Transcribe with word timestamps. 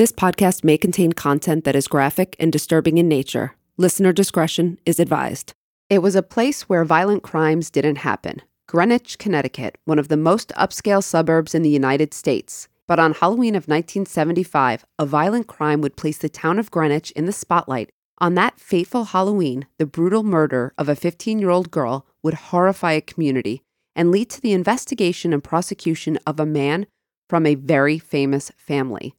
This 0.00 0.12
podcast 0.12 0.64
may 0.64 0.78
contain 0.78 1.12
content 1.12 1.64
that 1.64 1.76
is 1.76 1.86
graphic 1.86 2.34
and 2.40 2.50
disturbing 2.50 2.96
in 2.96 3.06
nature. 3.06 3.54
Listener 3.76 4.14
discretion 4.14 4.78
is 4.86 4.98
advised. 4.98 5.52
It 5.90 5.98
was 5.98 6.16
a 6.16 6.22
place 6.22 6.62
where 6.70 6.86
violent 6.86 7.22
crimes 7.22 7.68
didn't 7.68 7.96
happen. 7.96 8.40
Greenwich, 8.66 9.18
Connecticut, 9.18 9.76
one 9.84 9.98
of 9.98 10.08
the 10.08 10.16
most 10.16 10.54
upscale 10.56 11.04
suburbs 11.04 11.54
in 11.54 11.60
the 11.60 11.68
United 11.68 12.14
States. 12.14 12.66
But 12.88 12.98
on 12.98 13.12
Halloween 13.12 13.54
of 13.54 13.68
1975, 13.68 14.86
a 14.98 15.04
violent 15.04 15.48
crime 15.48 15.82
would 15.82 15.98
place 15.98 16.16
the 16.16 16.30
town 16.30 16.58
of 16.58 16.70
Greenwich 16.70 17.10
in 17.10 17.26
the 17.26 17.30
spotlight. 17.30 17.90
On 18.16 18.32
that 18.36 18.58
fateful 18.58 19.04
Halloween, 19.04 19.66
the 19.76 19.84
brutal 19.84 20.22
murder 20.22 20.72
of 20.78 20.88
a 20.88 20.96
15 20.96 21.38
year 21.38 21.50
old 21.50 21.70
girl 21.70 22.06
would 22.22 22.48
horrify 22.48 22.92
a 22.92 23.02
community 23.02 23.60
and 23.94 24.10
lead 24.10 24.30
to 24.30 24.40
the 24.40 24.54
investigation 24.54 25.34
and 25.34 25.44
prosecution 25.44 26.18
of 26.26 26.40
a 26.40 26.46
man 26.46 26.86
from 27.28 27.44
a 27.44 27.54
very 27.54 27.98
famous 27.98 28.50
family. 28.56 29.14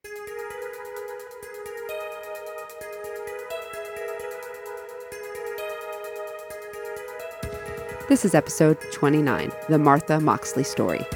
This 8.12 8.26
is 8.26 8.36
episode 8.36 8.78
29 8.92 9.54
The 9.70 9.78
Martha 9.78 10.20
Moxley 10.20 10.66
Story. 10.66 11.08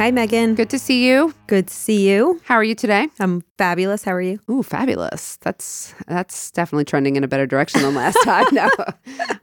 Hi, 0.00 0.10
Meghan. 0.10 0.56
Good 0.56 0.70
to 0.70 0.78
see 0.78 1.06
you. 1.06 1.34
Good 1.46 1.66
to 1.66 1.74
see 1.74 2.08
you. 2.08 2.40
How 2.46 2.54
are 2.54 2.64
you 2.64 2.74
today? 2.74 3.08
I'm 3.18 3.42
fabulous. 3.58 4.02
How 4.02 4.14
are 4.14 4.22
you? 4.22 4.40
Ooh, 4.50 4.62
fabulous. 4.62 5.36
That's 5.42 5.94
that's 6.06 6.50
definitely 6.52 6.86
trending 6.86 7.16
in 7.16 7.22
a 7.22 7.28
better 7.28 7.46
direction 7.46 7.82
than 7.82 7.94
last 7.94 8.16
time. 8.24 8.46
No. 8.50 8.70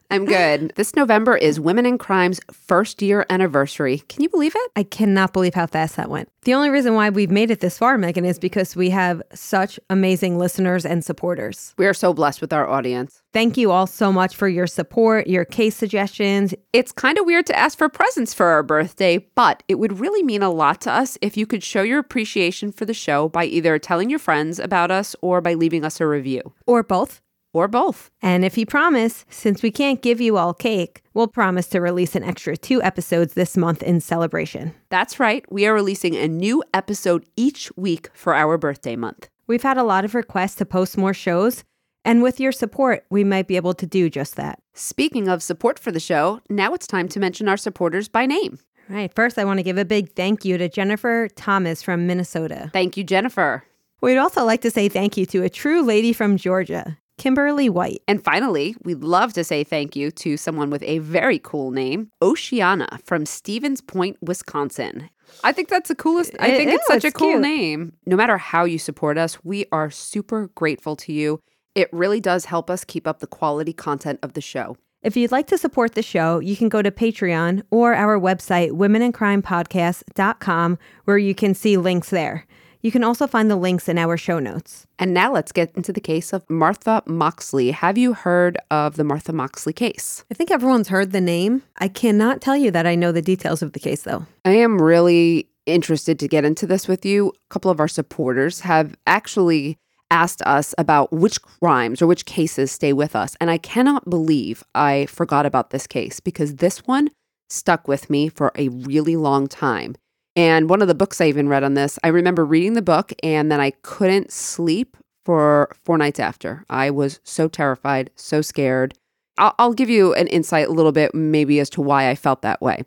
I'm 0.09 0.23
good. 0.23 0.71
This 0.75 0.95
November 0.95 1.35
is 1.35 1.59
Women 1.59 1.85
and 1.85 1.99
Crime's 1.99 2.39
first 2.51 3.01
year 3.01 3.25
anniversary. 3.29 4.03
Can 4.07 4.23
you 4.23 4.29
believe 4.29 4.53
it? 4.55 4.71
I 4.75 4.83
cannot 4.83 5.33
believe 5.33 5.53
how 5.53 5.67
fast 5.67 5.97
that 5.97 6.09
went. 6.09 6.29
The 6.43 6.53
only 6.53 6.69
reason 6.69 6.93
why 6.93 7.09
we've 7.09 7.29
made 7.29 7.51
it 7.51 7.59
this 7.59 7.77
far, 7.77 7.97
Meghan, 7.97 8.25
is 8.25 8.39
because 8.39 8.73
we 8.73 8.89
have 8.91 9.21
such 9.33 9.77
amazing 9.89 10.37
listeners 10.37 10.85
and 10.85 11.03
supporters. 11.03 11.73
We 11.77 11.87
are 11.87 11.93
so 11.93 12.13
blessed 12.13 12.39
with 12.39 12.53
our 12.53 12.65
audience. 12.65 13.21
Thank 13.33 13.57
you 13.57 13.71
all 13.71 13.85
so 13.85 14.13
much 14.13 14.33
for 14.33 14.47
your 14.47 14.65
support, 14.65 15.27
your 15.27 15.43
case 15.43 15.75
suggestions. 15.75 16.53
It's 16.71 16.93
kind 16.93 17.17
of 17.17 17.25
weird 17.25 17.45
to 17.47 17.57
ask 17.57 17.77
for 17.77 17.89
presents 17.89 18.33
for 18.33 18.45
our 18.45 18.63
birthday, 18.63 19.17
but 19.35 19.61
it 19.67 19.75
would 19.75 19.99
really 19.99 20.23
mean 20.23 20.41
a 20.41 20.49
lot 20.49 20.79
to 20.81 20.91
us 20.91 21.17
if 21.21 21.35
you 21.35 21.45
could 21.45 21.63
show 21.63 21.81
your 21.81 21.99
appreciation 21.99 22.71
for 22.71 22.85
the 22.85 22.93
show 22.93 23.27
by 23.27 23.43
either 23.43 23.77
telling 23.77 24.09
your 24.09 24.19
friends 24.19 24.57
about 24.57 24.89
us 24.89 25.17
or 25.21 25.41
by 25.41 25.53
leaving 25.53 25.83
us 25.83 25.99
a 25.99 26.07
review. 26.07 26.53
Or 26.65 26.81
both. 26.81 27.21
Or 27.57 27.67
both. 27.67 28.11
And 28.21 28.45
if 28.45 28.55
you 28.55 28.67
promise, 28.67 29.25
since 29.31 29.63
we 29.63 29.71
can't 29.71 30.03
give 30.03 30.21
you 30.21 30.37
all 30.37 30.53
cake, 30.53 31.01
we'll 31.15 31.27
promise 31.27 31.65
to 31.69 31.81
release 31.81 32.15
an 32.15 32.23
extra 32.23 32.55
two 32.55 32.83
episodes 32.83 33.33
this 33.33 33.57
month 33.57 33.81
in 33.81 33.99
celebration. 33.99 34.75
That's 34.89 35.19
right. 35.19 35.43
We 35.51 35.65
are 35.65 35.73
releasing 35.73 36.15
a 36.15 36.27
new 36.27 36.63
episode 36.71 37.25
each 37.35 37.71
week 37.75 38.11
for 38.13 38.35
our 38.35 38.59
birthday 38.59 38.95
month. 38.95 39.27
We've 39.47 39.63
had 39.63 39.79
a 39.79 39.83
lot 39.83 40.05
of 40.05 40.13
requests 40.13 40.53
to 40.57 40.65
post 40.67 40.99
more 40.99 41.15
shows, 41.15 41.63
and 42.05 42.21
with 42.21 42.39
your 42.39 42.51
support, 42.51 43.07
we 43.09 43.23
might 43.23 43.47
be 43.47 43.55
able 43.55 43.73
to 43.73 43.87
do 43.87 44.07
just 44.07 44.35
that. 44.35 44.59
Speaking 44.75 45.27
of 45.27 45.41
support 45.41 45.79
for 45.79 45.91
the 45.91 45.99
show, 45.99 46.41
now 46.51 46.75
it's 46.75 46.85
time 46.85 47.07
to 47.07 47.19
mention 47.19 47.49
our 47.49 47.57
supporters 47.57 48.07
by 48.07 48.27
name. 48.27 48.59
All 48.87 48.95
right, 48.95 49.11
first, 49.15 49.39
I 49.39 49.45
want 49.45 49.57
to 49.57 49.63
give 49.63 49.79
a 49.79 49.83
big 49.83 50.13
thank 50.13 50.45
you 50.45 50.59
to 50.59 50.69
Jennifer 50.69 51.27
Thomas 51.35 51.81
from 51.81 52.05
Minnesota. 52.05 52.69
Thank 52.71 52.97
you, 52.97 53.03
Jennifer. 53.03 53.63
We'd 53.99 54.17
also 54.19 54.45
like 54.45 54.61
to 54.61 54.69
say 54.69 54.89
thank 54.89 55.17
you 55.17 55.25
to 55.25 55.41
a 55.41 55.49
true 55.49 55.81
lady 55.81 56.13
from 56.13 56.37
Georgia, 56.37 56.99
Kimberly 57.17 57.69
White. 57.69 58.01
And 58.07 58.23
finally, 58.23 58.75
we'd 58.83 59.03
love 59.03 59.33
to 59.33 59.43
say 59.43 59.63
thank 59.63 59.95
you 59.95 60.11
to 60.11 60.37
someone 60.37 60.69
with 60.69 60.83
a 60.83 60.99
very 60.99 61.39
cool 61.39 61.71
name, 61.71 62.11
Oceana 62.21 62.99
from 63.03 63.25
Stevens 63.25 63.81
Point, 63.81 64.17
Wisconsin. 64.21 65.09
I 65.43 65.51
think 65.51 65.67
that's 65.69 65.89
the 65.89 65.95
coolest. 65.95 66.35
I 66.39 66.49
It 66.49 66.57
think 66.57 66.71
it's 66.71 66.83
is, 66.83 66.87
such 66.87 67.03
a 67.05 67.11
cool 67.11 67.31
cute. 67.31 67.41
name. 67.41 67.93
No 68.05 68.15
matter 68.15 68.37
how 68.37 68.63
you 68.65 68.77
support 68.79 69.17
us, 69.17 69.43
we 69.43 69.65
are 69.71 69.89
super 69.89 70.49
grateful 70.55 70.95
to 70.97 71.11
you. 71.11 71.41
It 71.75 71.89
really 71.91 72.21
does 72.21 72.45
help 72.45 72.69
us 72.69 72.83
keep 72.85 73.07
up 73.07 73.19
the 73.19 73.27
quality 73.27 73.73
content 73.73 74.19
of 74.23 74.33
the 74.33 74.41
show. 74.41 74.77
If 75.03 75.15
you'd 75.15 75.31
like 75.31 75.47
to 75.47 75.57
support 75.57 75.93
the 75.95 76.01
show, 76.01 76.39
you 76.39 76.55
can 76.57 76.69
go 76.69 76.81
to 76.81 76.91
Patreon 76.91 77.61
or 77.71 77.93
our 77.93 78.19
website, 78.19 78.71
womenandcrimepodcast.com, 78.71 80.77
where 81.05 81.17
you 81.17 81.35
can 81.35 81.53
see 81.53 81.77
links 81.77 82.09
there. 82.09 82.45
You 82.87 82.91
can 82.91 83.03
also 83.03 83.27
find 83.27 83.51
the 83.51 83.57
links 83.57 83.89
in 83.89 83.97
our 83.97 84.15
show 84.15 84.39
notes. 84.39 84.87
And 84.97 85.13
now 85.13 85.33
let's 85.33 85.51
get 85.51 85.75
into 85.75 85.91
the 85.91 85.99
case 85.99 86.31
of 86.31 86.49
Martha 86.49 87.03
Moxley. 87.05 87.71
Have 87.71 87.97
you 87.97 88.13
heard 88.13 88.57
of 88.71 88.95
the 88.95 89.03
Martha 89.03 89.33
Moxley 89.33 89.73
case? 89.73 90.23
I 90.31 90.35
think 90.35 90.51
everyone's 90.51 90.87
heard 90.87 91.11
the 91.11 91.19
name. 91.19 91.63
I 91.79 91.89
cannot 91.89 92.39
tell 92.39 92.55
you 92.55 92.71
that 92.71 92.87
I 92.87 92.95
know 92.95 93.11
the 93.11 93.21
details 93.21 93.61
of 93.61 93.73
the 93.73 93.79
case, 93.81 94.03
though. 94.03 94.25
I 94.45 94.51
am 94.51 94.81
really 94.81 95.49
interested 95.65 96.17
to 96.19 96.29
get 96.29 96.45
into 96.45 96.65
this 96.65 96.87
with 96.87 97.05
you. 97.05 97.27
A 97.27 97.53
couple 97.53 97.69
of 97.69 97.81
our 97.81 97.89
supporters 97.89 98.61
have 98.61 98.95
actually 99.05 99.77
asked 100.09 100.41
us 100.43 100.73
about 100.77 101.11
which 101.11 101.41
crimes 101.41 102.01
or 102.01 102.07
which 102.07 102.25
cases 102.25 102.71
stay 102.71 102.93
with 102.93 103.17
us. 103.17 103.35
And 103.41 103.51
I 103.51 103.57
cannot 103.57 104.09
believe 104.09 104.63
I 104.73 105.07
forgot 105.07 105.45
about 105.45 105.71
this 105.71 105.87
case 105.87 106.21
because 106.21 106.55
this 106.55 106.87
one 106.87 107.09
stuck 107.49 107.89
with 107.89 108.09
me 108.09 108.29
for 108.29 108.53
a 108.55 108.69
really 108.69 109.17
long 109.17 109.47
time. 109.47 109.97
And 110.37 110.69
one 110.69 110.83
of 110.83 110.87
the 110.87 110.93
books 110.93 111.19
I 111.19 111.25
even 111.25 111.49
read 111.49 111.63
on 111.63 111.73
this, 111.73 111.97
I 112.03 112.09
remember 112.09 112.45
reading 112.45 112.73
the 112.73 112.83
book 112.83 113.11
and 113.23 113.51
then 113.51 113.59
I 113.59 113.71
couldn't 113.81 114.31
sleep 114.31 114.95
for 115.25 115.75
four 115.83 115.97
nights 115.97 116.19
after. 116.19 116.63
I 116.69 116.91
was 116.91 117.19
so 117.23 117.47
terrified, 117.47 118.11
so 118.15 118.43
scared. 118.43 118.93
I'll, 119.39 119.55
I'll 119.57 119.73
give 119.73 119.89
you 119.89 120.13
an 120.13 120.27
insight 120.27 120.67
a 120.67 120.71
little 120.71 120.91
bit, 120.91 121.15
maybe, 121.15 121.59
as 121.59 121.71
to 121.71 121.81
why 121.81 122.07
I 122.07 122.13
felt 122.13 122.43
that 122.43 122.61
way. 122.61 122.83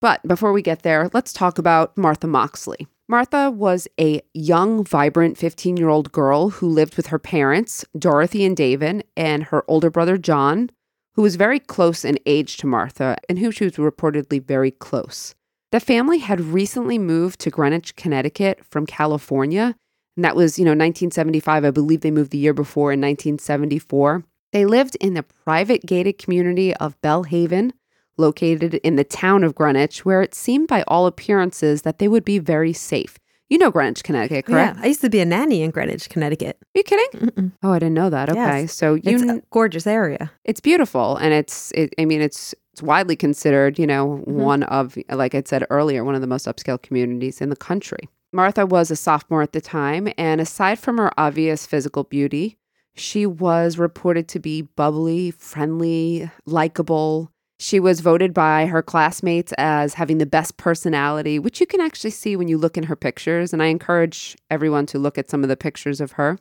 But 0.00 0.26
before 0.26 0.52
we 0.52 0.62
get 0.62 0.82
there, 0.82 1.08
let's 1.12 1.32
talk 1.32 1.58
about 1.58 1.96
Martha 1.96 2.26
Moxley. 2.26 2.88
Martha 3.08 3.52
was 3.52 3.86
a 4.00 4.20
young, 4.34 4.82
vibrant 4.84 5.38
15 5.38 5.76
year 5.76 5.88
old 5.88 6.10
girl 6.10 6.50
who 6.50 6.68
lived 6.68 6.96
with 6.96 7.06
her 7.06 7.20
parents, 7.20 7.84
Dorothy 7.96 8.44
and 8.44 8.56
David, 8.56 9.04
and 9.16 9.44
her 9.44 9.64
older 9.68 9.90
brother, 9.90 10.18
John, 10.18 10.70
who 11.14 11.22
was 11.22 11.36
very 11.36 11.60
close 11.60 12.04
in 12.04 12.18
age 12.26 12.56
to 12.56 12.66
Martha 12.66 13.16
and 13.28 13.38
who 13.38 13.52
she 13.52 13.62
was 13.62 13.74
reportedly 13.74 14.44
very 14.44 14.72
close. 14.72 15.36
The 15.72 15.80
family 15.80 16.18
had 16.18 16.40
recently 16.40 16.98
moved 16.98 17.38
to 17.40 17.50
Greenwich, 17.50 17.94
Connecticut 17.96 18.60
from 18.68 18.86
California. 18.86 19.76
And 20.16 20.24
that 20.24 20.34
was, 20.34 20.58
you 20.58 20.64
know, 20.64 20.70
1975. 20.72 21.64
I 21.64 21.70
believe 21.70 22.00
they 22.00 22.10
moved 22.10 22.32
the 22.32 22.38
year 22.38 22.52
before 22.52 22.92
in 22.92 23.00
1974. 23.00 24.24
They 24.52 24.66
lived 24.66 24.96
in 25.00 25.14
the 25.14 25.22
private 25.22 25.86
gated 25.86 26.18
community 26.18 26.74
of 26.76 27.00
Belle 27.02 27.22
Haven, 27.22 27.72
located 28.18 28.74
in 28.74 28.96
the 28.96 29.04
town 29.04 29.44
of 29.44 29.54
Greenwich, 29.54 30.04
where 30.04 30.22
it 30.22 30.34
seemed 30.34 30.66
by 30.66 30.82
all 30.88 31.06
appearances 31.06 31.82
that 31.82 31.98
they 32.00 32.08
would 32.08 32.24
be 32.24 32.38
very 32.40 32.72
safe. 32.72 33.16
You 33.48 33.58
know 33.58 33.70
Greenwich, 33.70 34.02
Connecticut, 34.02 34.46
correct? 34.46 34.76
Yeah, 34.76 34.84
I 34.84 34.88
used 34.88 35.00
to 35.02 35.10
be 35.10 35.20
a 35.20 35.24
nanny 35.24 35.62
in 35.62 35.70
Greenwich, 35.70 36.08
Connecticut. 36.08 36.56
Are 36.62 36.78
you 36.78 36.82
kidding? 36.84 37.52
Oh, 37.62 37.72
I 37.72 37.78
didn't 37.78 37.94
know 37.94 38.10
that. 38.10 38.28
Okay, 38.28 38.62
Yes. 38.62 38.74
so 38.76 38.94
you 38.94 39.02
It's 39.04 39.22
a 39.22 39.42
gorgeous 39.50 39.86
area. 39.86 40.30
it's 40.44 40.60
beautiful 40.60 41.16
and 41.16 41.32
it's 41.34 41.70
it, 41.72 41.92
i 41.98 42.04
mean 42.04 42.20
it's 42.20 42.54
it's 42.72 42.82
widely 42.82 43.16
considered 43.16 43.78
you 43.78 43.86
know 43.86 44.22
mm-hmm. 44.26 44.32
one 44.32 44.62
of 44.64 44.96
like 45.10 45.34
i 45.34 45.42
said 45.44 45.66
earlier 45.70 46.04
one 46.04 46.14
of 46.14 46.20
the 46.20 46.26
most 46.26 46.46
upscale 46.46 46.80
communities 46.80 47.40
in 47.40 47.50
the 47.50 47.56
country. 47.56 48.08
Martha 48.32 48.64
was 48.64 48.92
a 48.92 48.96
sophomore 48.96 49.42
at 49.42 49.52
the 49.52 49.60
time 49.60 50.08
and 50.16 50.40
aside 50.40 50.78
from 50.78 50.98
her 50.98 51.10
obvious 51.18 51.66
physical 51.66 52.04
beauty 52.04 52.58
she 52.94 53.26
was 53.26 53.78
reported 53.78 54.28
to 54.28 54.38
be 54.38 54.62
bubbly 54.62 55.30
friendly 55.30 56.30
likable. 56.44 57.30
She 57.58 57.78
was 57.78 58.00
voted 58.00 58.34
by 58.34 58.66
her 58.66 58.82
classmates 58.82 59.52
as 59.58 59.94
having 59.94 60.18
the 60.18 60.26
best 60.26 60.56
personality 60.56 61.38
which 61.38 61.60
you 61.60 61.66
can 61.66 61.80
actually 61.80 62.10
see 62.10 62.36
when 62.36 62.48
you 62.48 62.56
look 62.56 62.76
in 62.76 62.84
her 62.84 62.96
pictures 62.96 63.52
and 63.52 63.62
i 63.62 63.66
encourage 63.66 64.36
everyone 64.50 64.86
to 64.86 64.98
look 64.98 65.18
at 65.18 65.28
some 65.28 65.42
of 65.42 65.48
the 65.48 65.56
pictures 65.56 66.00
of 66.00 66.12
her 66.12 66.38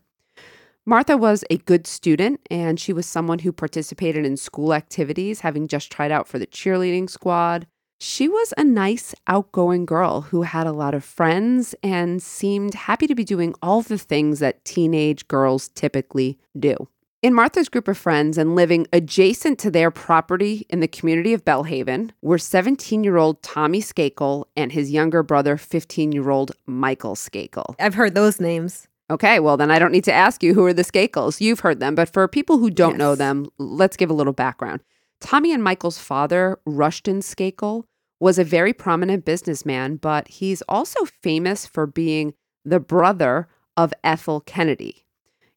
Martha 0.90 1.16
was 1.16 1.44
a 1.52 1.58
good 1.58 1.86
student 1.86 2.42
and 2.50 2.80
she 2.80 2.94
was 2.94 3.06
someone 3.06 3.38
who 3.38 3.52
participated 3.52 4.26
in 4.26 4.36
school 4.36 4.74
activities, 4.74 5.42
having 5.42 5.68
just 5.68 5.92
tried 5.92 6.12
out 6.12 6.28
for 6.28 6.40
the 6.40 6.48
cheerleading 6.48 7.08
squad. 7.08 7.68
She 8.00 8.28
was 8.28 8.56
a 8.58 8.64
nice, 8.64 9.14
outgoing 9.28 9.86
girl 9.86 10.22
who 10.22 10.42
had 10.42 10.66
a 10.66 10.72
lot 10.72 10.96
of 10.96 11.04
friends 11.04 11.76
and 11.84 12.24
seemed 12.24 12.74
happy 12.74 13.06
to 13.06 13.14
be 13.14 13.24
doing 13.24 13.54
all 13.62 13.84
the 13.84 14.00
things 14.00 14.40
that 14.40 14.66
teenage 14.66 15.28
girls 15.28 15.68
typically 15.68 16.40
do. 16.58 16.76
In 17.22 17.36
Martha's 17.36 17.70
group 17.70 17.88
of 17.88 17.96
friends 17.96 18.40
and 18.40 18.56
living 18.56 18.88
adjacent 18.92 19.60
to 19.60 19.70
their 19.70 19.92
property 19.92 20.66
in 20.72 20.80
the 20.80 20.88
community 20.88 21.36
of 21.36 21.46
Belle 21.46 21.66
Haven 21.66 22.14
were 22.24 22.40
17 22.40 23.04
year 23.04 23.18
old 23.18 23.44
Tommy 23.44 23.82
Skakel 23.82 24.46
and 24.56 24.72
his 24.72 24.90
younger 24.90 25.22
brother, 25.22 25.56
15 25.56 26.14
year 26.14 26.32
old 26.32 26.52
Michael 26.66 27.14
Skakel. 27.14 27.76
I've 27.80 27.94
heard 27.94 28.16
those 28.16 28.40
names. 28.40 28.88
Okay, 29.12 29.40
well, 29.40 29.58
then 29.58 29.72
I 29.72 29.80
don't 29.80 29.92
need 29.92 30.04
to 30.04 30.14
ask 30.14 30.44
you 30.44 30.54
who 30.54 30.64
are 30.66 30.74
the 30.74 30.84
Skakels. 30.84 31.42
You've 31.42 31.62
heard 31.62 31.80
them, 31.80 31.96
but 31.96 32.14
for 32.14 32.28
people 32.28 32.60
who 32.60 32.70
don't 32.70 32.98
know 32.98 33.16
them, 33.16 33.48
let's 33.58 33.98
give 33.98 34.12
a 34.12 34.14
little 34.14 34.34
background. 34.34 34.82
Tommy 35.20 35.52
and 35.52 35.64
Michael's 35.64 35.98
father, 35.98 36.60
Rushton 36.66 37.22
Skakel, 37.22 37.86
was 38.20 38.38
a 38.38 38.44
very 38.44 38.74
prominent 38.74 39.26
businessman, 39.26 39.96
but 39.96 40.28
he's 40.28 40.62
also 40.64 41.06
famous 41.24 41.66
for 41.66 41.88
being 41.88 42.34
the 42.64 42.80
brother 42.80 43.48
of 43.76 43.94
Ethel 44.04 44.42
Kennedy. 44.42 45.06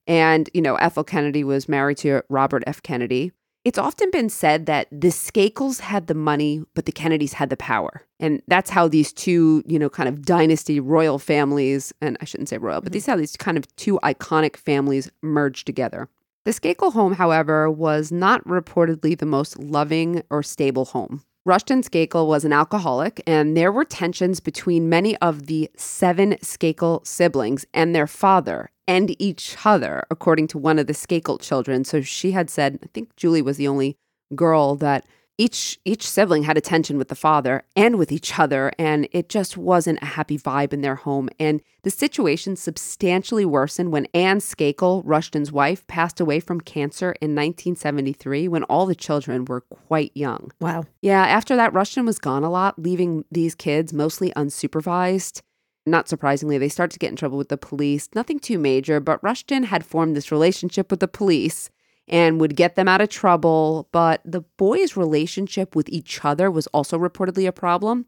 And, 0.06 0.48
you 0.54 0.62
know, 0.62 0.76
Ethel 0.76 1.04
Kennedy 1.04 1.44
was 1.44 1.68
married 1.68 1.98
to 1.98 2.22
Robert 2.28 2.64
F. 2.66 2.82
Kennedy. 2.82 3.32
It's 3.64 3.78
often 3.78 4.10
been 4.10 4.28
said 4.28 4.66
that 4.66 4.88
the 4.90 5.08
Skakels 5.08 5.78
had 5.78 6.08
the 6.08 6.14
money, 6.14 6.64
but 6.74 6.84
the 6.84 6.92
Kennedys 6.92 7.34
had 7.34 7.48
the 7.48 7.56
power. 7.56 8.02
And 8.18 8.42
that's 8.48 8.70
how 8.70 8.88
these 8.88 9.12
two, 9.12 9.62
you 9.66 9.78
know, 9.78 9.88
kind 9.88 10.08
of 10.08 10.22
dynasty 10.22 10.80
royal 10.80 11.20
families, 11.20 11.92
and 12.00 12.16
I 12.20 12.24
shouldn't 12.24 12.48
say 12.48 12.58
royal, 12.58 12.80
but 12.80 12.86
mm-hmm. 12.86 12.94
these 12.94 13.06
how 13.06 13.16
these 13.16 13.36
kind 13.36 13.56
of 13.56 13.74
two 13.76 14.00
iconic 14.02 14.56
families 14.56 15.10
merged 15.22 15.64
together. 15.64 16.08
The 16.44 16.50
Skakel 16.50 16.92
home, 16.92 17.14
however, 17.14 17.70
was 17.70 18.10
not 18.10 18.44
reportedly 18.44 19.16
the 19.16 19.26
most 19.26 19.56
loving 19.60 20.24
or 20.28 20.42
stable 20.42 20.86
home. 20.86 21.22
Rushton 21.44 21.82
Skakel 21.82 22.28
was 22.28 22.44
an 22.44 22.52
alcoholic, 22.52 23.20
and 23.26 23.56
there 23.56 23.72
were 23.72 23.84
tensions 23.84 24.38
between 24.38 24.88
many 24.88 25.16
of 25.16 25.46
the 25.46 25.68
seven 25.76 26.34
Skakel 26.40 27.04
siblings 27.04 27.66
and 27.74 27.94
their 27.94 28.06
father 28.06 28.70
and 28.86 29.20
each 29.20 29.56
other, 29.64 30.04
according 30.08 30.46
to 30.48 30.58
one 30.58 30.78
of 30.78 30.86
the 30.86 30.92
Skakel 30.92 31.40
children. 31.40 31.84
So 31.84 32.00
she 32.00 32.30
had 32.30 32.48
said, 32.48 32.78
I 32.84 32.86
think 32.94 33.16
Julie 33.16 33.42
was 33.42 33.56
the 33.56 33.66
only 33.66 33.96
girl 34.36 34.76
that 34.76 35.04
each 35.42 35.80
each 35.84 36.08
sibling 36.08 36.44
had 36.44 36.56
a 36.56 36.60
tension 36.60 36.96
with 36.96 37.08
the 37.08 37.16
father 37.16 37.64
and 37.74 37.98
with 37.98 38.12
each 38.12 38.38
other 38.38 38.70
and 38.78 39.08
it 39.10 39.28
just 39.28 39.56
wasn't 39.56 39.98
a 40.00 40.06
happy 40.06 40.38
vibe 40.38 40.72
in 40.72 40.82
their 40.82 40.94
home 40.94 41.28
and 41.40 41.60
the 41.82 41.90
situation 41.90 42.54
substantially 42.54 43.44
worsened 43.44 43.90
when 43.90 44.06
Anne 44.14 44.38
Skakel, 44.38 45.02
Rushton's 45.04 45.50
wife, 45.50 45.84
passed 45.88 46.20
away 46.20 46.38
from 46.38 46.60
cancer 46.60 47.10
in 47.20 47.30
1973 47.30 48.46
when 48.46 48.62
all 48.64 48.86
the 48.86 48.94
children 48.94 49.44
were 49.46 49.62
quite 49.62 50.12
young. 50.14 50.52
Wow. 50.60 50.84
Yeah, 51.00 51.26
after 51.26 51.56
that, 51.56 51.72
Rushton 51.72 52.06
was 52.06 52.20
gone 52.20 52.44
a 52.44 52.50
lot, 52.50 52.78
leaving 52.78 53.24
these 53.32 53.56
kids 53.56 53.92
mostly 53.92 54.30
unsupervised. 54.36 55.40
Not 55.84 56.08
surprisingly, 56.08 56.56
they 56.56 56.68
start 56.68 56.92
to 56.92 57.00
get 57.00 57.10
in 57.10 57.16
trouble 57.16 57.36
with 57.36 57.48
the 57.48 57.56
police. 57.56 58.08
Nothing 58.14 58.38
too 58.38 58.58
major, 58.60 59.00
but 59.00 59.20
Rushton 59.20 59.64
had 59.64 59.84
formed 59.84 60.14
this 60.14 60.30
relationship 60.30 60.88
with 60.88 61.00
the 61.00 61.08
police 61.08 61.68
and 62.08 62.40
would 62.40 62.56
get 62.56 62.74
them 62.74 62.88
out 62.88 63.00
of 63.00 63.08
trouble. 63.08 63.88
But 63.92 64.20
the 64.24 64.42
boys' 64.58 64.96
relationship 64.96 65.76
with 65.76 65.88
each 65.88 66.24
other 66.24 66.50
was 66.50 66.66
also 66.68 66.98
reportedly 66.98 67.46
a 67.46 67.52
problem. 67.52 68.06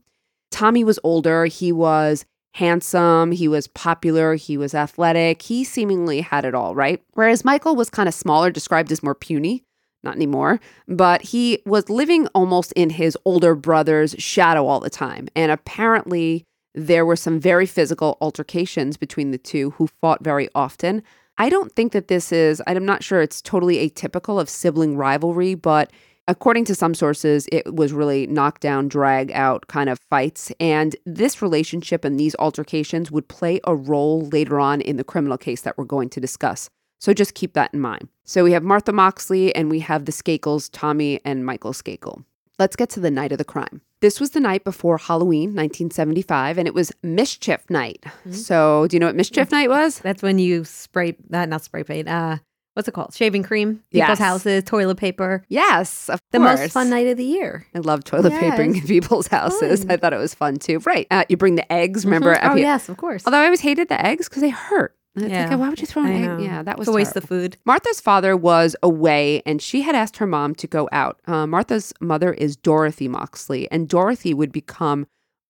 Tommy 0.50 0.84
was 0.84 0.98
older. 1.02 1.46
He 1.46 1.72
was 1.72 2.24
handsome. 2.54 3.32
He 3.32 3.48
was 3.48 3.66
popular. 3.66 4.34
He 4.36 4.56
was 4.56 4.74
athletic. 4.74 5.42
He 5.42 5.64
seemingly 5.64 6.20
had 6.20 6.44
it 6.44 6.54
all, 6.54 6.74
right? 6.74 7.02
Whereas 7.14 7.44
Michael 7.44 7.74
was 7.74 7.90
kind 7.90 8.08
of 8.08 8.14
smaller, 8.14 8.50
described 8.50 8.92
as 8.92 9.02
more 9.02 9.14
puny 9.14 9.64
not 10.04 10.14
anymore, 10.14 10.60
but 10.86 11.22
he 11.22 11.62
was 11.66 11.88
living 11.88 12.28
almost 12.28 12.72
in 12.72 12.90
his 12.90 13.16
older 13.24 13.54
brother's 13.54 14.14
shadow 14.18 14.66
all 14.66 14.78
the 14.78 14.90
time. 14.90 15.28
And 15.34 15.50
apparently, 15.50 16.44
there 16.74 17.06
were 17.06 17.16
some 17.16 17.40
very 17.40 17.66
physical 17.66 18.18
altercations 18.20 18.96
between 18.96 19.30
the 19.30 19.38
two 19.38 19.70
who 19.70 19.88
fought 20.00 20.22
very 20.22 20.48
often. 20.54 21.02
I 21.36 21.48
don't 21.48 21.72
think 21.72 21.92
that 21.92 22.08
this 22.08 22.30
is, 22.30 22.62
I'm 22.66 22.84
not 22.84 23.02
sure 23.02 23.20
it's 23.20 23.42
totally 23.42 23.88
atypical 23.88 24.40
of 24.40 24.48
sibling 24.48 24.96
rivalry, 24.96 25.54
but 25.54 25.90
according 26.28 26.64
to 26.66 26.74
some 26.74 26.94
sources, 26.94 27.48
it 27.50 27.74
was 27.74 27.92
really 27.92 28.26
knockdown, 28.28 28.88
drag 28.88 29.32
out 29.32 29.66
kind 29.66 29.88
of 29.88 29.98
fights. 30.10 30.52
And 30.60 30.94
this 31.04 31.42
relationship 31.42 32.04
and 32.04 32.20
these 32.20 32.36
altercations 32.38 33.10
would 33.10 33.26
play 33.28 33.60
a 33.64 33.74
role 33.74 34.26
later 34.26 34.60
on 34.60 34.80
in 34.80 34.96
the 34.96 35.04
criminal 35.04 35.36
case 35.36 35.62
that 35.62 35.76
we're 35.76 35.84
going 35.84 36.08
to 36.10 36.20
discuss. 36.20 36.70
So 37.00 37.12
just 37.12 37.34
keep 37.34 37.54
that 37.54 37.74
in 37.74 37.80
mind. 37.80 38.08
So 38.24 38.44
we 38.44 38.52
have 38.52 38.62
Martha 38.62 38.92
Moxley 38.92 39.54
and 39.54 39.68
we 39.68 39.80
have 39.80 40.04
the 40.04 40.12
Skakels, 40.12 40.70
Tommy 40.72 41.20
and 41.24 41.44
Michael 41.44 41.72
Skakel. 41.72 42.24
Let's 42.58 42.76
get 42.76 42.88
to 42.90 43.00
the 43.00 43.10
night 43.10 43.32
of 43.32 43.38
the 43.38 43.44
crime. 43.44 43.80
This 44.00 44.20
was 44.20 44.30
the 44.30 44.40
night 44.40 44.62
before 44.64 44.96
Halloween, 44.98 45.50
1975, 45.54 46.58
and 46.58 46.68
it 46.68 46.74
was 46.74 46.92
Mischief 47.02 47.68
Night. 47.68 48.04
So, 48.30 48.86
do 48.88 48.94
you 48.96 49.00
know 49.00 49.06
what 49.06 49.16
Mischief 49.16 49.50
Night 49.50 49.68
was? 49.70 49.98
That's 49.98 50.22
when 50.22 50.38
you 50.38 50.64
spray 50.64 51.16
that 51.30 51.48
not 51.48 51.62
spray 51.64 51.82
paint. 51.84 52.08
Uh 52.08 52.36
what's 52.74 52.88
it 52.88 52.92
called? 52.92 53.14
Shaving 53.14 53.44
cream, 53.44 53.82
people's 53.92 54.08
Yes. 54.08 54.18
houses, 54.18 54.64
toilet 54.64 54.96
paper. 54.96 55.44
Yes, 55.48 56.08
of 56.10 56.18
The 56.32 56.38
course. 56.38 56.58
most 56.60 56.72
fun 56.72 56.90
night 56.90 57.06
of 57.06 57.16
the 57.16 57.24
year. 57.24 57.66
I 57.74 57.78
love 57.78 58.02
toilet 58.04 58.32
papering 58.32 58.74
in 58.76 58.82
people's 58.82 59.28
houses. 59.28 59.82
fun. 59.84 59.92
I 59.92 59.96
thought 59.96 60.12
it 60.12 60.18
was 60.18 60.34
fun 60.34 60.56
too. 60.56 60.80
Right. 60.80 61.06
Uh, 61.10 61.24
you 61.28 61.36
bring 61.36 61.54
the 61.54 61.72
eggs, 61.72 62.04
remember? 62.04 62.34
Mhm. 62.34 62.50
Oh 62.50 62.56
yes, 62.56 62.88
of 62.88 62.96
course. 62.96 63.22
Although 63.26 63.38
I 63.38 63.44
always 63.44 63.60
hated 63.60 63.88
the 63.88 64.04
eggs 64.04 64.28
because 64.28 64.42
they 64.42 64.50
hurt. 64.50 64.94
And 65.16 65.24
It's 65.24 65.32
Yeah. 65.32 65.48
like, 65.50 65.58
why 65.58 65.68
would 65.68 65.80
you 65.80 65.86
throw 65.86 66.02
an 66.02 66.08
I 66.08 66.14
egg? 66.14 66.24
know. 66.24 66.38
Yeah, 66.38 66.62
that 66.62 66.78
was 66.78 66.88
It's 66.88 66.92
a 66.92 66.96
waste 66.96 67.16
of 67.16 67.24
food. 67.24 67.56
Martha's 67.64 68.00
father 68.00 68.36
was 68.36 68.74
away 68.82 69.42
and 69.46 69.62
she 69.62 69.82
had 69.82 69.94
asked 69.94 70.16
her 70.16 70.26
mom 70.26 70.54
to 70.56 70.66
go 70.66 70.88
out. 70.92 71.20
Uh, 71.26 71.46
Martha's 71.46 71.92
mother 72.00 72.32
is 72.32 72.56
Dorothy 72.56 73.06
Moxley, 73.08 73.70
and 73.70 73.88
Dorothy 73.88 74.34
would 74.34 74.50
become 74.52 75.06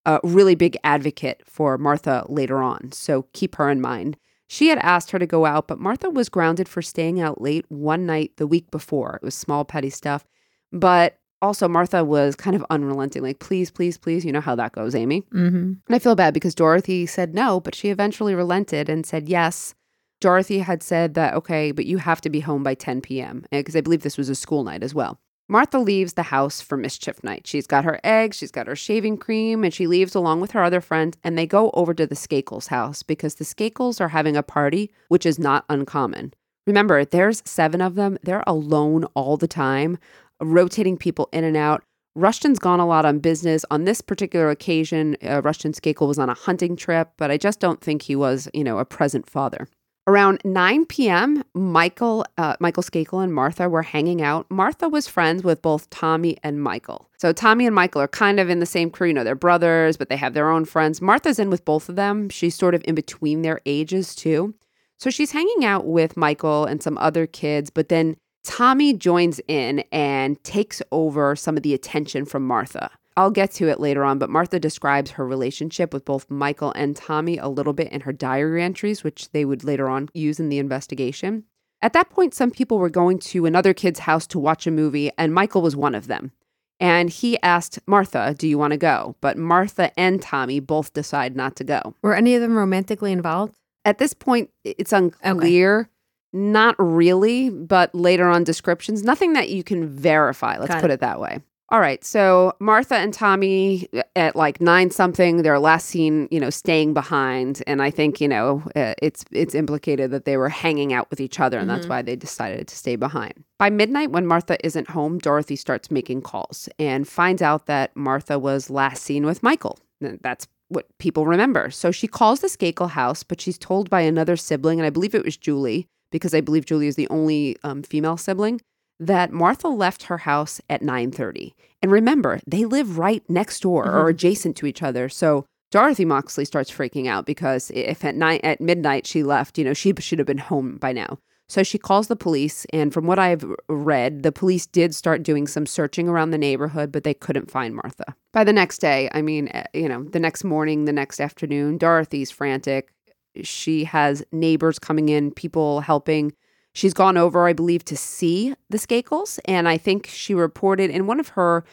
a 0.06 0.20
really 0.22 0.54
big 0.54 0.76
advocate 0.84 1.42
for 1.46 1.78
Martha 1.78 2.26
later 2.28 2.62
on. 2.62 2.92
So 2.92 3.26
keep 3.32 3.54
her 3.56 3.70
in 3.70 3.80
mind. 3.80 4.18
She 4.46 4.68
had 4.68 4.78
asked 4.80 5.12
her 5.12 5.18
to 5.18 5.26
go 5.26 5.46
out, 5.46 5.66
but 5.66 5.80
Martha 5.80 6.10
was 6.10 6.28
grounded 6.28 6.68
for 6.68 6.82
staying 6.82 7.18
out 7.18 7.40
late 7.40 7.64
one 7.70 8.04
night 8.04 8.32
the 8.36 8.46
week 8.46 8.70
before. 8.70 9.18
It 9.22 9.24
was 9.24 9.34
small, 9.34 9.64
petty 9.64 9.88
stuff. 9.88 10.26
But 10.70 11.18
also, 11.44 11.68
Martha 11.68 12.02
was 12.04 12.34
kind 12.34 12.56
of 12.56 12.64
unrelenting, 12.70 13.22
like, 13.22 13.38
please, 13.38 13.70
please, 13.70 13.96
please. 13.98 14.24
You 14.24 14.32
know 14.32 14.40
how 14.40 14.54
that 14.56 14.72
goes, 14.72 14.94
Amy. 14.94 15.22
Mm-hmm. 15.32 15.56
And 15.56 15.80
I 15.90 15.98
feel 15.98 16.14
bad 16.14 16.34
because 16.34 16.54
Dorothy 16.54 17.06
said 17.06 17.34
no, 17.34 17.60
but 17.60 17.74
she 17.74 17.90
eventually 17.90 18.34
relented 18.34 18.88
and 18.88 19.06
said 19.06 19.28
yes. 19.28 19.74
Dorothy 20.20 20.60
had 20.60 20.82
said 20.82 21.14
that, 21.14 21.34
okay, 21.34 21.70
but 21.70 21.86
you 21.86 21.98
have 21.98 22.20
to 22.22 22.30
be 22.30 22.40
home 22.40 22.62
by 22.62 22.74
10 22.74 23.02
p.m. 23.02 23.44
because 23.50 23.76
I 23.76 23.82
believe 23.82 24.02
this 24.02 24.16
was 24.16 24.28
a 24.28 24.34
school 24.34 24.64
night 24.64 24.82
as 24.82 24.94
well. 24.94 25.18
Martha 25.46 25.78
leaves 25.78 26.14
the 26.14 26.22
house 26.22 26.62
for 26.62 26.78
mischief 26.78 27.22
night. 27.22 27.46
She's 27.46 27.66
got 27.66 27.84
her 27.84 28.00
eggs, 28.02 28.38
she's 28.38 28.50
got 28.50 28.66
her 28.66 28.74
shaving 28.74 29.18
cream, 29.18 29.62
and 29.62 29.74
she 29.74 29.86
leaves 29.86 30.14
along 30.14 30.40
with 30.40 30.52
her 30.52 30.62
other 30.62 30.80
friends, 30.80 31.18
and 31.22 31.36
they 31.36 31.46
go 31.46 31.70
over 31.74 31.92
to 31.92 32.06
the 32.06 32.14
Skakels 32.14 32.68
house 32.68 33.02
because 33.02 33.34
the 33.34 33.44
Skakels 33.44 34.00
are 34.00 34.08
having 34.08 34.36
a 34.36 34.42
party, 34.42 34.90
which 35.08 35.26
is 35.26 35.38
not 35.38 35.66
uncommon. 35.68 36.32
Remember, 36.66 37.04
there's 37.04 37.42
seven 37.44 37.82
of 37.82 37.94
them. 37.94 38.16
They're 38.22 38.44
alone 38.46 39.04
all 39.14 39.36
the 39.36 39.46
time, 39.48 39.98
rotating 40.40 40.96
people 40.96 41.28
in 41.32 41.44
and 41.44 41.56
out. 41.56 41.82
Rushton's 42.16 42.60
gone 42.60 42.78
a 42.80 42.86
lot 42.86 43.04
on 43.04 43.18
business. 43.18 43.64
On 43.70 43.84
this 43.84 44.00
particular 44.00 44.48
occasion, 44.50 45.16
uh, 45.28 45.42
Rushton 45.42 45.72
Skakel 45.72 46.06
was 46.06 46.18
on 46.18 46.30
a 46.30 46.34
hunting 46.34 46.76
trip, 46.76 47.10
but 47.16 47.30
I 47.30 47.36
just 47.36 47.58
don't 47.58 47.80
think 47.80 48.02
he 48.02 48.14
was, 48.14 48.48
you 48.54 48.62
know, 48.62 48.78
a 48.78 48.84
present 48.84 49.28
father. 49.28 49.66
Around 50.06 50.42
9 50.44 50.84
p.m., 50.84 51.42
Michael, 51.54 52.26
uh, 52.36 52.56
Michael 52.60 52.82
Skakel 52.82 53.24
and 53.24 53.32
Martha 53.32 53.70
were 53.70 53.82
hanging 53.82 54.20
out. 54.20 54.46
Martha 54.50 54.86
was 54.88 55.08
friends 55.08 55.42
with 55.42 55.62
both 55.62 55.88
Tommy 55.88 56.36
and 56.42 56.62
Michael. 56.62 57.08
So 57.16 57.32
Tommy 57.32 57.64
and 57.64 57.74
Michael 57.74 58.02
are 58.02 58.08
kind 58.08 58.38
of 58.38 58.50
in 58.50 58.60
the 58.60 58.66
same 58.66 58.90
crew. 58.90 59.08
You 59.08 59.14
know, 59.14 59.24
they're 59.24 59.34
brothers, 59.34 59.96
but 59.96 60.10
they 60.10 60.16
have 60.16 60.34
their 60.34 60.50
own 60.50 60.66
friends. 60.66 61.00
Martha's 61.00 61.38
in 61.38 61.48
with 61.48 61.64
both 61.64 61.88
of 61.88 61.96
them. 61.96 62.28
She's 62.28 62.54
sort 62.54 62.74
of 62.74 62.84
in 62.84 62.94
between 62.94 63.40
their 63.40 63.60
ages, 63.64 64.14
too. 64.14 64.54
So 64.98 65.08
she's 65.08 65.32
hanging 65.32 65.64
out 65.64 65.86
with 65.86 66.18
Michael 66.18 66.66
and 66.66 66.82
some 66.82 66.98
other 66.98 67.26
kids, 67.26 67.70
but 67.70 67.88
then 67.88 68.16
Tommy 68.44 68.92
joins 68.92 69.40
in 69.48 69.80
and 69.90 70.42
takes 70.44 70.80
over 70.92 71.34
some 71.34 71.56
of 71.56 71.62
the 71.62 71.74
attention 71.74 72.24
from 72.24 72.46
Martha. 72.46 72.90
I'll 73.16 73.30
get 73.30 73.52
to 73.52 73.68
it 73.68 73.80
later 73.80 74.04
on, 74.04 74.18
but 74.18 74.28
Martha 74.28 74.58
describes 74.58 75.12
her 75.12 75.26
relationship 75.26 75.92
with 75.92 76.04
both 76.04 76.30
Michael 76.30 76.72
and 76.72 76.96
Tommy 76.96 77.38
a 77.38 77.48
little 77.48 77.72
bit 77.72 77.92
in 77.92 78.02
her 78.02 78.12
diary 78.12 78.62
entries, 78.62 79.04
which 79.04 79.30
they 79.30 79.44
would 79.44 79.64
later 79.64 79.88
on 79.88 80.08
use 80.14 80.40
in 80.40 80.48
the 80.48 80.58
investigation. 80.58 81.44
At 81.80 81.92
that 81.92 82.10
point, 82.10 82.34
some 82.34 82.50
people 82.50 82.78
were 82.78 82.90
going 82.90 83.18
to 83.20 83.46
another 83.46 83.72
kid's 83.72 84.00
house 84.00 84.26
to 84.28 84.38
watch 84.38 84.66
a 84.66 84.70
movie, 84.70 85.10
and 85.16 85.32
Michael 85.32 85.62
was 85.62 85.76
one 85.76 85.94
of 85.94 86.06
them. 86.06 86.32
And 86.80 87.08
he 87.08 87.40
asked 87.42 87.78
Martha, 87.86 88.34
Do 88.36 88.48
you 88.48 88.58
want 88.58 88.72
to 88.72 88.76
go? 88.76 89.14
But 89.20 89.38
Martha 89.38 89.96
and 89.98 90.20
Tommy 90.20 90.58
both 90.60 90.92
decide 90.92 91.36
not 91.36 91.54
to 91.56 91.64
go. 91.64 91.94
Were 92.02 92.14
any 92.14 92.34
of 92.34 92.42
them 92.42 92.56
romantically 92.56 93.12
involved? 93.12 93.54
At 93.84 93.98
this 93.98 94.12
point, 94.12 94.50
it's 94.64 94.92
unclear. 94.92 95.88
Not 96.34 96.74
really, 96.78 97.48
but 97.48 97.94
later 97.94 98.28
on 98.28 98.42
descriptions, 98.42 99.04
nothing 99.04 99.34
that 99.34 99.50
you 99.50 99.62
can 99.62 99.88
verify. 99.88 100.58
Let's 100.58 100.72
Got 100.72 100.80
put 100.80 100.90
it. 100.90 100.94
it 100.94 101.00
that 101.00 101.20
way. 101.20 101.38
All 101.70 101.80
right. 101.80 102.04
So 102.04 102.54
Martha 102.60 102.96
and 102.96 103.14
Tommy 103.14 103.88
at 104.16 104.36
like 104.36 104.60
nine 104.60 104.90
something, 104.90 105.42
they're 105.42 105.58
last 105.58 105.86
seen, 105.86 106.28
you 106.30 106.38
know, 106.38 106.50
staying 106.50 106.92
behind, 106.92 107.62
and 107.66 107.80
I 107.80 107.90
think 107.90 108.20
you 108.20 108.28
know 108.28 108.62
uh, 108.76 108.94
it's 109.00 109.24
it's 109.30 109.54
implicated 109.54 110.10
that 110.10 110.24
they 110.24 110.36
were 110.36 110.48
hanging 110.48 110.92
out 110.92 111.08
with 111.08 111.20
each 111.20 111.40
other, 111.40 111.58
and 111.58 111.70
that's 111.70 111.86
why 111.86 112.02
they 112.02 112.16
decided 112.16 112.68
to 112.68 112.76
stay 112.76 112.96
behind. 112.96 113.44
By 113.58 113.70
midnight, 113.70 114.10
when 114.10 114.26
Martha 114.26 114.56
isn't 114.66 114.90
home, 114.90 115.18
Dorothy 115.18 115.56
starts 115.56 115.90
making 115.90 116.22
calls 116.22 116.68
and 116.78 117.08
finds 117.08 117.42
out 117.42 117.66
that 117.66 117.96
Martha 117.96 118.38
was 118.38 118.70
last 118.70 119.02
seen 119.02 119.24
with 119.24 119.42
Michael. 119.42 119.78
And 120.00 120.18
That's 120.22 120.46
what 120.68 120.86
people 120.98 121.26
remember. 121.26 121.70
So 121.70 121.90
she 121.90 122.06
calls 122.06 122.40
the 122.40 122.48
Skakel 122.48 122.90
house, 122.90 123.22
but 123.22 123.40
she's 123.40 123.58
told 123.58 123.88
by 123.88 124.02
another 124.02 124.36
sibling, 124.36 124.78
and 124.80 124.86
I 124.86 124.90
believe 124.90 125.14
it 125.14 125.24
was 125.24 125.36
Julie, 125.36 125.88
because 126.14 126.32
I 126.32 126.40
believe 126.40 126.64
Julie 126.64 126.86
is 126.86 126.94
the 126.94 127.08
only 127.08 127.56
um, 127.64 127.82
female 127.82 128.16
sibling, 128.16 128.60
that 129.00 129.32
Martha 129.32 129.66
left 129.66 130.04
her 130.04 130.18
house 130.18 130.60
at 130.70 130.80
9:30. 130.80 131.54
And 131.82 131.90
remember, 131.90 132.38
they 132.46 132.64
live 132.64 132.98
right 132.98 133.28
next 133.28 133.62
door 133.62 133.84
or 133.90 134.08
adjacent 134.08 134.56
to 134.58 134.66
each 134.66 134.80
other. 134.80 135.08
So 135.08 135.44
Dorothy 135.72 136.04
Moxley 136.04 136.44
starts 136.44 136.70
freaking 136.70 137.08
out 137.08 137.26
because 137.26 137.72
if 137.74 138.04
at 138.04 138.14
night 138.14 138.42
at 138.44 138.60
midnight 138.60 139.08
she 139.08 139.24
left, 139.24 139.58
you 139.58 139.64
know, 139.64 139.74
she 139.74 139.92
should 139.98 140.20
have 140.20 140.26
been 140.26 140.38
home 140.38 140.76
by 140.76 140.92
now. 140.92 141.18
So 141.48 141.64
she 141.64 141.78
calls 141.78 142.06
the 142.06 142.16
police, 142.16 142.64
and 142.72 142.94
from 142.94 143.06
what 143.06 143.18
I've 143.18 143.44
read, 143.68 144.22
the 144.22 144.32
police 144.32 144.66
did 144.66 144.94
start 144.94 145.24
doing 145.24 145.46
some 145.48 145.66
searching 145.66 146.08
around 146.08 146.30
the 146.30 146.38
neighborhood, 146.38 146.92
but 146.92 147.02
they 147.02 147.12
couldn't 147.12 147.50
find 147.50 147.74
Martha. 147.74 148.14
By 148.32 148.44
the 148.44 148.52
next 148.52 148.78
day, 148.78 149.10
I 149.12 149.20
mean, 149.20 149.48
eh, 149.48 149.64
you 149.74 149.88
know, 149.88 150.04
the 150.04 150.20
next 150.20 150.42
morning, 150.44 150.84
the 150.84 150.92
next 150.92 151.20
afternoon, 151.20 151.76
Dorothy's 151.76 152.30
frantic. 152.30 152.93
She 153.42 153.84
has 153.84 154.24
neighbors 154.32 154.78
coming 154.78 155.08
in, 155.08 155.30
people 155.30 155.80
helping. 155.80 156.32
She's 156.72 156.94
gone 156.94 157.16
over, 157.16 157.46
I 157.46 157.52
believe, 157.52 157.84
to 157.86 157.96
see 157.96 158.54
the 158.70 158.78
Skakels, 158.78 159.38
and 159.44 159.68
I 159.68 159.78
think 159.78 160.06
she 160.06 160.34
reported 160.34 160.90
in 160.90 161.06
one 161.06 161.20
of 161.20 161.28
her 161.28 161.64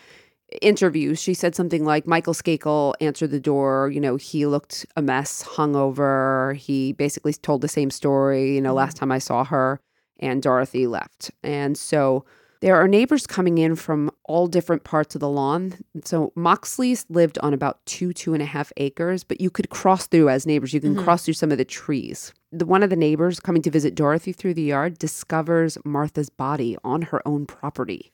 interviews, 0.61 1.21
she 1.21 1.33
said 1.33 1.55
something 1.55 1.85
like 1.85 2.05
Michael 2.05 2.33
Skakel 2.33 2.93
answered 2.99 3.31
the 3.31 3.39
door. 3.39 3.89
You 3.93 4.01
know, 4.01 4.15
he 4.17 4.45
looked 4.45 4.85
a 4.95 5.01
mess, 5.01 5.43
hungover. 5.43 6.55
He 6.55 6.93
basically 6.93 7.33
told 7.33 7.61
the 7.61 7.67
same 7.67 7.89
story. 7.89 8.55
You 8.55 8.61
know, 8.61 8.73
last 8.73 8.97
mm. 8.97 8.99
time 8.99 9.11
I 9.11 9.19
saw 9.19 9.43
her, 9.45 9.79
and 10.19 10.41
Dorothy 10.41 10.87
left. 10.87 11.31
And 11.43 11.77
so 11.77 12.25
there 12.61 12.75
are 12.77 12.87
neighbors 12.87 13.27
coming 13.27 13.57
in 13.57 13.75
from 13.75 14.11
all 14.23 14.47
different 14.47 14.83
parts 14.83 15.15
of 15.15 15.21
the 15.21 15.29
lawn. 15.29 15.73
So 16.05 16.31
Moxley's 16.35 17.05
lived 17.09 17.37
on 17.39 17.53
about 17.53 17.85
two, 17.85 18.13
two 18.13 18.33
and 18.33 18.41
a 18.41 18.45
half 18.45 18.71
acres, 18.77 19.23
but 19.23 19.41
you 19.41 19.49
could 19.49 19.69
cross 19.69 20.07
through 20.07 20.29
as 20.29 20.45
neighbors. 20.45 20.73
You 20.73 20.79
can 20.79 20.95
mm-hmm. 20.95 21.03
cross 21.03 21.25
through 21.25 21.33
some 21.33 21.51
of 21.51 21.57
the 21.57 21.65
trees. 21.65 22.33
The, 22.51 22.65
one 22.65 22.83
of 22.83 22.89
the 22.89 22.95
neighbors 22.95 23.39
coming 23.39 23.61
to 23.63 23.71
visit 23.71 23.95
Dorothy 23.95 24.31
through 24.31 24.53
the 24.53 24.61
yard 24.61 24.97
discovers 24.97 25.77
Martha's 25.83 26.29
body 26.29 26.77
on 26.83 27.03
her 27.03 27.25
own 27.27 27.45
property 27.45 28.11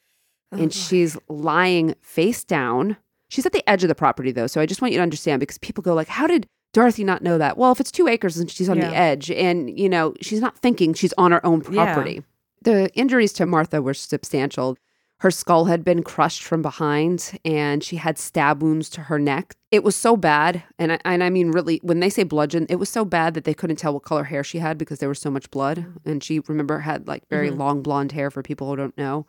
and 0.52 0.66
oh, 0.66 0.68
she's 0.70 1.16
lying 1.28 1.94
face 2.00 2.44
down. 2.44 2.96
She's 3.28 3.46
at 3.46 3.52
the 3.52 3.68
edge 3.68 3.84
of 3.84 3.88
the 3.88 3.94
property 3.94 4.32
though, 4.32 4.46
so 4.46 4.60
I 4.60 4.66
just 4.66 4.80
want 4.80 4.92
you 4.92 4.98
to 4.98 5.02
understand 5.02 5.40
because 5.40 5.58
people 5.58 5.82
go 5.82 5.94
like, 5.94 6.08
"How 6.08 6.26
did 6.26 6.46
Dorothy 6.72 7.04
not 7.04 7.22
know 7.22 7.38
that?" 7.38 7.58
Well, 7.58 7.72
if 7.72 7.80
it's 7.80 7.90
two 7.90 8.08
acres 8.08 8.38
and 8.38 8.50
she's 8.50 8.68
on 8.68 8.78
Yeah. 8.78 8.88
the 8.88 8.96
edge, 8.96 9.30
and 9.30 9.78
you 9.78 9.88
know 9.88 10.14
she's 10.20 10.40
not 10.40 10.58
thinking 10.58 10.94
she's 10.94 11.14
on 11.18 11.32
her 11.32 11.44
own 11.44 11.62
Yeah. 11.70 12.22
The 12.62 12.90
injuries 12.94 13.32
to 13.34 13.46
Martha 13.46 13.80
were 13.80 13.94
substantial. 13.94 14.76
Her 15.20 15.30
skull 15.32 15.64
had 15.64 15.82
been 15.84 16.04
crushed 16.04 16.44
from 16.44 16.62
behind, 16.62 17.40
and 17.44 17.82
she 17.82 17.96
had 17.96 18.18
stab 18.18 18.62
wounds 18.62 18.88
to 18.90 19.02
her 19.02 19.18
neck. 19.18 19.56
It 19.72 19.82
was 19.82 19.96
so 19.96 20.16
bad, 20.16 20.62
and 20.78 20.92
I, 20.92 20.98
and 21.04 21.24
I 21.24 21.30
mean 21.30 21.50
really, 21.50 21.80
when 21.82 21.98
they 21.98 22.08
say 22.08 22.22
bludgeon, 22.22 22.66
it 22.68 22.76
was 22.76 22.88
so 22.88 23.04
bad 23.04 23.34
that 23.34 23.42
they 23.42 23.54
couldn't 23.54 23.76
tell 23.76 23.94
what 23.94 24.04
color 24.04 24.24
hair 24.24 24.44
she 24.44 24.58
had 24.58 24.78
because 24.78 25.00
there 25.00 25.08
was 25.08 25.18
so 25.20 25.30
much 25.30 25.50
blood. 25.50 25.86
And 26.04 26.22
she 26.22 26.38
remember 26.40 26.78
had 26.78 27.08
like 27.08 27.28
very 27.28 27.50
long 27.50 27.82
blonde 27.82 28.12
hair 28.12 28.30
for 28.30 28.42
people 28.42 28.68
who 28.68 28.76
don't 28.76 28.96
know. 28.96 29.26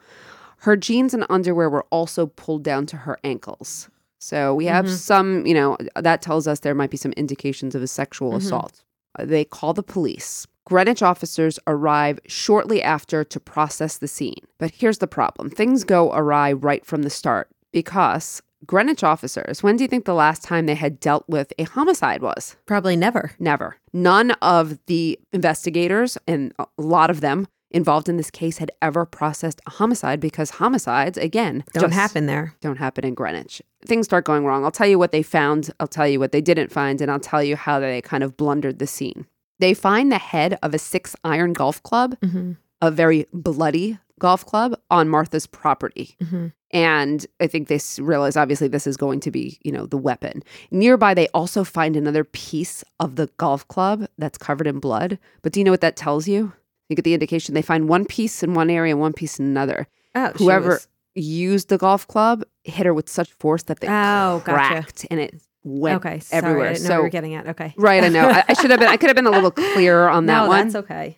Her 0.58 0.76
jeans 0.76 1.14
and 1.14 1.26
underwear 1.30 1.70
were 1.70 1.86
also 1.90 2.28
pulled 2.28 2.64
down 2.64 2.86
to 2.88 2.98
her 2.98 3.18
ankles. 3.24 3.90
So 4.20 4.54
we 4.54 4.66
have 4.66 4.90
some, 4.92 5.46
you 5.48 5.54
know, 5.54 5.78
that 5.96 6.22
tells 6.22 6.48
us 6.48 6.60
there 6.60 6.76
might 6.76 6.90
be 6.92 6.98
some 6.98 7.14
indications 7.14 7.74
of 7.74 7.82
a 7.82 7.88
sexual 7.88 8.36
assault. 8.36 8.84
Uh, 9.18 9.26
They 9.26 9.44
call 9.46 9.74
the 9.74 9.82
police. 9.82 10.46
Greenwich 10.70 11.02
officers 11.02 11.58
arrive 11.66 12.20
shortly 12.28 12.82
after 12.84 13.24
to 13.24 13.40
process 13.40 13.98
the 13.98 14.08
scene. 14.08 14.46
But 14.60 14.70
here's 14.72 15.00
the 15.00 15.08
problem 15.08 15.50
things 15.50 15.84
go 15.84 16.14
awry 16.14 16.54
right 16.54 16.86
from 16.86 17.02
the 17.02 17.10
start 17.10 17.50
because 17.72 18.44
Greenwich 18.68 19.04
officers, 19.04 19.64
when 19.64 19.78
do 19.78 19.84
you 19.84 19.88
think 19.88 20.06
the 20.06 20.14
last 20.14 20.44
time 20.44 20.68
they 20.68 20.76
had 20.76 21.00
dealt 21.00 21.28
with 21.28 21.52
a 21.58 21.64
homicide 21.64 22.22
was? 22.22 22.56
Probably 22.68 22.96
never. 22.96 23.32
Never. 23.40 23.78
None 23.94 24.32
of 24.44 24.78
the 24.86 25.20
investigators, 25.34 26.20
and 26.28 26.54
a 26.60 26.68
lot 26.78 27.10
of 27.10 27.22
them 27.22 27.48
involved 27.72 28.10
in 28.10 28.18
this 28.18 28.30
case, 28.32 28.60
had 28.60 28.72
ever 28.82 29.06
processed 29.06 29.62
a 29.66 29.72
homicide 29.72 30.20
because 30.20 30.52
homicides, 30.52 31.18
again, 31.18 31.64
Don't 31.74 31.94
happen 31.94 32.26
there. 32.26 32.56
Don't 32.62 32.78
happen 32.78 33.06
in 33.06 33.14
Greenwich. 33.14 33.62
Things 33.86 34.06
start 34.06 34.26
going 34.26 34.46
wrong. 34.46 34.64
I'll 34.64 34.72
tell 34.72 34.88
you 34.88 35.00
what 35.00 35.12
they 35.12 35.24
found, 35.24 35.72
I'll 35.80 35.88
tell 35.88 36.08
you 36.08 36.20
what 36.20 36.32
they 36.32 36.42
didn't 36.42 36.72
find, 36.72 37.02
and 37.02 37.10
I'll 37.10 37.20
tell 37.20 37.44
you 37.44 37.56
how 37.56 37.80
they 37.80 38.02
kind 38.02 38.24
of 38.24 38.38
blundered 38.38 38.80
the 38.80 38.88
scene. 38.88 39.26
They 39.60 39.74
find 39.74 40.12
the 40.12 40.18
head 40.18 40.58
of 40.64 40.74
a 40.74 40.80
six 40.80 41.16
iron 41.24 41.54
golf 41.54 41.82
club, 41.84 42.18
mm-hmm. 42.22 42.54
a 42.82 42.92
very 42.92 43.28
bloody 43.34 43.98
golf 44.20 44.46
club, 44.46 44.78
on 44.90 45.08
Martha's 45.10 45.48
property. 45.48 46.16
Mm-hmm. 46.22 46.48
And 46.72 47.26
I 47.40 47.48
think 47.48 47.68
they 47.68 47.80
realize 48.00 48.38
obviously 48.38 48.68
this 48.68 48.86
is 48.86 48.96
going 48.98 49.22
to 49.22 49.32
be, 49.32 49.58
you 49.64 49.72
know, 49.72 49.86
the 49.86 49.98
weapon. 49.98 50.44
Nearby, 50.72 51.14
they 51.14 51.28
also 51.30 51.64
find 51.64 51.96
another 51.96 52.24
piece 52.24 52.84
of 53.00 53.16
the 53.16 53.28
golf 53.38 53.68
club 53.70 54.08
that's 54.18 54.38
covered 54.38 54.68
in 54.68 54.80
blood. 54.80 55.18
But 55.42 55.54
do 55.54 55.60
you 55.60 55.64
know 55.64 55.72
what 55.72 55.82
that 55.82 55.96
tells 55.96 56.28
you? 56.28 56.54
You 56.90 56.96
get 56.96 57.06
the 57.06 57.14
indication 57.14 57.54
they 57.56 57.62
find 57.62 57.88
one 57.90 58.06
piece 58.06 58.44
in 58.44 58.54
one 58.54 58.70
area 58.70 58.94
and 58.94 59.00
one 59.00 59.14
piece 59.14 59.40
in 59.40 59.46
another. 59.46 59.88
Oh, 60.16 60.32
Whoever 60.38 60.70
was- 60.70 60.88
used 61.16 61.70
the 61.70 61.78
golf 61.78 62.08
club 62.08 62.44
hit 62.64 62.86
her 62.86 62.94
with 62.94 63.10
such 63.10 63.32
force 63.34 63.64
that 63.64 63.80
they 63.80 63.88
Oh, 63.88 64.42
gotcha. 64.46 64.52
cracked 64.52 65.06
and 65.10 65.20
it 65.20 65.42
went 65.64 65.98
okay, 65.98 66.20
sorry, 66.20 66.38
everywhere. 66.44 66.68
I 66.70 66.74
didn't 66.74 66.84
know 66.84 66.90
so 66.90 66.96
you 66.98 67.02
were 67.04 67.10
getting 67.10 67.34
at. 67.36 67.48
Okay. 67.50 67.74
right, 67.78 68.04
I 68.04 68.10
know. 68.10 68.30
I, 68.30 68.44
I 68.50 68.54
should 68.54 68.72
have 68.72 68.80
been. 68.80 68.90
I 68.90 68.98
could 68.98 69.10
have 69.10 69.16
been 69.16 69.28
a 69.28 69.32
little 69.32 69.52
clearer 69.52 70.10
on 70.10 70.26
that 70.28 70.44
no, 70.44 70.48
one. 70.48 70.66
that's 70.66 70.76
okay. 70.76 71.18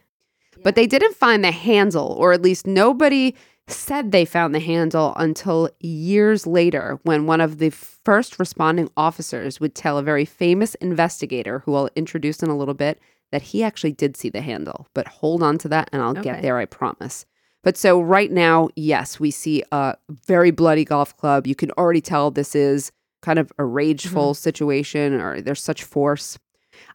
But 0.63 0.75
they 0.75 0.85
didn't 0.85 1.15
find 1.15 1.43
the 1.43 1.51
handle, 1.51 2.15
or 2.19 2.33
at 2.33 2.41
least 2.41 2.67
nobody 2.67 3.33
said 3.67 4.11
they 4.11 4.25
found 4.25 4.53
the 4.53 4.59
handle 4.59 5.13
until 5.15 5.69
years 5.79 6.45
later 6.45 6.99
when 7.03 7.25
one 7.25 7.39
of 7.41 7.57
the 7.57 7.69
first 7.69 8.37
responding 8.37 8.89
officers 8.97 9.59
would 9.59 9.73
tell 9.73 9.97
a 9.97 10.03
very 10.03 10.25
famous 10.25 10.75
investigator, 10.75 11.59
who 11.59 11.73
I'll 11.75 11.89
introduce 11.95 12.43
in 12.43 12.49
a 12.49 12.57
little 12.57 12.73
bit, 12.73 12.99
that 13.31 13.41
he 13.41 13.63
actually 13.63 13.93
did 13.93 14.17
see 14.17 14.29
the 14.29 14.41
handle. 14.41 14.87
But 14.93 15.07
hold 15.07 15.41
on 15.41 15.57
to 15.59 15.69
that 15.69 15.89
and 15.93 16.01
I'll 16.01 16.11
Okay. 16.11 16.21
get 16.23 16.41
there, 16.41 16.57
I 16.57 16.65
promise. 16.65 17.25
But 17.63 17.77
so 17.77 18.01
right 18.01 18.31
now, 18.31 18.69
yes, 18.75 19.19
we 19.19 19.31
see 19.31 19.63
a 19.71 19.95
very 20.27 20.51
bloody 20.51 20.83
golf 20.83 21.15
club. 21.15 21.47
You 21.47 21.55
can 21.55 21.71
already 21.71 22.01
tell 22.01 22.29
this 22.29 22.55
is 22.55 22.91
kind 23.21 23.39
of 23.39 23.51
a 23.57 23.65
rageful 23.65 24.31
mm-hmm. 24.31 24.41
situation 24.41 25.13
or 25.13 25.41
there's 25.41 25.61
such 25.61 25.83
force. 25.83 26.37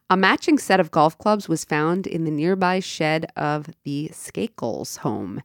A 0.09 0.17
matching 0.17 0.57
set 0.57 0.79
of 0.79 0.91
golf 0.91 1.17
clubs 1.17 1.49
was 1.49 1.65
found 1.65 2.07
in 2.07 2.23
the 2.23 2.31
nearby 2.31 2.79
shed 2.79 3.25
of 3.35 3.69
the 3.83 4.09
Skakels 4.13 4.97
home. 4.99 5.41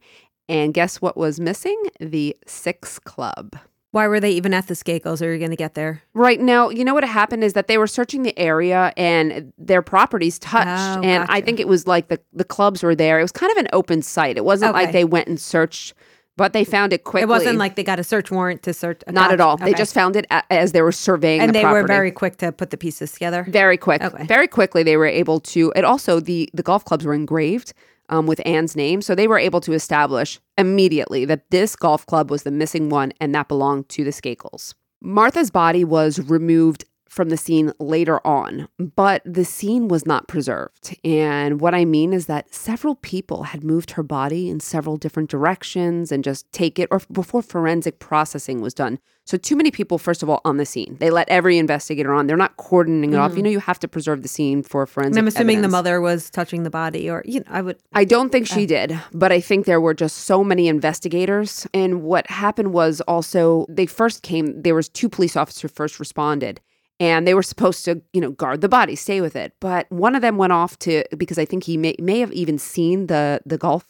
And 0.48 0.74
guess 0.74 1.00
what 1.00 1.16
was 1.16 1.40
missing? 1.40 1.80
The 2.00 2.36
Six 2.46 2.98
Club. 2.98 3.56
Why 3.92 4.08
were 4.08 4.20
they 4.20 4.30
even 4.30 4.54
at 4.54 4.68
the 4.68 4.74
Skakels? 4.74 5.20
Are 5.20 5.30
you 5.30 5.38
going 5.38 5.50
to 5.50 5.56
get 5.56 5.74
there? 5.74 6.02
Right 6.14 6.40
now, 6.40 6.70
you 6.70 6.82
know 6.82 6.94
what 6.94 7.04
happened 7.04 7.44
is 7.44 7.52
that 7.52 7.66
they 7.68 7.76
were 7.76 7.86
searching 7.86 8.22
the 8.22 8.36
area 8.38 8.92
and 8.96 9.52
their 9.58 9.82
properties 9.82 10.38
touched, 10.38 10.98
Oh, 10.98 11.02
and 11.02 11.26
I 11.28 11.42
think 11.42 11.60
it 11.60 11.68
was 11.68 11.86
like 11.86 12.08
the 12.08 12.18
the 12.32 12.44
clubs 12.44 12.82
were 12.82 12.94
there. 12.94 13.18
It 13.18 13.22
was 13.22 13.32
kind 13.32 13.52
of 13.52 13.58
an 13.58 13.68
open 13.74 14.00
site. 14.00 14.38
It 14.38 14.46
wasn't 14.46 14.72
like 14.72 14.92
they 14.92 15.04
went 15.04 15.28
and 15.28 15.38
searched, 15.38 15.92
but 16.36 16.52
they 16.52 16.64
found 16.64 16.92
it 16.92 17.04
quickly. 17.04 17.22
It 17.22 17.28
wasn't 17.28 17.58
like 17.58 17.76
they 17.76 17.84
got 17.84 17.98
a 17.98 18.04
search 18.04 18.30
warrant 18.30 18.62
to 18.64 18.72
search. 18.72 19.02
not 19.08 19.32
at 19.32 19.40
all. 19.40 19.56
They 19.56 19.74
just 19.74 19.94
found 19.94 20.16
it 20.16 20.26
as 20.50 20.72
they 20.72 20.82
were 20.82 20.92
surveying, 20.92 21.40
and 21.40 21.50
the 21.50 21.60
they 21.60 21.64
were 21.64 21.86
very 21.86 22.10
quick 22.10 22.38
to 22.38 22.52
put 22.52 22.70
the 22.70 22.76
pieces 22.76 23.12
together. 23.12 23.44
very 23.48 23.76
quick. 23.76 24.02
Okay. 24.02 24.24
Very 24.24 24.48
quickly, 24.48 24.82
they 24.82 24.96
were 24.96 25.06
able 25.06 25.40
to. 25.40 25.72
It 25.76 25.84
also, 25.84 26.20
the 26.20 26.48
the 26.54 26.62
golf 26.62 26.84
clubs 26.84 27.04
were 27.04 27.14
engraved 27.14 27.72
um, 28.08 28.26
with 28.26 28.40
Anne's 28.46 28.76
name, 28.76 29.02
so 29.02 29.14
they 29.14 29.28
were 29.28 29.38
able 29.38 29.60
to 29.62 29.72
establish 29.72 30.40
immediately 30.58 31.24
that 31.24 31.50
this 31.50 31.76
golf 31.76 32.06
club 32.06 32.30
was 32.30 32.42
the 32.42 32.50
missing 32.50 32.88
one, 32.88 33.12
and 33.20 33.34
that 33.34 33.48
belonged 33.48 33.88
to 33.90 34.04
the 34.04 34.10
Skakels. 34.10 34.74
Martha's 35.00 35.50
body 35.50 35.84
was 35.84 36.20
removed 36.30 36.84
from 37.12 37.28
the 37.28 37.36
scene 37.36 37.70
later 37.78 38.26
on, 38.26 38.66
but 38.78 39.20
the 39.26 39.44
scene 39.44 39.86
was 39.86 40.06
not 40.06 40.28
preserved. 40.28 40.98
And 41.04 41.60
what 41.60 41.74
I 41.74 41.84
mean 41.84 42.14
is 42.14 42.24
that 42.24 42.54
several 42.54 42.94
people 42.94 43.42
had 43.42 43.62
moved 43.62 43.90
her 43.92 44.02
body 44.02 44.48
in 44.48 44.60
several 44.60 44.96
different 44.96 45.28
directions 45.28 46.10
and 46.10 46.24
just 46.24 46.50
take 46.52 46.78
it, 46.78 46.88
or 46.90 47.02
before 47.12 47.42
forensic 47.42 47.98
processing 47.98 48.62
was 48.62 48.72
done. 48.72 48.98
So, 49.26 49.36
too 49.36 49.56
many 49.56 49.70
people, 49.70 49.98
first 49.98 50.22
of 50.22 50.30
all, 50.30 50.40
on 50.46 50.56
the 50.56 50.64
scene. 50.64 50.96
They 51.00 51.10
let 51.10 51.28
every 51.28 51.58
investigator 51.58 52.14
on. 52.14 52.26
They're 52.26 52.36
not 52.36 52.56
cordoning 52.56 53.12
it 53.12 53.16
off. 53.16 53.32
You 53.32 53.36
mm-hmm. 53.36 53.44
know, 53.44 53.50
you 53.50 53.60
have 53.60 53.78
to 53.80 53.88
preserve 53.88 54.22
the 54.22 54.28
scene 54.28 54.62
for 54.62 54.86
forensic. 54.86 55.18
I'm 55.18 55.28
assuming 55.28 55.60
the 55.60 55.68
mother 55.68 56.00
was 56.00 56.30
touching 56.30 56.62
the 56.62 56.70
body, 56.70 57.10
or 57.10 57.22
you 57.26 57.40
know, 57.40 57.46
I 57.50 57.60
would. 57.60 57.76
I 57.92 58.06
don't 58.06 58.32
think 58.32 58.46
she 58.46 58.64
did, 58.64 58.98
but 59.12 59.30
I 59.30 59.40
think 59.40 59.66
there 59.66 59.82
were 59.82 59.94
just 59.94 60.16
so 60.20 60.42
many 60.42 60.66
investigators. 60.66 61.66
And 61.74 62.02
what 62.02 62.28
happened 62.30 62.72
was 62.72 63.02
also 63.02 63.66
they 63.68 63.84
first 63.84 64.22
came. 64.22 64.62
There 64.62 64.74
was 64.74 64.88
two 64.88 65.10
police 65.10 65.36
officers 65.36 65.70
first 65.70 66.00
responded, 66.00 66.60
and 67.00 67.26
they 67.26 67.34
were 67.34 67.42
supposed 67.42 67.84
to, 67.84 68.02
you 68.12 68.20
know, 68.20 68.30
guard 68.30 68.60
the 68.60 68.68
body, 68.68 68.96
stay 68.96 69.20
with 69.20 69.36
it. 69.36 69.54
But 69.60 69.90
one 69.90 70.14
of 70.14 70.22
them 70.22 70.36
went 70.36 70.52
off 70.52 70.78
to 70.80 71.04
because 71.16 71.38
I 71.38 71.44
think 71.44 71.64
he 71.64 71.76
may 71.76 71.96
may 71.98 72.20
have 72.20 72.32
even 72.32 72.58
seen 72.58 73.06
the 73.06 73.40
the 73.44 73.58
golf 73.58 73.86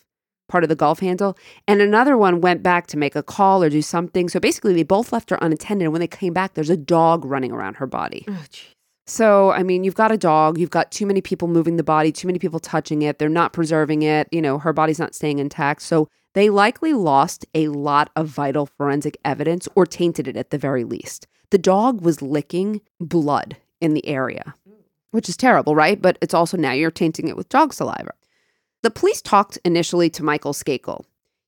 part 0.49 0.65
of 0.65 0.69
the 0.69 0.77
golf 0.77 1.01
handle, 1.01 1.37
and 1.67 1.81
another 1.81 2.17
one 2.17 2.41
went 2.41 2.63
back 2.63 2.87
to 2.89 2.99
make 2.99 3.17
a 3.17 3.23
call 3.23 3.63
or 3.63 3.71
do 3.71 3.83
something. 3.83 4.29
So 4.29 4.39
basically, 4.39 4.75
they 4.75 4.83
both 4.83 5.13
left 5.13 5.31
her 5.31 5.39
unattended. 5.41 5.87
And 5.87 5.93
when 5.93 6.01
they 6.01 6.07
came 6.07 6.33
back, 6.33 6.55
there's 6.55 6.71
a 6.71 6.77
dog 6.77 7.25
running 7.25 7.53
around 7.53 7.77
her 7.77 7.87
body. 7.87 8.25
Oh. 8.29 8.45
So, 9.07 9.51
I 9.51 9.65
mean, 9.65 9.83
you've 9.83 9.97
got 9.97 10.13
a 10.13 10.17
dog, 10.17 10.59
you've 10.59 10.71
got 10.71 10.93
too 10.93 11.07
many 11.07 11.21
people 11.21 11.49
moving 11.49 11.77
the 11.77 11.83
body, 11.83 12.13
too 12.13 12.29
many 12.29 12.39
people 12.39 12.61
touching 12.61 13.03
it, 13.03 13.19
they're 13.19 13.29
not 13.29 13.53
preserving 13.53 14.03
it, 14.03 14.29
you 14.31 14.41
know, 14.41 14.59
her 14.59 14.73
body's 14.73 15.01
not 15.01 15.15
staying 15.15 15.41
intact. 15.41 15.83
So, 15.83 16.09
they 16.35 16.49
likely 16.49 16.95
lost 16.95 17.45
a 17.55 17.69
lot 17.69 18.11
of 18.17 18.29
vital 18.29 18.65
forensic 18.65 19.19
evidence 19.25 19.69
or 19.75 19.87
tainted 19.87 20.29
it 20.29 20.37
at 20.37 20.51
the 20.51 20.57
very 20.57 20.85
least. 20.85 21.27
The 21.53 21.59
dog 21.59 22.01
was 22.01 22.23
licking 22.23 22.81
blood 22.99 23.59
in 23.79 23.93
the 23.93 24.09
area, 24.09 24.55
which 25.11 25.29
is 25.29 25.37
terrible, 25.37 25.75
right? 25.75 26.01
But 26.01 26.17
it's 26.23 26.33
also 26.33 26.57
now 26.57 26.73
you're 26.73 26.91
tainting 26.91 27.29
it 27.29 27.37
with 27.37 27.51
dog 27.51 27.75
saliva. 27.75 28.13
The 28.83 28.91
police 28.91 29.21
talked 29.21 29.59
initially 29.63 30.09
to 30.11 30.25
Michael 30.25 30.55
Skakel. 30.55 31.05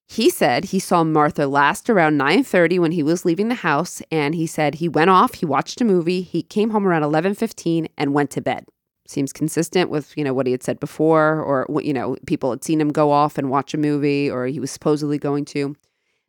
He 0.06 0.28
said 0.28 0.66
he 0.66 0.78
saw 0.78 1.04
Martha 1.04 1.46
last 1.46 1.88
around 1.88 2.18
9:30 2.18 2.78
when 2.78 2.92
he 2.92 3.02
was 3.02 3.24
leaving 3.24 3.48
the 3.48 3.54
house 3.54 4.02
and 4.10 4.34
he 4.34 4.46
said 4.46 4.74
he 4.74 4.90
went 4.90 5.08
off, 5.08 5.36
he 5.36 5.46
watched 5.46 5.80
a 5.80 5.86
movie, 5.86 6.20
he 6.20 6.42
came 6.42 6.68
home 6.68 6.86
around 6.86 7.02
11:15 7.02 7.88
and 7.96 8.12
went 8.12 8.30
to 8.32 8.42
bed. 8.42 8.66
Seems 9.08 9.32
consistent 9.32 9.88
with, 9.88 10.14
you 10.18 10.24
know, 10.24 10.34
what 10.34 10.46
he 10.46 10.52
had 10.52 10.62
said 10.62 10.80
before 10.80 11.40
or 11.40 11.66
you 11.80 11.94
know, 11.94 12.18
people 12.26 12.50
had 12.50 12.62
seen 12.62 12.78
him 12.78 12.92
go 12.92 13.10
off 13.10 13.38
and 13.38 13.48
watch 13.48 13.72
a 13.72 13.78
movie 13.78 14.30
or 14.30 14.44
he 14.44 14.60
was 14.60 14.70
supposedly 14.70 15.16
going 15.16 15.46
to. 15.46 15.74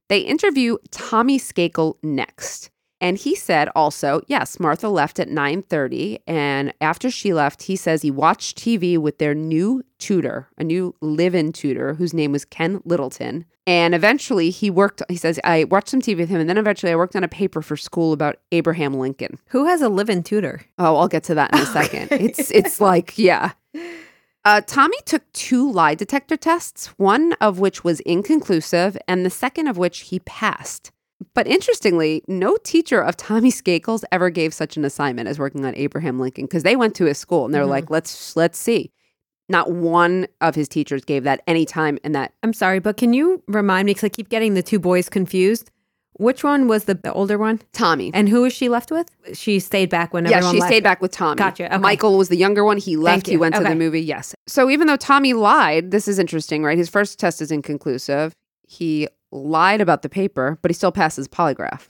They 0.07 0.19
interview 0.19 0.77
Tommy 0.91 1.37
Skakel 1.37 1.97
next. 2.01 2.71
And 3.01 3.17
he 3.17 3.35
said 3.35 3.69
also, 3.75 4.21
yes, 4.27 4.59
Martha 4.59 4.87
left 4.87 5.19
at 5.19 5.29
9:30 5.29 6.19
and 6.25 6.73
after 6.79 7.11
she 7.11 7.33
left, 7.33 7.63
he 7.63 7.75
says 7.75 8.01
he 8.01 8.11
watched 8.11 8.57
TV 8.57 8.97
with 8.97 9.17
their 9.17 9.35
new 9.35 9.83
tutor, 9.99 10.49
a 10.57 10.63
new 10.63 10.95
live-in 11.01 11.51
tutor 11.51 11.95
whose 11.95 12.13
name 12.13 12.31
was 12.31 12.45
Ken 12.45 12.81
Littleton. 12.85 13.45
And 13.67 13.93
eventually 13.95 14.49
he 14.49 14.69
worked 14.69 15.01
he 15.09 15.17
says 15.17 15.39
I 15.43 15.65
watched 15.65 15.89
some 15.89 16.01
TV 16.01 16.17
with 16.17 16.29
him 16.29 16.39
and 16.39 16.49
then 16.49 16.57
eventually 16.57 16.91
I 16.91 16.95
worked 16.95 17.15
on 17.15 17.23
a 17.23 17.27
paper 17.27 17.61
for 17.61 17.75
school 17.75 18.13
about 18.13 18.37
Abraham 18.51 18.93
Lincoln. 18.93 19.39
Who 19.47 19.65
has 19.65 19.81
a 19.81 19.89
live-in 19.89 20.23
tutor? 20.23 20.61
Oh, 20.77 20.95
I'll 20.95 21.07
get 21.07 21.23
to 21.25 21.35
that 21.35 21.53
in 21.53 21.59
a 21.59 21.65
second. 21.79 22.11
It's 22.11 22.49
it's 22.51 22.79
like, 22.79 23.17
yeah. 23.17 23.51
Uh, 24.45 24.61
Tommy 24.61 24.97
took 25.05 25.23
two 25.33 25.69
lie 25.71 25.95
detector 25.95 26.37
tests, 26.37 26.87
one 26.97 27.33
of 27.41 27.57
which 27.57 27.83
was 27.83 27.99
inconclusive, 28.01 28.95
and 29.07 29.25
the 29.25 29.31
second 29.31 29.67
of 29.67 29.77
which 29.77 30.01
he 30.01 30.19
passed. 30.19 30.91
But 31.33 31.47
interestingly, 31.47 32.23
no 32.27 32.57
teacher 32.57 33.01
of 33.01 33.15
Tommy 33.15 33.51
Skakel's 33.51 34.03
ever 34.11 34.29
gave 34.29 34.53
such 34.53 34.75
an 34.77 34.83
assignment 34.83 35.29
as 35.29 35.39
working 35.39 35.65
on 35.65 35.75
Abraham 35.75 36.19
Lincoln 36.19 36.45
because 36.45 36.63
they 36.63 36.75
went 36.75 36.95
to 36.95 37.05
his 37.05 37.17
school 37.17 37.45
and 37.45 37.53
they 37.53 37.59
were 37.59 37.65
like, 37.65 37.85
mm-hmm. 37.85 37.93
"Let's 37.93 38.35
let's 38.35 38.57
see." 38.57 38.91
Not 39.47 39.71
one 39.71 40.27
of 40.41 40.55
his 40.55 40.67
teachers 40.67 41.05
gave 41.05 41.23
that 41.23 41.41
any 41.45 41.65
time 41.65 41.99
in 42.03 42.13
that. 42.13 42.33
I'm 42.41 42.53
sorry, 42.53 42.79
but 42.79 42.97
can 42.97 43.13
you 43.13 43.43
remind 43.47 43.85
me? 43.85 43.91
Because 43.91 44.05
I 44.05 44.09
keep 44.09 44.29
getting 44.29 44.55
the 44.55 44.63
two 44.63 44.79
boys 44.79 45.07
confused. 45.07 45.69
Which 46.17 46.43
one 46.43 46.67
was 46.67 46.85
the, 46.85 46.95
the 46.95 47.11
older 47.11 47.37
one? 47.37 47.59
Tommy, 47.73 48.09
And 48.13 48.29
who 48.29 48.43
was 48.43 48.53
she 48.53 48.69
left 48.69 48.89
with? 48.89 49.09
She 49.33 49.59
stayed 49.59 49.89
back 49.89 50.13
when 50.13 50.25
yeah, 50.25 50.39
she 50.39 50.59
left. 50.59 50.71
stayed 50.71 50.83
back 50.83 51.01
with 51.01 51.11
Tommy. 51.11 51.37
Gotcha, 51.37 51.65
okay. 51.65 51.77
Michael 51.77 52.17
was 52.17 52.29
the 52.29 52.37
younger 52.37 52.63
one. 52.63 52.77
He 52.77 52.95
left. 52.95 53.27
He 53.27 53.35
went 53.35 53.53
to 53.55 53.63
the 53.63 53.75
movie. 53.75 54.01
Yes. 54.01 54.33
So 54.47 54.69
even 54.69 54.87
though 54.87 54.95
Tommy 54.95 55.33
lied, 55.33 55.91
this 55.91 56.07
is 56.07 56.17
interesting, 56.17 56.63
right? 56.63 56.77
His 56.77 56.89
first 56.89 57.19
test 57.19 57.41
is 57.41 57.51
inconclusive. 57.51 58.33
He 58.65 59.09
lied 59.35 59.81
about 59.81 60.01
the 60.01 60.09
paper, 60.09 60.57
but 60.61 60.71
he 60.71 60.73
still 60.73 60.91
passes 60.91 61.27
polygraph. 61.27 61.87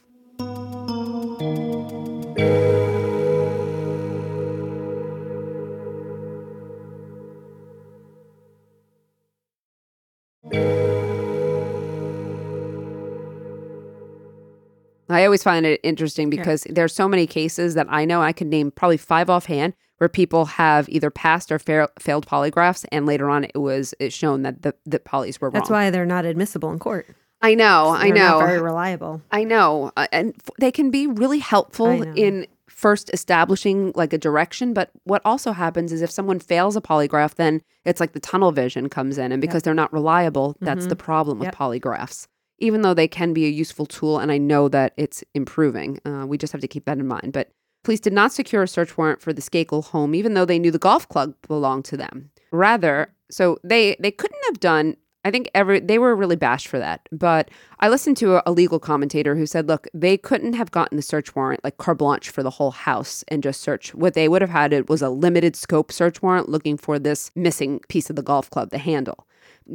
I 15.08 15.24
always 15.24 15.44
find 15.44 15.66
it 15.66 15.80
interesting 15.84 16.30
because 16.30 16.66
there's 16.70 16.94
so 16.94 17.08
many 17.08 17.28
cases 17.28 17.76
that 17.76 17.88
I 17.90 18.06
know 18.06 18.22
I 18.22 18.34
could 18.34 18.48
name 18.48 18.72
probably 18.72 18.98
five 18.98 19.30
offhand 19.30 19.74
where 19.98 20.10
people 20.10 20.46
have 20.46 20.90
either 20.90 21.10
passed 21.10 21.52
or 21.52 21.60
fail, 21.60 21.88
failed 22.00 22.26
polygraphs, 22.26 22.86
and 22.92 23.06
later 23.06 23.30
on 23.30 23.46
it 23.46 23.58
was 23.58 23.94
shown 24.10 24.42
that 24.42 24.64
the 24.64 24.74
the 24.86 25.00
polys 25.00 25.40
were 25.40 25.50
That's 25.50 25.54
wrong. 25.54 25.62
That's 25.62 25.70
why 25.70 25.90
they're 25.90 26.06
not 26.06 26.26
admissible 26.26 26.72
in 26.72 26.80
court. 26.80 27.08
I 27.42 27.54
know, 27.54 27.90
I 27.90 28.10
know, 28.10 28.40
very 28.40 28.60
reliable. 28.60 29.22
I 29.32 29.44
know, 29.44 29.92
Uh, 29.98 30.08
and 30.12 30.34
f- 30.36 30.50
they 30.60 30.72
can 30.72 30.90
be 30.90 31.06
really 31.08 31.40
helpful 31.40 32.00
know. 32.00 32.12
in 32.16 32.48
first 32.68 33.10
establishing 33.14 33.92
like 33.96 34.12
a 34.14 34.18
direction. 34.18 34.74
But 34.74 34.90
what 35.04 35.22
also 35.24 35.52
happens 35.52 35.92
is 35.92 36.02
if 36.02 36.10
someone 36.12 36.40
fails 36.40 36.76
a 36.76 36.82
polygraph, 36.82 37.36
then 37.36 37.62
it's 37.86 38.00
like 38.00 38.14
the 38.14 38.20
tunnel 38.20 38.52
vision 38.52 38.90
comes 38.90 39.18
in, 39.18 39.32
and 39.32 39.42
because 39.42 39.62
they're 39.64 39.74
not 39.74 39.94
reliable, 39.94 40.56
that's 40.62 40.88
the 40.88 40.96
problem 40.96 41.40
with 41.40 41.48
Yep. 41.48 41.56
polygraphs. 41.56 42.28
Even 42.60 42.82
though 42.82 42.94
they 42.94 43.08
can 43.08 43.34
be 43.34 43.46
a 43.46 43.50
useful 43.50 43.86
tool, 43.86 44.18
and 44.18 44.32
I 44.32 44.38
know 44.38 44.68
that 44.70 44.94
it's 44.98 45.24
improving, 45.34 46.00
uh, 46.06 46.26
we 46.28 46.38
just 46.38 46.54
have 46.54 46.62
to 46.62 46.68
keep 46.68 46.86
that 46.86 46.98
in 46.98 47.08
mind. 47.08 47.32
But 47.34 47.50
police 47.84 48.00
did 48.00 48.14
not 48.14 48.32
secure 48.32 48.64
a 48.64 48.68
search 48.68 48.98
warrant 48.98 49.22
for 49.22 49.34
the 49.34 49.42
Skakel 49.42 49.84
home, 49.86 50.16
even 50.16 50.34
though 50.34 50.46
they 50.46 50.58
knew 50.58 50.72
the 50.72 50.80
golf 50.80 51.08
club 51.08 51.36
belonged 51.48 51.86
to 51.86 51.98
them. 51.98 52.32
Rather, 52.52 53.14
so 53.30 53.58
they 53.64 53.96
they 54.00 54.12
couldn't 54.12 54.44
have 54.46 54.60
done. 54.60 54.96
I 55.26 55.32
think 55.32 55.50
every 55.56 55.80
they 55.80 55.98
were 55.98 56.16
really 56.16 56.36
bashed 56.36 56.68
for 56.68 56.78
that. 56.80 57.10
But 57.12 57.50
I 57.80 57.90
listened 57.90 58.16
to 58.18 58.36
a, 58.36 58.44
a 58.46 58.52
legal 58.52 58.80
commentator 58.80 59.36
who 59.36 59.48
said, 59.48 59.68
look, 59.68 59.88
they 59.94 60.18
couldn't 60.18 60.54
have 60.54 60.72
gotten 60.72 60.96
the 60.96 61.02
search 61.02 61.36
warrant 61.36 61.64
like 61.64 61.78
carte 61.78 61.98
blanche 61.98 62.30
for 62.30 62.44
the 62.44 62.52
whole 62.52 62.72
house 62.72 63.24
and 63.28 63.44
just 63.44 63.62
search. 63.62 63.94
What 63.96 64.14
they 64.14 64.30
would 64.30 64.42
have 64.44 64.52
had 64.52 64.72
it 64.72 64.88
was 64.88 65.02
a 65.02 65.10
limited 65.10 65.56
scope 65.56 65.92
search 65.92 66.22
warrant 66.22 66.48
looking 66.48 66.78
for 66.78 67.00
this 67.00 67.32
missing 67.36 67.82
piece 67.90 68.10
of 68.10 68.16
the 68.16 68.22
golf 68.22 68.50
club, 68.52 68.70
the 68.70 68.78
handle. 68.78 69.28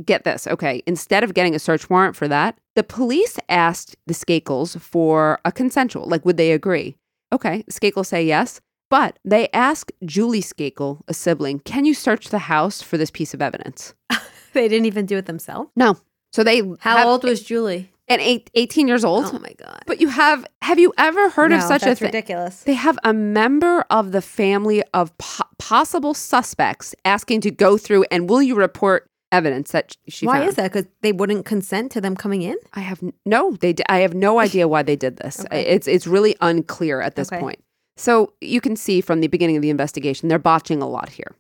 Get 0.04 0.22
this, 0.22 0.46
okay. 0.46 0.84
Instead 0.86 1.24
of 1.24 1.34
getting 1.34 1.56
a 1.56 1.58
search 1.58 1.90
warrant 1.90 2.14
for 2.14 2.28
that, 2.28 2.56
the 2.76 2.84
police 2.84 3.36
asked 3.48 3.96
the 4.06 4.14
Skakels 4.14 4.80
for 4.80 5.40
a 5.44 5.50
consensual. 5.50 6.06
Like, 6.06 6.24
would 6.24 6.36
they 6.36 6.52
agree? 6.52 6.96
Okay, 7.32 7.64
Skakel 7.64 8.06
say 8.06 8.24
yes. 8.24 8.60
But 8.88 9.18
they 9.24 9.48
ask 9.52 9.90
Julie 10.04 10.42
Skakel, 10.42 11.00
a 11.08 11.14
sibling, 11.14 11.60
can 11.60 11.84
you 11.84 11.94
search 11.94 12.28
the 12.28 12.40
house 12.40 12.82
for 12.82 12.98
this 12.98 13.10
piece 13.10 13.34
of 13.34 13.42
evidence? 13.42 13.94
They 14.54 14.68
didn't 14.68 14.86
even 14.86 15.06
do 15.06 15.16
it 15.16 15.26
themselves. 15.26 15.70
No. 15.76 15.96
So 16.32 16.44
they 16.44 16.62
How 16.80 17.08
old 17.08 17.24
was 17.24 17.42
Julie? 17.42 17.90
and 18.08 18.20
eight, 18.20 18.50
18 18.54 18.88
years 18.88 19.04
old. 19.04 19.24
Oh 19.26 19.38
my 19.38 19.52
god! 19.58 19.82
But 19.86 20.00
you 20.00 20.08
have 20.08 20.44
have 20.62 20.78
you 20.78 20.92
ever 20.98 21.30
heard 21.30 21.52
of 21.52 21.60
No, 21.60 21.66
such 21.68 21.82
a 21.84 21.94
thing? 21.94 22.06
ridiculous. 22.06 22.62
They 22.62 22.74
have 22.74 22.98
a 23.04 23.12
member 23.12 23.84
of 23.90 24.10
the 24.12 24.20
family 24.22 24.82
of 24.94 25.16
po- 25.18 25.44
possible 25.58 26.14
suspects 26.14 26.94
asking 27.04 27.40
to 27.42 27.50
go 27.50 27.76
through 27.78 28.04
and 28.10 28.28
will 28.28 28.42
you 28.42 28.54
report 28.56 29.08
evidence 29.32 29.70
that 29.70 29.96
she 30.08 30.26
Why 30.26 30.38
found? 30.38 30.48
is 30.48 30.54
that? 30.56 30.72
Because 30.72 30.86
they 31.02 31.12
wouldn't 31.12 31.44
consent 31.46 31.92
to 31.92 32.00
them 32.00 32.16
coming 32.16 32.42
in. 32.42 32.56
I 32.74 32.80
have 32.80 33.00
no. 33.24 33.52
They. 33.52 33.72
d- 33.74 33.84
I 33.88 33.98
have 34.00 34.14
no 34.14 34.38
idea 34.46 34.66
why 34.66 34.82
they 34.82 34.96
did 34.96 35.16
this. 35.18 35.40
Okay. 35.44 35.62
It's 35.66 35.86
it's 35.86 36.06
really 36.06 36.34
unclear 36.40 37.00
at 37.00 37.14
this 37.16 37.28
Okay. 37.32 37.40
point. 37.40 37.62
So 37.96 38.32
you 38.40 38.60
can 38.60 38.76
see 38.76 39.00
from 39.00 39.20
the 39.20 39.28
beginning 39.28 39.56
of 39.56 39.62
the 39.62 39.70
investigation, 39.70 40.28
they're 40.28 40.38
botching 40.38 40.80
a 40.82 40.88
lot 40.88 41.10
here. 41.10 41.32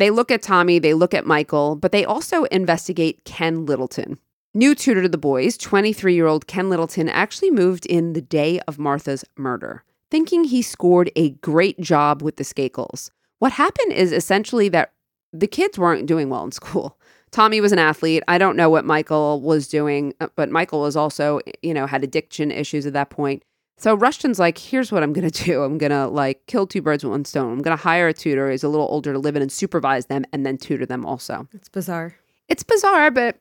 They 0.00 0.08
look 0.08 0.30
at 0.30 0.40
Tommy, 0.40 0.78
they 0.78 0.94
look 0.94 1.12
at 1.12 1.26
Michael, 1.26 1.76
but 1.76 1.92
they 1.92 2.06
also 2.06 2.44
investigate 2.44 3.22
Ken 3.26 3.66
Littleton. 3.66 4.18
New 4.54 4.74
tutor 4.74 5.02
to 5.02 5.10
the 5.10 5.18
boys, 5.18 5.58
23 5.58 6.14
year 6.14 6.26
old 6.26 6.46
Ken 6.46 6.70
Littleton, 6.70 7.10
actually 7.10 7.50
moved 7.50 7.84
in 7.84 8.14
the 8.14 8.22
day 8.22 8.60
of 8.60 8.78
Martha's 8.78 9.26
murder, 9.36 9.84
thinking 10.10 10.44
he 10.44 10.62
scored 10.62 11.10
a 11.16 11.32
great 11.42 11.78
job 11.82 12.22
with 12.22 12.36
the 12.36 12.44
Skakels. 12.44 13.10
What 13.40 13.52
happened 13.52 13.92
is 13.92 14.10
essentially 14.10 14.70
that 14.70 14.92
the 15.34 15.46
kids 15.46 15.78
weren't 15.78 16.06
doing 16.06 16.30
well 16.30 16.44
in 16.44 16.52
school. 16.52 16.98
Tommy 17.30 17.60
was 17.60 17.70
an 17.70 17.78
athlete. 17.78 18.22
I 18.26 18.38
don't 18.38 18.56
know 18.56 18.70
what 18.70 18.86
Michael 18.86 19.42
was 19.42 19.68
doing, 19.68 20.14
uh, 20.18 20.28
but 20.34 20.50
Michael 20.50 20.80
was 20.80 20.96
also, 20.96 21.40
you 21.60 21.74
know, 21.74 21.86
had 21.86 22.02
addiction 22.02 22.50
issues 22.50 22.86
at 22.86 22.94
that 22.94 23.10
point. 23.10 23.44
So 23.80 23.94
Rushton's 23.94 24.38
like, 24.38 24.58
here's 24.58 24.92
what 24.92 25.02
I'm 25.02 25.12
going 25.14 25.28
to 25.30 25.44
do. 25.44 25.62
I'm 25.62 25.78
going 25.78 25.90
to 25.90 26.06
like 26.06 26.46
kill 26.46 26.66
two 26.66 26.82
birds 26.82 27.02
with 27.02 27.10
one 27.12 27.24
stone. 27.24 27.52
I'm 27.52 27.62
going 27.62 27.76
to 27.76 27.82
hire 27.82 28.08
a 28.08 28.12
tutor 28.14 28.50
who's 28.50 28.62
a 28.62 28.68
little 28.68 28.86
older 28.88 29.12
to 29.12 29.18
live 29.18 29.36
in 29.36 29.42
and 29.42 29.50
supervise 29.50 30.06
them 30.06 30.24
and 30.32 30.44
then 30.44 30.58
tutor 30.58 30.84
them 30.86 31.06
also. 31.06 31.48
It's 31.54 31.68
bizarre. 31.68 32.14
It's 32.48 32.62
bizarre, 32.62 33.10
but 33.10 33.38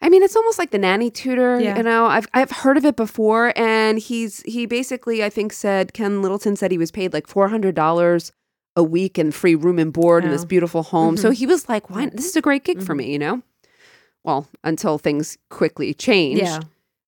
I 0.00 0.08
mean, 0.08 0.22
it's 0.22 0.36
almost 0.36 0.58
like 0.58 0.70
the 0.70 0.78
nanny 0.78 1.10
tutor. 1.10 1.60
Yeah. 1.60 1.76
You 1.76 1.82
know, 1.82 2.06
I've 2.06 2.26
I've 2.34 2.50
heard 2.50 2.76
of 2.76 2.84
it 2.84 2.96
before, 2.96 3.52
and 3.56 3.98
he's 3.98 4.42
he 4.42 4.66
basically 4.66 5.24
I 5.24 5.30
think 5.30 5.52
said 5.52 5.92
Ken 5.94 6.22
Littleton 6.22 6.56
said 6.56 6.70
he 6.70 6.76
was 6.78 6.90
paid 6.90 7.12
like 7.12 7.26
four 7.26 7.48
hundred 7.48 7.74
dollars 7.74 8.30
a 8.76 8.82
week 8.82 9.16
and 9.18 9.34
free 9.34 9.54
room 9.54 9.78
and 9.78 9.92
board 9.92 10.24
in 10.24 10.30
this 10.30 10.44
beautiful 10.44 10.82
home. 10.82 11.16
So 11.16 11.30
Mhm. 11.30 11.34
he 11.34 11.46
was 11.46 11.68
like, 11.68 11.88
"Why? 11.90 12.06
This 12.06 12.26
is 12.26 12.36
a 12.36 12.40
great 12.40 12.64
gig 12.64 12.82
for 12.82 12.94
Mhm. 12.94 12.98
me," 12.98 13.12
you 13.12 13.18
know. 13.18 13.42
Well, 14.24 14.48
until 14.64 14.98
things 14.98 15.38
quickly 15.50 15.94
changed. 15.94 16.42
Yeah. 16.42 16.60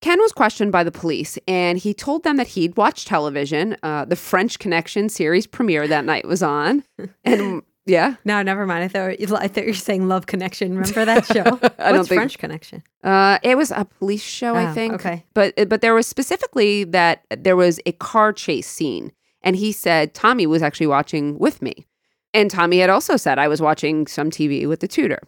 Ken 0.05 0.19
was 0.21 0.31
questioned 0.31 0.71
by 0.71 0.83
the 0.83 0.91
police, 0.91 1.39
and 1.47 1.79
he 1.79 1.91
told 1.91 2.23
them 2.23 2.37
that 2.37 2.49
he'd 2.49 2.77
watched 2.77 3.07
television. 3.07 3.75
Uh, 3.81 4.05
the 4.05 4.15
French 4.15 4.59
Connection 4.59 5.09
series 5.09 5.47
premiere 5.47 5.87
that 5.87 6.05
night 6.05 6.27
was 6.27 6.43
on, 6.43 6.83
and 7.25 7.63
yeah, 7.87 8.15
No, 8.23 8.43
never 8.43 8.67
mind. 8.67 8.83
I 8.83 8.87
thought 8.87 9.09
I 9.41 9.47
thought 9.47 9.63
you 9.63 9.69
were 9.71 9.73
saying 9.73 10.07
Love 10.07 10.27
Connection. 10.27 10.77
Remember 10.77 11.05
that 11.05 11.25
show? 11.35 11.41
I 11.79 11.89
don't 11.89 11.97
What's 11.97 12.09
think- 12.09 12.19
French 12.19 12.37
Connection? 12.37 12.83
Uh, 13.03 13.39
it 13.41 13.57
was 13.57 13.71
a 13.71 13.85
police 13.99 14.21
show, 14.21 14.53
I 14.53 14.69
Oh, 14.69 14.73
think. 14.75 14.93
okay. 14.93 15.25
But 15.33 15.55
but 15.69 15.81
there 15.81 15.95
was 15.95 16.05
specifically 16.05 16.83
that 16.83 17.23
there 17.35 17.55
was 17.55 17.79
a 17.87 17.91
car 17.93 18.31
chase 18.31 18.67
scene, 18.67 19.11
and 19.41 19.55
he 19.55 19.71
said 19.71 20.13
Tommy 20.13 20.45
was 20.45 20.61
actually 20.61 20.87
watching 20.87 21.39
with 21.39 21.63
me, 21.63 21.87
and 22.31 22.51
Tommy 22.51 22.77
had 22.77 22.91
also 22.91 23.17
said 23.17 23.39
I 23.39 23.47
was 23.47 23.59
watching 23.59 24.05
some 24.05 24.29
TV 24.29 24.67
with 24.67 24.81
the 24.81 24.87
tutor. 24.87 25.21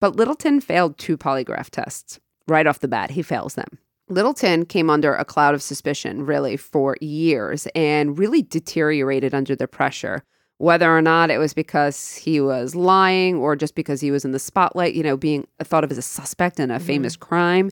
But 0.00 0.16
Littleton 0.16 0.62
failed 0.62 0.96
two 0.96 1.18
polygraph 1.18 1.68
tests 1.68 2.20
right 2.48 2.66
off 2.66 2.80
the 2.80 2.88
bat. 2.88 3.10
He 3.10 3.20
fails 3.22 3.54
them. 3.54 3.68
Littleton 4.08 4.66
came 4.66 4.90
under 4.90 5.14
a 5.14 5.24
cloud 5.24 5.54
of 5.54 5.62
suspicion, 5.62 6.26
really, 6.26 6.56
for 6.56 6.96
years, 7.00 7.66
and 7.74 8.18
really 8.18 8.42
deteriorated 8.42 9.34
under 9.34 9.56
the 9.56 9.66
pressure. 9.66 10.22
Whether 10.58 10.94
or 10.94 11.02
not 11.02 11.30
it 11.30 11.38
was 11.38 11.54
because 11.54 12.14
he 12.14 12.40
was 12.40 12.74
lying 12.74 13.36
or 13.36 13.56
just 13.56 13.74
because 13.74 14.00
he 14.00 14.10
was 14.10 14.24
in 14.24 14.32
the 14.32 14.38
spotlight, 14.38 14.94
you 14.94 15.02
know, 15.02 15.16
being 15.16 15.46
thought 15.62 15.84
of 15.84 15.90
as 15.90 15.98
a 15.98 16.02
suspect 16.02 16.60
in 16.60 16.70
a 16.70 16.76
mm-hmm. 16.76 16.86
famous 16.86 17.16
crime, 17.16 17.70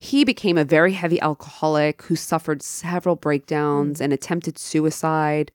he 0.00 0.24
became 0.24 0.58
a 0.58 0.64
very 0.64 0.92
heavy 0.92 1.20
alcoholic 1.20 2.02
who 2.02 2.16
suffered 2.16 2.62
several 2.62 3.16
breakdowns 3.16 3.98
mm. 3.98 4.04
and 4.04 4.12
attempted 4.12 4.58
suicide. 4.58 5.50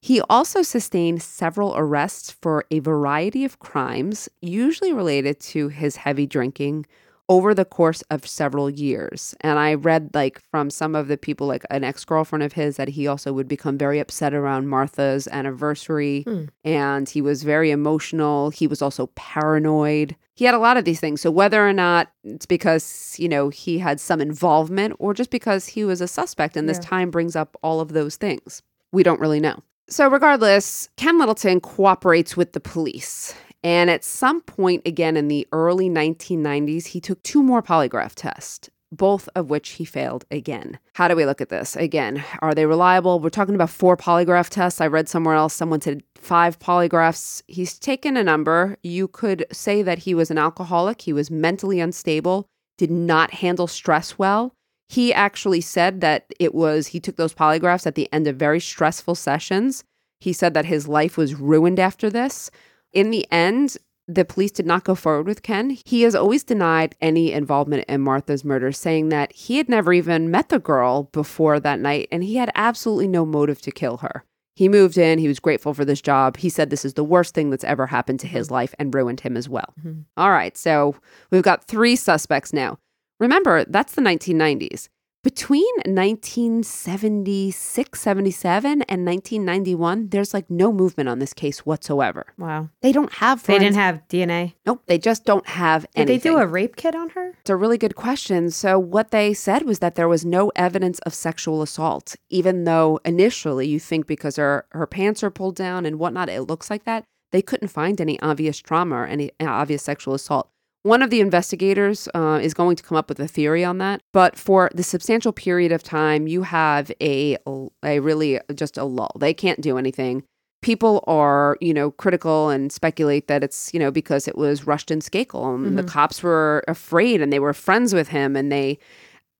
He 0.00 0.20
also 0.22 0.62
sustained 0.62 1.22
several 1.22 1.74
arrests 1.76 2.30
for 2.30 2.64
a 2.70 2.80
variety 2.80 3.44
of 3.44 3.58
crimes, 3.58 4.28
usually 4.40 4.92
related 4.92 5.40
to 5.40 5.68
his 5.68 5.96
heavy 5.96 6.26
drinking, 6.26 6.86
over 7.30 7.52
the 7.54 7.64
course 7.64 8.02
of 8.10 8.26
several 8.26 8.70
years. 8.70 9.34
And 9.42 9.58
I 9.58 9.74
read, 9.74 10.10
like, 10.14 10.40
from 10.50 10.70
some 10.70 10.94
of 10.94 11.08
the 11.08 11.18
people, 11.18 11.46
like 11.46 11.64
an 11.70 11.84
ex 11.84 12.04
girlfriend 12.04 12.42
of 12.42 12.54
his, 12.54 12.76
that 12.76 12.88
he 12.88 13.06
also 13.06 13.32
would 13.32 13.48
become 13.48 13.76
very 13.76 13.98
upset 13.98 14.32
around 14.32 14.68
Martha's 14.68 15.28
anniversary. 15.28 16.22
Hmm. 16.26 16.44
And 16.64 17.08
he 17.08 17.20
was 17.20 17.42
very 17.42 17.70
emotional. 17.70 18.50
He 18.50 18.66
was 18.66 18.80
also 18.80 19.08
paranoid. 19.14 20.16
He 20.34 20.44
had 20.44 20.54
a 20.54 20.58
lot 20.58 20.76
of 20.76 20.84
these 20.84 21.00
things. 21.00 21.20
So, 21.20 21.30
whether 21.30 21.66
or 21.66 21.72
not 21.72 22.10
it's 22.24 22.46
because, 22.46 23.16
you 23.18 23.28
know, 23.28 23.48
he 23.50 23.78
had 23.78 24.00
some 24.00 24.20
involvement 24.20 24.94
or 24.98 25.12
just 25.12 25.30
because 25.30 25.66
he 25.66 25.84
was 25.84 26.00
a 26.00 26.08
suspect, 26.08 26.56
and 26.56 26.68
this 26.68 26.78
Yeah. 26.78 26.88
time 26.88 27.10
brings 27.10 27.36
up 27.36 27.56
all 27.62 27.80
of 27.80 27.92
those 27.92 28.16
things, 28.16 28.62
we 28.92 29.02
don't 29.02 29.20
really 29.20 29.40
know. 29.40 29.62
So, 29.90 30.08
regardless, 30.08 30.88
Ken 30.96 31.18
Littleton 31.18 31.60
cooperates 31.60 32.36
with 32.36 32.52
the 32.52 32.60
police. 32.60 33.34
And 33.62 33.90
at 33.90 34.04
some 34.04 34.40
point, 34.40 34.82
again 34.86 35.16
in 35.16 35.28
the 35.28 35.46
early 35.52 35.90
1990s, 35.90 36.86
he 36.88 37.00
took 37.00 37.22
two 37.22 37.42
more 37.42 37.62
polygraph 37.62 38.14
tests, 38.14 38.70
both 38.92 39.28
of 39.34 39.50
which 39.50 39.70
he 39.70 39.84
failed 39.84 40.24
again. 40.30 40.78
How 40.94 41.08
do 41.08 41.16
we 41.16 41.26
look 41.26 41.40
at 41.40 41.48
this? 41.48 41.74
Again, 41.74 42.24
are 42.40 42.54
they 42.54 42.66
reliable? 42.66 43.20
We're 43.20 43.30
talking 43.30 43.54
about 43.54 43.70
four 43.70 43.96
polygraph 43.96 44.48
tests. 44.48 44.80
I 44.80 44.86
read 44.86 45.08
somewhere 45.08 45.34
else 45.34 45.54
someone 45.54 45.80
said 45.80 46.02
five 46.14 46.58
polygraphs. 46.58 47.42
He's 47.48 47.78
taken 47.78 48.16
a 48.16 48.24
number. 48.24 48.76
You 48.82 49.08
could 49.08 49.44
say 49.52 49.82
that 49.82 49.98
he 49.98 50.14
was 50.14 50.30
an 50.30 50.38
alcoholic, 50.38 51.02
he 51.02 51.12
was 51.12 51.30
mentally 51.30 51.80
unstable, 51.80 52.46
did 52.76 52.90
not 52.90 53.34
handle 53.34 53.66
stress 53.66 54.18
well. 54.18 54.54
He 54.88 55.12
actually 55.12 55.60
said 55.60 56.00
that 56.00 56.32
it 56.40 56.54
was, 56.54 56.88
he 56.88 57.00
took 57.00 57.16
those 57.16 57.34
polygraphs 57.34 57.86
at 57.86 57.94
the 57.94 58.10
end 58.12 58.26
of 58.26 58.36
very 58.36 58.60
stressful 58.60 59.16
sessions. 59.16 59.84
He 60.20 60.32
said 60.32 60.54
that 60.54 60.64
his 60.64 60.88
life 60.88 61.16
was 61.16 61.34
ruined 61.34 61.78
after 61.78 62.08
this. 62.08 62.50
In 62.92 63.10
the 63.10 63.26
end, 63.30 63.76
the 64.06 64.24
police 64.24 64.50
did 64.50 64.66
not 64.66 64.84
go 64.84 64.94
forward 64.94 65.26
with 65.26 65.42
Ken. 65.42 65.76
He 65.84 66.02
has 66.02 66.14
always 66.14 66.42
denied 66.42 66.96
any 67.00 67.30
involvement 67.30 67.84
in 67.88 68.00
Martha's 68.00 68.44
murder, 68.44 68.72
saying 68.72 69.10
that 69.10 69.32
he 69.32 69.58
had 69.58 69.68
never 69.68 69.92
even 69.92 70.30
met 70.30 70.48
the 70.48 70.58
girl 70.58 71.04
before 71.12 71.60
that 71.60 71.78
night 71.78 72.08
and 72.10 72.24
he 72.24 72.36
had 72.36 72.50
absolutely 72.54 73.06
no 73.06 73.26
motive 73.26 73.60
to 73.62 73.70
kill 73.70 73.98
her. 73.98 74.24
He 74.56 74.68
moved 74.68 74.98
in, 74.98 75.20
he 75.20 75.28
was 75.28 75.38
grateful 75.38 75.72
for 75.72 75.84
this 75.84 76.00
job. 76.00 76.38
He 76.38 76.48
said 76.48 76.70
this 76.70 76.84
is 76.84 76.94
the 76.94 77.04
worst 77.04 77.32
thing 77.32 77.50
that's 77.50 77.62
ever 77.62 77.86
happened 77.86 78.18
to 78.20 78.26
his 78.26 78.50
life 78.50 78.74
and 78.78 78.92
ruined 78.92 79.20
him 79.20 79.36
as 79.36 79.48
well. 79.48 79.72
Mm-hmm. 79.78 80.00
All 80.16 80.32
right, 80.32 80.56
so 80.56 80.96
we've 81.30 81.44
got 81.44 81.64
three 81.64 81.94
suspects 81.94 82.52
now. 82.52 82.78
Remember, 83.20 83.64
that's 83.66 83.94
the 83.94 84.02
1990s. 84.02 84.88
Between 85.28 85.68
1976, 85.84 88.00
77, 88.00 88.80
and 88.80 89.04
1991, 89.04 90.08
there's 90.08 90.32
like 90.32 90.48
no 90.48 90.72
movement 90.72 91.10
on 91.10 91.18
this 91.18 91.34
case 91.34 91.66
whatsoever. 91.66 92.32
Wow. 92.38 92.70
They 92.80 92.92
don't 92.92 93.12
have. 93.12 93.42
They 93.42 93.58
didn't 93.58 93.74
have 93.74 94.00
DNA. 94.08 94.54
Nope, 94.64 94.84
they 94.86 94.96
just 94.96 95.26
don't 95.26 95.46
have 95.46 95.82
Did 95.82 96.08
anything. 96.08 96.32
they 96.32 96.36
do 96.38 96.38
a 96.38 96.46
rape 96.46 96.76
kit 96.76 96.94
on 96.94 97.10
her? 97.10 97.34
It's 97.42 97.50
a 97.50 97.56
really 97.56 97.76
good 97.76 97.94
question. 97.94 98.50
So, 98.50 98.78
what 98.78 99.10
they 99.10 99.34
said 99.34 99.64
was 99.64 99.80
that 99.80 99.96
there 99.96 100.08
was 100.08 100.24
no 100.24 100.50
evidence 100.56 100.98
of 101.00 101.12
sexual 101.12 101.60
assault, 101.60 102.16
even 102.30 102.64
though 102.64 102.98
initially 103.04 103.68
you 103.68 103.78
think 103.78 104.06
because 104.06 104.36
her, 104.36 104.64
her 104.70 104.86
pants 104.86 105.22
are 105.22 105.30
pulled 105.30 105.56
down 105.56 105.84
and 105.84 105.98
whatnot, 105.98 106.30
it 106.30 106.44
looks 106.44 106.70
like 106.70 106.84
that. 106.84 107.04
They 107.32 107.42
couldn't 107.42 107.68
find 107.68 108.00
any 108.00 108.18
obvious 108.20 108.60
trauma 108.60 108.96
or 108.96 109.06
any 109.06 109.30
uh, 109.40 109.44
obvious 109.44 109.82
sexual 109.82 110.14
assault. 110.14 110.48
One 110.88 111.02
of 111.02 111.10
the 111.10 111.20
investigators 111.20 112.08
uh, 112.14 112.40
is 112.42 112.54
going 112.54 112.76
to 112.76 112.82
come 112.82 112.96
up 112.96 113.10
with 113.10 113.20
a 113.20 113.28
theory 113.28 113.62
on 113.62 113.76
that. 113.78 114.00
But 114.14 114.38
for 114.38 114.70
the 114.74 114.82
substantial 114.82 115.32
period 115.32 115.70
of 115.70 115.82
time, 115.82 116.26
you 116.26 116.42
have 116.44 116.90
a, 117.02 117.36
a 117.84 118.00
really 118.00 118.40
just 118.54 118.78
a 118.78 118.84
lull. 118.84 119.12
They 119.18 119.34
can't 119.34 119.60
do 119.60 119.76
anything 119.76 120.24
people 120.60 121.04
are, 121.06 121.56
you 121.60 121.72
know, 121.72 121.92
critical 121.92 122.48
and 122.48 122.72
speculate 122.72 123.28
that 123.28 123.44
it's, 123.44 123.72
you 123.72 123.78
know, 123.78 123.90
because 123.90 124.26
it 124.26 124.36
was 124.36 124.66
Rushton 124.66 125.00
Skakel 125.00 125.54
and 125.54 125.78
the 125.78 125.84
cops 125.84 126.20
were 126.22 126.64
afraid 126.66 127.20
and 127.20 127.32
they 127.32 127.38
were 127.38 127.54
friends 127.54 127.94
with 127.94 128.08
him 128.08 128.34
and 128.34 128.50
they 128.50 128.78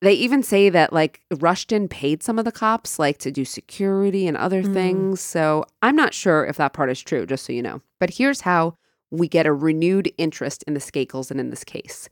they 0.01 0.13
even 0.13 0.45
say 0.45 0.69
that 0.69 0.93
like 0.93 1.23
Rushton 1.39 1.89
paid 1.89 2.23
some 2.23 2.39
of 2.39 2.45
the 2.45 2.53
cops 2.53 3.01
like 3.01 3.19
to 3.19 3.33
do 3.33 3.45
security 3.45 4.29
and 4.29 4.37
other 4.37 4.63
things. 4.63 5.21
So 5.21 5.65
I'm 5.83 5.97
not 5.97 6.15
sure 6.15 6.45
if 6.47 6.57
that 6.59 6.73
part 6.73 6.89
is 6.89 7.01
true, 7.01 7.27
just 7.27 7.45
so 7.45 7.53
you 7.53 7.63
know. 7.63 7.83
But 7.99 8.11
here's 8.11 8.43
how 8.43 8.77
we 9.11 9.29
get 9.29 9.47
a 9.47 9.53
renewed 9.53 10.13
interest 10.19 10.63
in 10.67 10.75
the 10.75 10.81
Skakels 10.81 11.31
and 11.31 11.41
in 11.41 11.51
this 11.51 11.65
case. 11.65 12.09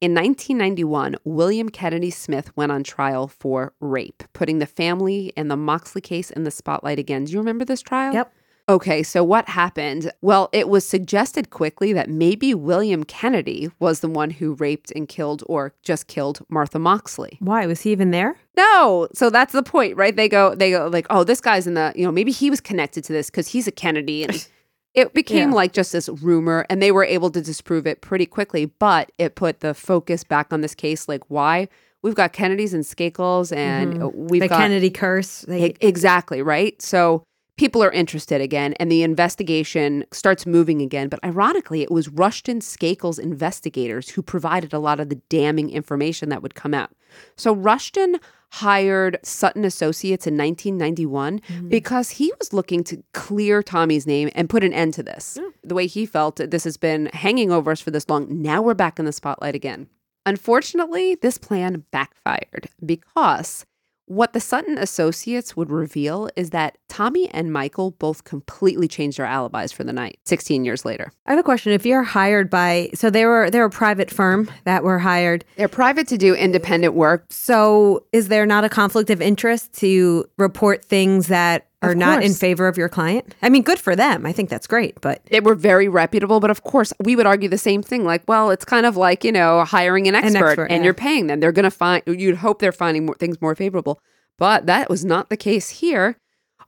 In 0.00 0.14
1991, 0.14 1.16
William 1.24 1.68
Kennedy 1.68 2.10
Smith 2.10 2.56
went 2.56 2.70
on 2.70 2.84
trial 2.84 3.26
for 3.26 3.74
rape, 3.80 4.22
putting 4.32 4.60
the 4.60 4.66
family 4.66 5.32
and 5.36 5.50
the 5.50 5.56
Moxley 5.56 6.00
case 6.00 6.30
in 6.30 6.44
the 6.44 6.52
spotlight 6.52 7.00
again. 7.00 7.24
Do 7.24 7.32
you 7.32 7.38
remember 7.38 7.64
this 7.64 7.82
trial? 7.82 8.14
Yep. 8.14 8.32
Okay, 8.68 9.02
so 9.02 9.24
what 9.24 9.48
happened? 9.48 10.12
Well, 10.20 10.50
it 10.52 10.68
was 10.68 10.86
suggested 10.86 11.48
quickly 11.48 11.94
that 11.94 12.10
maybe 12.10 12.54
William 12.54 13.02
Kennedy 13.02 13.70
was 13.80 14.00
the 14.00 14.10
one 14.10 14.28
who 14.28 14.54
raped 14.54 14.92
and 14.94 15.08
killed 15.08 15.42
or 15.46 15.72
just 15.82 16.06
killed 16.06 16.44
Martha 16.50 16.78
Moxley. 16.78 17.38
Why 17.40 17.66
was 17.66 17.80
he 17.80 17.92
even 17.92 18.10
there? 18.10 18.36
No, 18.58 19.08
so 19.14 19.30
that's 19.30 19.54
the 19.54 19.62
point, 19.62 19.96
right? 19.96 20.14
They 20.14 20.28
go, 20.28 20.54
they 20.54 20.70
go 20.70 20.86
like, 20.86 21.06
oh, 21.08 21.24
this 21.24 21.40
guy's 21.40 21.66
in 21.66 21.74
the, 21.74 21.94
you 21.96 22.04
know, 22.04 22.12
maybe 22.12 22.30
he 22.30 22.50
was 22.50 22.60
connected 22.60 23.04
to 23.04 23.12
this 23.12 23.30
because 23.30 23.48
he's 23.48 23.66
a 23.66 23.72
Kennedy, 23.72 24.22
and 24.22 24.46
it 24.98 25.14
became 25.14 25.50
Yeah. 25.50 25.54
like 25.54 25.72
just 25.72 25.92
this 25.92 26.08
rumor, 26.08 26.66
and 26.68 26.82
they 26.82 26.92
were 26.92 27.04
able 27.04 27.30
to 27.30 27.40
disprove 27.40 27.86
it 27.86 28.00
pretty 28.00 28.26
quickly. 28.26 28.66
But 28.66 29.12
it 29.18 29.34
put 29.34 29.60
the 29.60 29.74
focus 29.74 30.24
back 30.24 30.52
on 30.52 30.60
this 30.60 30.74
case, 30.74 31.08
like 31.08 31.22
why 31.28 31.68
we've 32.02 32.14
got 32.14 32.32
Kennedys 32.32 32.74
and 32.74 32.84
Skakels, 32.84 33.54
and 33.56 34.02
uh, 34.02 34.08
we've 34.08 34.42
the 34.42 34.48
got 34.48 34.58
Kennedy 34.58 34.90
curse. 34.90 35.40
They, 35.42 35.74
Exactly, 35.80 36.42
right? 36.42 36.80
So 36.80 37.24
people 37.58 37.82
are 37.84 37.90
interested 37.90 38.40
again, 38.40 38.72
and 38.74 38.90
the 38.90 39.02
investigation 39.02 40.04
starts 40.12 40.46
moving 40.46 40.80
again. 40.80 41.08
But 41.08 41.22
ironically, 41.24 41.82
it 41.82 41.90
was 41.90 42.08
Rushton 42.08 42.60
Skakel's 42.60 43.18
investigators 43.18 44.10
who 44.10 44.22
provided 44.22 44.72
a 44.72 44.78
lot 44.78 45.00
of 45.00 45.10
the 45.10 45.20
damning 45.28 45.70
information 45.70 46.30
that 46.30 46.42
would 46.42 46.54
come 46.54 46.72
out. 46.72 46.90
So 47.36 47.52
Rushton 47.52 48.18
hired 48.50 49.18
Sutton 49.22 49.64
Associates 49.64 50.26
in 50.26 50.38
1991 50.38 51.40
mm-hmm. 51.40 51.68
because 51.68 52.10
he 52.10 52.32
was 52.38 52.52
looking 52.52 52.82
to 52.84 53.02
clear 53.12 53.62
Tommy's 53.62 54.06
name 54.06 54.30
and 54.34 54.48
put 54.48 54.64
an 54.64 54.72
end 54.72 54.94
to 54.94 55.02
this. 55.02 55.38
The 55.62 55.74
way 55.74 55.86
he 55.86 56.06
felt, 56.06 56.36
this 56.36 56.64
has 56.64 56.78
been 56.78 57.06
hanging 57.12 57.52
over 57.52 57.70
us 57.70 57.80
for 57.80 57.90
this 57.90 58.08
long. 58.08 58.40
Now 58.40 58.62
we're 58.62 58.74
back 58.74 58.98
in 58.98 59.04
the 59.04 59.12
spotlight 59.12 59.54
again. 59.54 59.88
Unfortunately, 60.24 61.14
this 61.16 61.38
plan 61.38 61.84
backfired 61.90 62.68
because 62.84 63.64
what 64.08 64.32
the 64.32 64.40
Sutton 64.40 64.78
associates 64.78 65.56
would 65.56 65.70
reveal 65.70 66.28
is 66.34 66.50
that 66.50 66.78
Tommy 66.88 67.28
and 67.30 67.52
Michael 67.52 67.92
both 67.92 68.24
completely 68.24 68.88
changed 68.88 69.18
their 69.18 69.26
alibis 69.26 69.70
for 69.70 69.84
the 69.84 69.92
night 69.92 70.18
16 70.24 70.64
years 70.64 70.84
later. 70.84 71.12
I 71.26 71.32
have 71.32 71.38
a 71.38 71.42
question. 71.42 71.72
If 71.72 71.84
you're 71.84 72.02
hired 72.02 72.48
by, 72.50 72.90
so 72.94 73.10
they 73.10 73.26
were 73.26 73.50
they're 73.50 73.64
a 73.64 73.70
private 73.70 74.10
firm 74.10 74.50
that 74.64 74.82
were 74.82 74.98
hired. 74.98 75.44
They're 75.56 75.68
private 75.68 76.08
to 76.08 76.18
do 76.18 76.34
independent 76.34 76.94
work. 76.94 77.26
So 77.28 78.04
is 78.12 78.28
there 78.28 78.46
not 78.46 78.64
a 78.64 78.68
conflict 78.68 79.10
of 79.10 79.20
interest 79.20 79.74
to 79.74 80.24
report 80.38 80.84
things 80.84 81.28
that 81.28 81.67
are 81.82 81.94
not 81.94 82.22
in 82.22 82.34
favor 82.34 82.66
of 82.66 82.76
your 82.76 82.88
client? 82.88 83.34
I 83.40 83.48
mean, 83.48 83.62
good 83.62 83.78
for 83.78 83.94
them. 83.94 84.26
I 84.26 84.32
think 84.32 84.50
that's 84.50 84.66
great, 84.66 85.00
but 85.00 85.24
They 85.26 85.40
were 85.40 85.54
very 85.54 85.88
reputable, 85.88 86.40
but 86.40 86.50
of 86.50 86.64
course, 86.64 86.92
we 87.04 87.14
would 87.14 87.26
argue 87.26 87.48
the 87.48 87.58
same 87.58 87.82
thing. 87.82 88.04
Like, 88.04 88.22
well, 88.26 88.50
it's 88.50 88.64
kind 88.64 88.84
of 88.86 88.96
like 88.96 89.24
you 89.24 89.32
know 89.32 89.64
hiring 89.64 90.08
an 90.08 90.14
expert, 90.14 90.46
expert, 90.46 90.64
and 90.64 90.80
yeah. 90.80 90.84
you're 90.84 90.94
paying 90.94 91.28
them. 91.28 91.40
They're 91.40 91.52
going 91.52 91.64
to 91.64 91.70
find. 91.70 92.02
You'd 92.06 92.38
hope 92.38 92.60
they're 92.60 92.72
finding 92.72 93.06
more, 93.06 93.14
things 93.16 93.40
more 93.40 93.54
favorable, 93.54 94.00
but 94.38 94.66
that 94.66 94.90
was 94.90 95.04
not 95.04 95.30
the 95.30 95.36
case 95.36 95.70
here. 95.70 96.16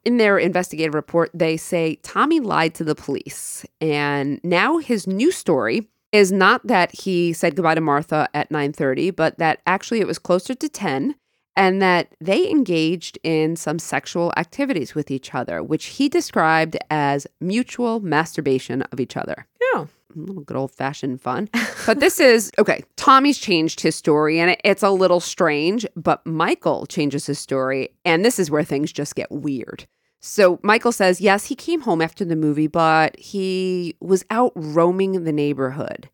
In 0.03 0.17
their 0.17 0.39
investigative 0.39 0.95
report, 0.95 1.31
they 1.35 1.59
say 1.59 1.97
Tommy 1.97 2.41
lied 2.41 2.75
to 2.77 2.85
the 2.85 2.95
police, 2.95 3.67
and 3.81 4.41
now 4.43 4.79
his 4.79 5.07
new 5.07 5.31
story 5.31 5.89
is 6.13 6.33
not 6.33 6.67
that 6.67 7.03
he 7.03 7.33
said 7.33 7.55
goodbye 7.55 7.75
to 7.75 7.81
Martha 7.81 8.29
at 8.33 8.51
9:30, 8.51 9.15
but 9.15 9.39
that 9.39 9.61
actually 9.67 10.01
it 10.01 10.07
was 10.07 10.19
closer 10.19 10.55
to 10.55 10.69
10 10.69 11.17
and 11.57 11.83
that 11.83 12.15
they 12.21 12.49
engaged 12.51 13.19
in 13.23 13.57
some 13.57 13.79
sexual 13.79 14.33
activities 14.37 14.95
with 14.95 15.11
each 15.11 15.35
other, 15.35 15.63
which 15.63 15.87
he 15.87 16.09
described 16.09 16.77
as 16.91 17.27
mutual 17.41 18.01
masturbation 18.01 18.83
of 18.83 19.01
each 19.01 19.17
other. 19.17 19.47
yeah. 19.73 19.87
A 20.17 20.19
little 20.19 20.43
good 20.43 20.57
old 20.57 20.73
fashioned 20.73 21.21
fun. 21.21 21.49
But 21.87 22.01
this 22.01 22.19
is 22.19 22.51
okay. 22.59 22.83
Tommy's 22.97 23.39
changed 23.39 23.81
his 23.81 23.95
story 23.95 24.41
and 24.41 24.51
it, 24.51 24.61
it's 24.65 24.83
a 24.83 24.91
little 24.91 25.21
strange, 25.21 25.87
but 25.95 26.27
Michael 26.27 26.85
changes 26.87 27.27
his 27.27 27.39
story. 27.39 27.91
And 28.05 28.25
this 28.25 28.41
is 28.41 28.51
where 28.51 28.65
things 28.65 28.91
just 28.93 29.15
get 29.15 29.31
weird. 29.31 29.87
So 30.21 30.59
Michael 30.65 30.91
says, 30.91 31.21
yes, 31.21 31.47
he 31.47 31.55
came 31.55 31.83
home 31.83 32.03
after 32.03 32.25
the 32.25 32.35
movie, 32.35 32.67
but 32.67 33.17
he 33.19 33.95
was 34.01 34.25
out 34.31 34.53
roaming 34.57 35.23
the 35.25 35.33
neighborhood. 35.33 36.11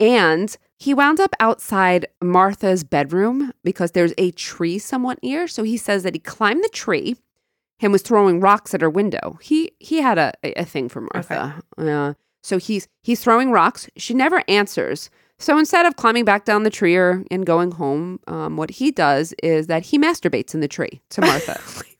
And 0.00 0.56
he 0.76 0.94
wound 0.94 1.18
up 1.18 1.34
outside 1.40 2.06
Martha's 2.22 2.84
bedroom 2.84 3.52
because 3.64 3.92
there's 3.92 4.14
a 4.16 4.30
tree 4.32 4.78
somewhat 4.78 5.22
near. 5.22 5.48
So 5.48 5.64
he 5.64 5.76
says 5.76 6.04
that 6.04 6.14
he 6.14 6.20
climbed 6.20 6.62
the 6.62 6.68
tree 6.68 7.16
and 7.80 7.92
was 7.92 8.02
throwing 8.02 8.40
rocks 8.40 8.74
at 8.74 8.80
her 8.80 8.90
window. 8.90 9.38
He 9.42 9.72
he 9.80 10.00
had 10.00 10.18
a, 10.18 10.32
a 10.42 10.64
thing 10.64 10.88
for 10.88 11.02
Martha. 11.12 11.62
Uh, 11.76 12.14
so 12.42 12.58
he's 12.58 12.88
he's 13.02 13.22
throwing 13.22 13.50
rocks. 13.50 13.88
She 13.96 14.14
never 14.14 14.42
answers. 14.48 15.10
So 15.40 15.58
instead 15.58 15.86
of 15.86 15.96
climbing 15.96 16.24
back 16.24 16.44
down 16.44 16.64
the 16.64 16.70
tree 16.70 16.96
or 16.96 17.24
and 17.30 17.46
going 17.46 17.72
home, 17.72 18.18
um, 18.26 18.56
what 18.56 18.70
he 18.70 18.90
does 18.90 19.34
is 19.42 19.68
that 19.68 19.86
he 19.86 19.98
masturbates 19.98 20.54
in 20.54 20.60
the 20.60 20.68
tree 20.68 21.00
to 21.10 21.20
Martha. 21.20 21.60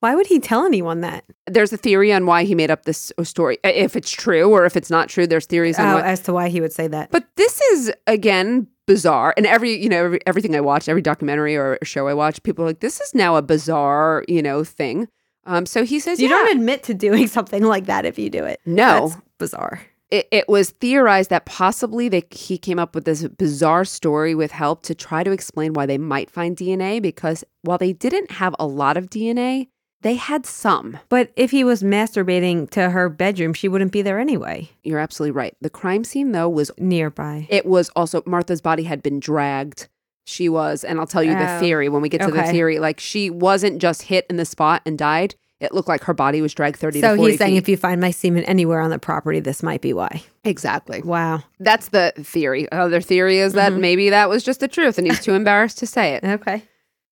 Why 0.00 0.14
would 0.14 0.26
he 0.26 0.40
tell 0.40 0.64
anyone 0.64 1.00
that? 1.02 1.24
there's 1.46 1.72
a 1.72 1.76
theory 1.76 2.12
on 2.12 2.26
why 2.26 2.44
he 2.44 2.54
made 2.54 2.70
up 2.70 2.84
this 2.84 3.12
uh, 3.18 3.24
story. 3.24 3.58
Uh, 3.64 3.68
If 3.68 3.96
it's 3.96 4.10
true 4.10 4.50
or 4.50 4.64
if 4.64 4.76
it's 4.76 4.90
not 4.90 5.08
true, 5.08 5.26
there's 5.26 5.46
theories 5.46 5.78
on 5.78 5.86
Oh, 5.88 5.94
what. 5.96 6.04
as 6.04 6.20
to 6.20 6.32
why 6.32 6.48
he 6.48 6.60
would 6.60 6.72
say 6.72 6.86
that. 6.88 7.10
But 7.10 7.26
this 7.36 7.60
is 7.72 7.92
again 8.06 8.66
bizarre. 8.86 9.34
And 9.36 9.46
every 9.46 9.80
you 9.80 9.88
know 9.88 10.04
every, 10.06 10.20
everything 10.26 10.54
I 10.56 10.60
watch, 10.60 10.88
every 10.88 11.02
documentary 11.02 11.56
or 11.56 11.78
show 11.82 12.08
I 12.08 12.14
watch, 12.14 12.42
people 12.42 12.64
are 12.64 12.68
like, 12.68 12.80
this 12.80 13.00
is 13.00 13.14
now 13.14 13.36
a 13.36 13.42
bizarre 13.42 14.24
you 14.28 14.42
know 14.42 14.64
thing. 14.64 15.08
Um, 15.44 15.66
so 15.66 15.84
he 15.84 15.98
says, 16.00 16.20
you 16.20 16.28
yeah. 16.28 16.34
don't 16.36 16.56
admit 16.58 16.82
to 16.84 16.94
doing 16.94 17.26
something 17.36 17.62
like 17.64 17.86
that 17.86 18.04
if 18.04 18.18
you 18.18 18.30
do 18.30 18.44
it. 18.44 18.60
No. 18.66 19.08
That's 19.08 19.20
bizarre. 19.38 19.80
it, 20.10 20.28
it 20.30 20.48
was 20.48 20.70
theorized 20.70 21.30
that 21.30 21.46
possibly 21.46 22.08
they, 22.08 22.22
he 22.30 22.58
came 22.58 22.78
up 22.78 22.94
with 22.94 23.06
this 23.06 23.26
bizarre 23.26 23.84
story 23.84 24.34
with 24.34 24.52
help 24.52 24.82
to 24.84 24.94
try 24.94 25.24
to 25.24 25.30
explain 25.32 25.72
why 25.72 25.86
they 25.86 25.98
might 25.98 26.30
find 26.30 26.56
DNA 26.56 27.00
because 27.02 27.42
while 27.62 27.78
they 27.78 27.92
didn't 27.92 28.30
have 28.32 28.54
a 28.58 28.66
lot 28.66 28.96
of 28.96 29.08
DNA, 29.08 29.68
they 30.02 30.14
had 30.14 30.46
some. 30.46 30.98
But 31.08 31.30
if 31.36 31.50
he 31.50 31.62
was 31.64 31.82
masturbating 31.82 32.70
to 32.70 32.90
her 32.90 33.08
bedroom, 33.08 33.52
she 33.54 33.68
wouldn't 33.68 33.92
be 33.92 34.02
there 34.02 34.18
anyway. 34.18 34.70
You're 34.82 34.98
absolutely 34.98 35.32
right. 35.32 35.54
The 35.60 35.70
crime 35.70 36.04
scene, 36.04 36.32
though, 36.32 36.48
was 36.48 36.70
Nearby. 36.78 37.46
it 37.50 37.66
was 37.66 37.90
also 37.96 38.22
Martha's 38.26 38.60
body 38.60 38.84
had 38.84 39.02
been 39.02 39.20
dragged. 39.20 39.88
She 40.26 40.48
was, 40.48 40.84
and 40.84 41.00
I'll 41.00 41.06
tell 41.06 41.24
you 41.24 41.34
the 41.34 41.56
Oh, 41.56 41.60
theory 41.60 41.88
when 41.88 42.02
we 42.02 42.08
get 42.08 42.20
to 42.22 42.30
the 42.30 42.40
okay. 42.42 42.52
theory. 42.52 42.78
Like 42.78 43.00
she 43.00 43.30
wasn't 43.30 43.80
just 43.80 44.02
hit 44.02 44.26
in 44.30 44.36
the 44.36 44.44
spot 44.44 44.82
and 44.86 44.96
died. 44.96 45.34
It 45.58 45.74
looked 45.74 45.88
like 45.88 46.04
her 46.04 46.14
body 46.14 46.40
was 46.40 46.54
dragged 46.54 46.76
30 46.78 47.00
So 47.02 47.10
to 47.10 47.16
40 47.16 47.30
he's 47.32 47.38
saying 47.38 47.52
feet. 47.52 47.58
if 47.58 47.68
you 47.68 47.76
find 47.76 48.00
my 48.00 48.10
semen 48.12 48.44
anywhere 48.44 48.80
on 48.80 48.88
the 48.90 48.98
property, 48.98 49.40
this 49.40 49.62
might 49.62 49.82
be 49.82 49.92
why. 49.92 50.22
exactly. 50.44 51.02
Wow. 51.02 51.42
That's 51.58 51.88
the 51.88 52.14
theory. 52.16 52.66
Another 52.72 53.00
theory 53.02 53.38
is 53.40 53.52
that 53.54 53.72
Mm-hmm. 53.72 53.80
maybe 53.82 54.10
that 54.10 54.30
was 54.30 54.42
just 54.42 54.60
the 54.60 54.68
truth 54.68 54.96
and 54.96 55.06
he's 55.06 55.20
too 55.22 55.34
embarrassed 55.34 55.76
to 55.78 55.86
say 55.86 56.14
it. 56.14 56.24
Okay. 56.24 56.62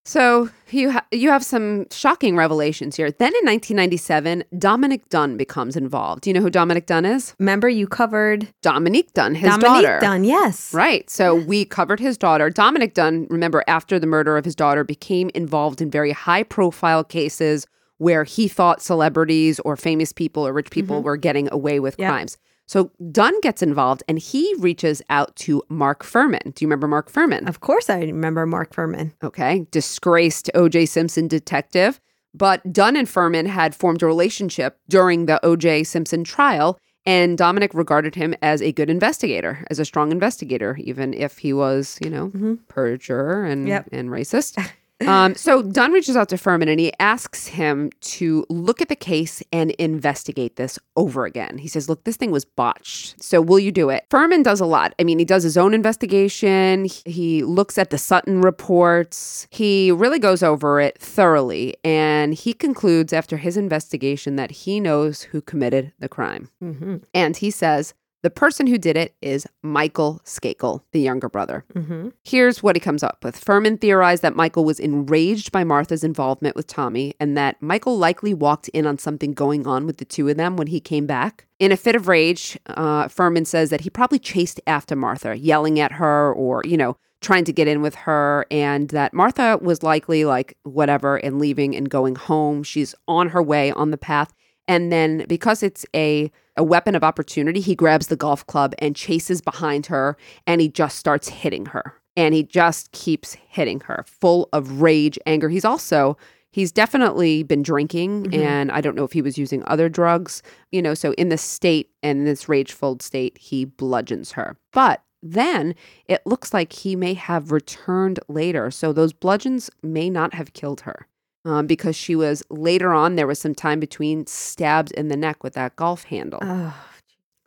So 0.09 0.49
you 0.71 0.89
ha- 0.89 1.05
you 1.11 1.29
have 1.29 1.45
some 1.45 1.85
shocking 1.91 2.35
revelations 2.35 2.95
here. 2.95 3.11
Then 3.11 3.27
in 3.27 3.45
1997, 3.45 4.43
Dominick 4.57 5.07
Dunne 5.09 5.37
becomes 5.37 5.75
involved. 5.75 6.23
Do 6.23 6.31
you 6.31 6.33
know 6.33 6.41
who 6.41 6.49
Dominick 6.49 6.87
Dunne 6.87 7.05
is? 7.05 7.35
Remember 7.37 7.69
you 7.69 7.85
covered 7.85 8.51
Dominique 8.63 9.13
Dunne, 9.13 9.35
his 9.35 9.47
Dominique 9.51 9.83
daughter. 9.83 9.99
Dunne, 10.01 10.23
yes. 10.23 10.73
Right. 10.73 11.07
So 11.11 11.35
we 11.35 11.63
covered 11.63 11.99
his 11.99 12.17
daughter. 12.17 12.49
Dominick 12.49 12.95
Dunne, 12.95 13.27
remember, 13.29 13.63
after 13.67 13.99
the 13.99 14.07
murder 14.07 14.35
of 14.35 14.45
his 14.45 14.55
daughter, 14.55 14.83
became 14.83 15.29
involved 15.35 15.79
in 15.79 15.91
very 15.91 16.11
high 16.11 16.41
profile 16.41 17.03
cases 17.03 17.67
where 17.99 18.23
he 18.23 18.47
thought 18.47 18.81
celebrities 18.81 19.59
or 19.59 19.77
famous 19.77 20.11
people 20.11 20.47
or 20.47 20.53
rich 20.53 20.71
people 20.71 20.95
mm-hmm. 20.95 21.05
were 21.05 21.17
getting 21.17 21.47
away 21.51 21.79
with 21.79 21.95
Yep. 21.99 22.09
crimes. 22.09 22.37
So 22.69 22.91
Dunne 23.11 23.41
gets 23.41 23.63
involved 23.63 24.03
and 24.07 24.19
he 24.19 24.53
reaches 24.59 25.01
out 25.09 25.35
to 25.37 25.63
Mark 25.69 26.03
Fuhrman. 26.03 26.53
Do 26.53 26.63
you 26.63 26.67
remember 26.67 26.87
Mark 26.87 27.11
Fuhrman? 27.11 27.49
Of 27.49 27.61
course 27.61 27.89
I 27.89 28.01
remember 28.01 28.45
Mark 28.45 28.75
Fuhrman. 28.75 29.11
okay, 29.23 29.65
disgraced 29.71 30.51
O.J. 30.53 30.85
Simpson 30.85 31.27
detective. 31.27 31.99
But 32.31 32.71
Dunne 32.71 32.95
and 32.95 33.07
Fuhrman 33.07 33.47
had 33.47 33.73
formed 33.73 34.03
a 34.03 34.05
relationship 34.05 34.77
during 34.87 35.25
the 35.25 35.43
O.J. 35.43 35.83
Simpson 35.85 36.23
trial, 36.23 36.79
and 37.07 37.39
Dominick 37.39 37.73
regarded 37.73 38.13
him 38.13 38.35
as 38.43 38.61
a 38.61 38.71
good 38.71 38.91
investigator, 38.91 39.65
as 39.71 39.79
a 39.79 39.85
strong 39.85 40.11
investigator, 40.11 40.77
even 40.79 41.15
if 41.15 41.39
he 41.39 41.53
was, 41.53 41.97
you 42.03 42.11
know, 42.11 42.27
mm-hmm. 42.27 42.53
perjurer 42.67 43.45
and, 43.45 43.67
Yep. 43.67 43.89
and 43.91 44.09
racist. 44.09 44.63
Um, 45.07 45.35
so 45.35 45.61
Dunne 45.61 45.91
reaches 45.91 46.17
out 46.17 46.29
to 46.29 46.35
Fuhrman 46.35 46.69
and 46.69 46.79
he 46.79 46.91
asks 46.99 47.47
him 47.47 47.89
to 48.01 48.45
look 48.49 48.81
at 48.81 48.89
the 48.89 48.95
case 48.95 49.41
and 49.53 49.71
investigate 49.71 50.57
this 50.57 50.77
over 50.95 51.25
again. 51.25 51.57
He 51.57 51.67
says, 51.67 51.87
Look, 51.87 52.03
this 52.03 52.17
thing 52.17 52.31
was 52.31 52.45
botched. 52.45 53.21
So 53.23 53.41
will 53.41 53.59
you 53.59 53.71
do 53.71 53.89
it? 53.89 54.05
Fuhrman 54.09 54.43
does 54.43 54.59
a 54.59 54.65
lot. 54.65 54.93
I 54.99 55.03
mean, 55.03 55.19
he 55.19 55.25
does 55.25 55.43
his 55.43 55.57
own 55.57 55.73
investigation, 55.73 56.85
he 57.05 57.43
looks 57.43 57.77
at 57.77 57.89
the 57.89 57.97
Sutton 57.97 58.41
reports, 58.41 59.47
he 59.51 59.91
really 59.91 60.19
goes 60.19 60.43
over 60.43 60.79
it 60.81 60.99
thoroughly. 60.99 61.77
And 61.83 62.33
he 62.33 62.53
concludes 62.53 63.13
after 63.13 63.37
his 63.37 63.57
investigation 63.57 64.35
that 64.35 64.51
he 64.51 64.79
knows 64.79 65.23
who 65.23 65.41
committed 65.41 65.93
the 65.99 66.09
crime. 66.09 66.49
Mm-hmm. 66.61 66.97
And 67.13 67.37
he 67.37 67.51
says, 67.51 67.93
the 68.21 68.29
person 68.29 68.67
who 68.67 68.77
did 68.77 68.97
it 68.97 69.15
is 69.21 69.47
Michael 69.61 70.19
Skakel, 70.25 70.81
the 70.91 70.99
younger 70.99 71.29
brother. 71.29 71.65
Mm-hmm. 71.73 72.09
Here's 72.23 72.61
what 72.61 72.75
he 72.75 72.79
comes 72.79 73.03
up 73.03 73.23
with. 73.23 73.43
Fuhrman 73.43 73.79
theorized 73.79 74.21
that 74.23 74.35
Michael 74.35 74.65
was 74.65 74.79
enraged 74.79 75.51
by 75.51 75.63
Martha's 75.63 76.03
involvement 76.03 76.55
with 76.55 76.67
Tommy 76.67 77.15
and 77.19 77.37
that 77.37 77.61
Michael 77.61 77.97
likely 77.97 78.33
walked 78.33 78.67
in 78.69 78.85
on 78.85 78.97
something 78.97 79.33
going 79.33 79.65
on 79.65 79.85
with 79.85 79.97
the 79.97 80.05
two 80.05 80.27
of 80.27 80.37
them 80.37 80.57
when 80.57 80.67
he 80.67 80.79
came 80.79 81.05
back. 81.05 81.45
In 81.59 81.71
a 81.71 81.77
fit 81.77 81.95
of 81.95 82.07
rage, 82.07 82.57
uh, 82.67 83.07
Fuhrman 83.07 83.47
says 83.47 83.69
that 83.69 83.81
he 83.81 83.89
probably 83.89 84.19
chased 84.19 84.59
after 84.67 84.95
Martha, 84.95 85.37
yelling 85.37 85.79
at 85.79 85.93
her 85.93 86.33
or, 86.33 86.61
you 86.65 86.77
know, 86.77 86.97
trying 87.21 87.43
to 87.43 87.53
get 87.53 87.67
in 87.67 87.81
with 87.81 87.95
her, 87.95 88.45
and 88.49 88.89
that 88.89 89.13
Martha 89.13 89.59
was 89.61 89.83
likely 89.83 90.23
like, 90.23 90.55
whatever, 90.63 91.17
and 91.17 91.37
leaving 91.37 91.75
and 91.75 91.89
going 91.89 92.15
home. 92.15 92.63
She's 92.63 92.95
on 93.07 93.29
her 93.29 93.43
way 93.43 93.71
on 93.71 93.91
the 93.91 93.97
path. 93.97 94.33
And 94.69 94.91
then 94.91 95.25
because 95.27 95.63
it's 95.63 95.85
a 95.93 96.31
a 96.55 96.63
weapon 96.63 96.93
of 96.93 97.03
opportunity, 97.03 97.59
he 97.59 97.73
grabs 97.73 98.07
the 98.07 98.15
golf 98.15 98.45
club 98.45 98.75
and 98.79 98.95
chases 98.95 99.41
behind 99.41 99.87
her 99.87 100.15
and 100.45 100.61
he 100.61 100.69
just 100.69 100.97
starts 100.97 101.27
hitting 101.27 101.65
her. 101.67 101.95
And 102.15 102.33
he 102.35 102.43
just 102.43 102.91
keeps 102.91 103.33
hitting 103.33 103.79
her, 103.81 104.03
full 104.05 104.49
of 104.51 104.81
rage, 104.81 105.17
anger. 105.25 105.49
He's 105.49 105.65
also 105.65 106.17
he's 106.51 106.71
definitely 106.71 107.43
been 107.43 107.63
drinking 107.63 108.25
mm-hmm. 108.25 108.41
and 108.41 108.71
I 108.71 108.81
don't 108.81 108.95
know 108.95 109.03
if 109.03 109.13
he 109.13 109.21
was 109.21 109.37
using 109.37 109.63
other 109.65 109.89
drugs, 109.89 110.43
you 110.71 110.81
know, 110.81 110.93
so 110.93 111.13
in 111.13 111.29
this 111.29 111.41
state 111.41 111.89
and 112.03 112.27
this 112.27 112.47
rage-filled 112.47 113.01
state, 113.01 113.37
he 113.37 113.65
bludgeons 113.65 114.33
her. 114.33 114.57
But 114.71 115.01
then 115.23 115.75
it 116.05 116.21
looks 116.25 116.53
like 116.53 116.73
he 116.73 116.95
may 116.95 117.13
have 117.13 117.51
returned 117.51 118.19
later. 118.27 118.71
So 118.71 118.93
those 118.93 119.13
bludgeons 119.13 119.69
may 119.81 120.09
not 120.09 120.33
have 120.33 120.53
killed 120.53 120.81
her 120.81 121.07
um, 121.45 121.67
because 121.67 121.95
she 121.95 122.15
was 122.15 122.43
later 122.49 122.93
on, 122.93 123.15
there 123.15 123.27
was 123.27 123.39
some 123.39 123.55
time 123.55 123.79
between 123.79 124.25
stabbed 124.27 124.91
in 124.91 125.07
the 125.07 125.17
neck 125.17 125.43
with 125.43 125.53
that 125.53 125.75
golf 125.75 126.03
handle. 126.05 126.39
Oh, 126.41 126.75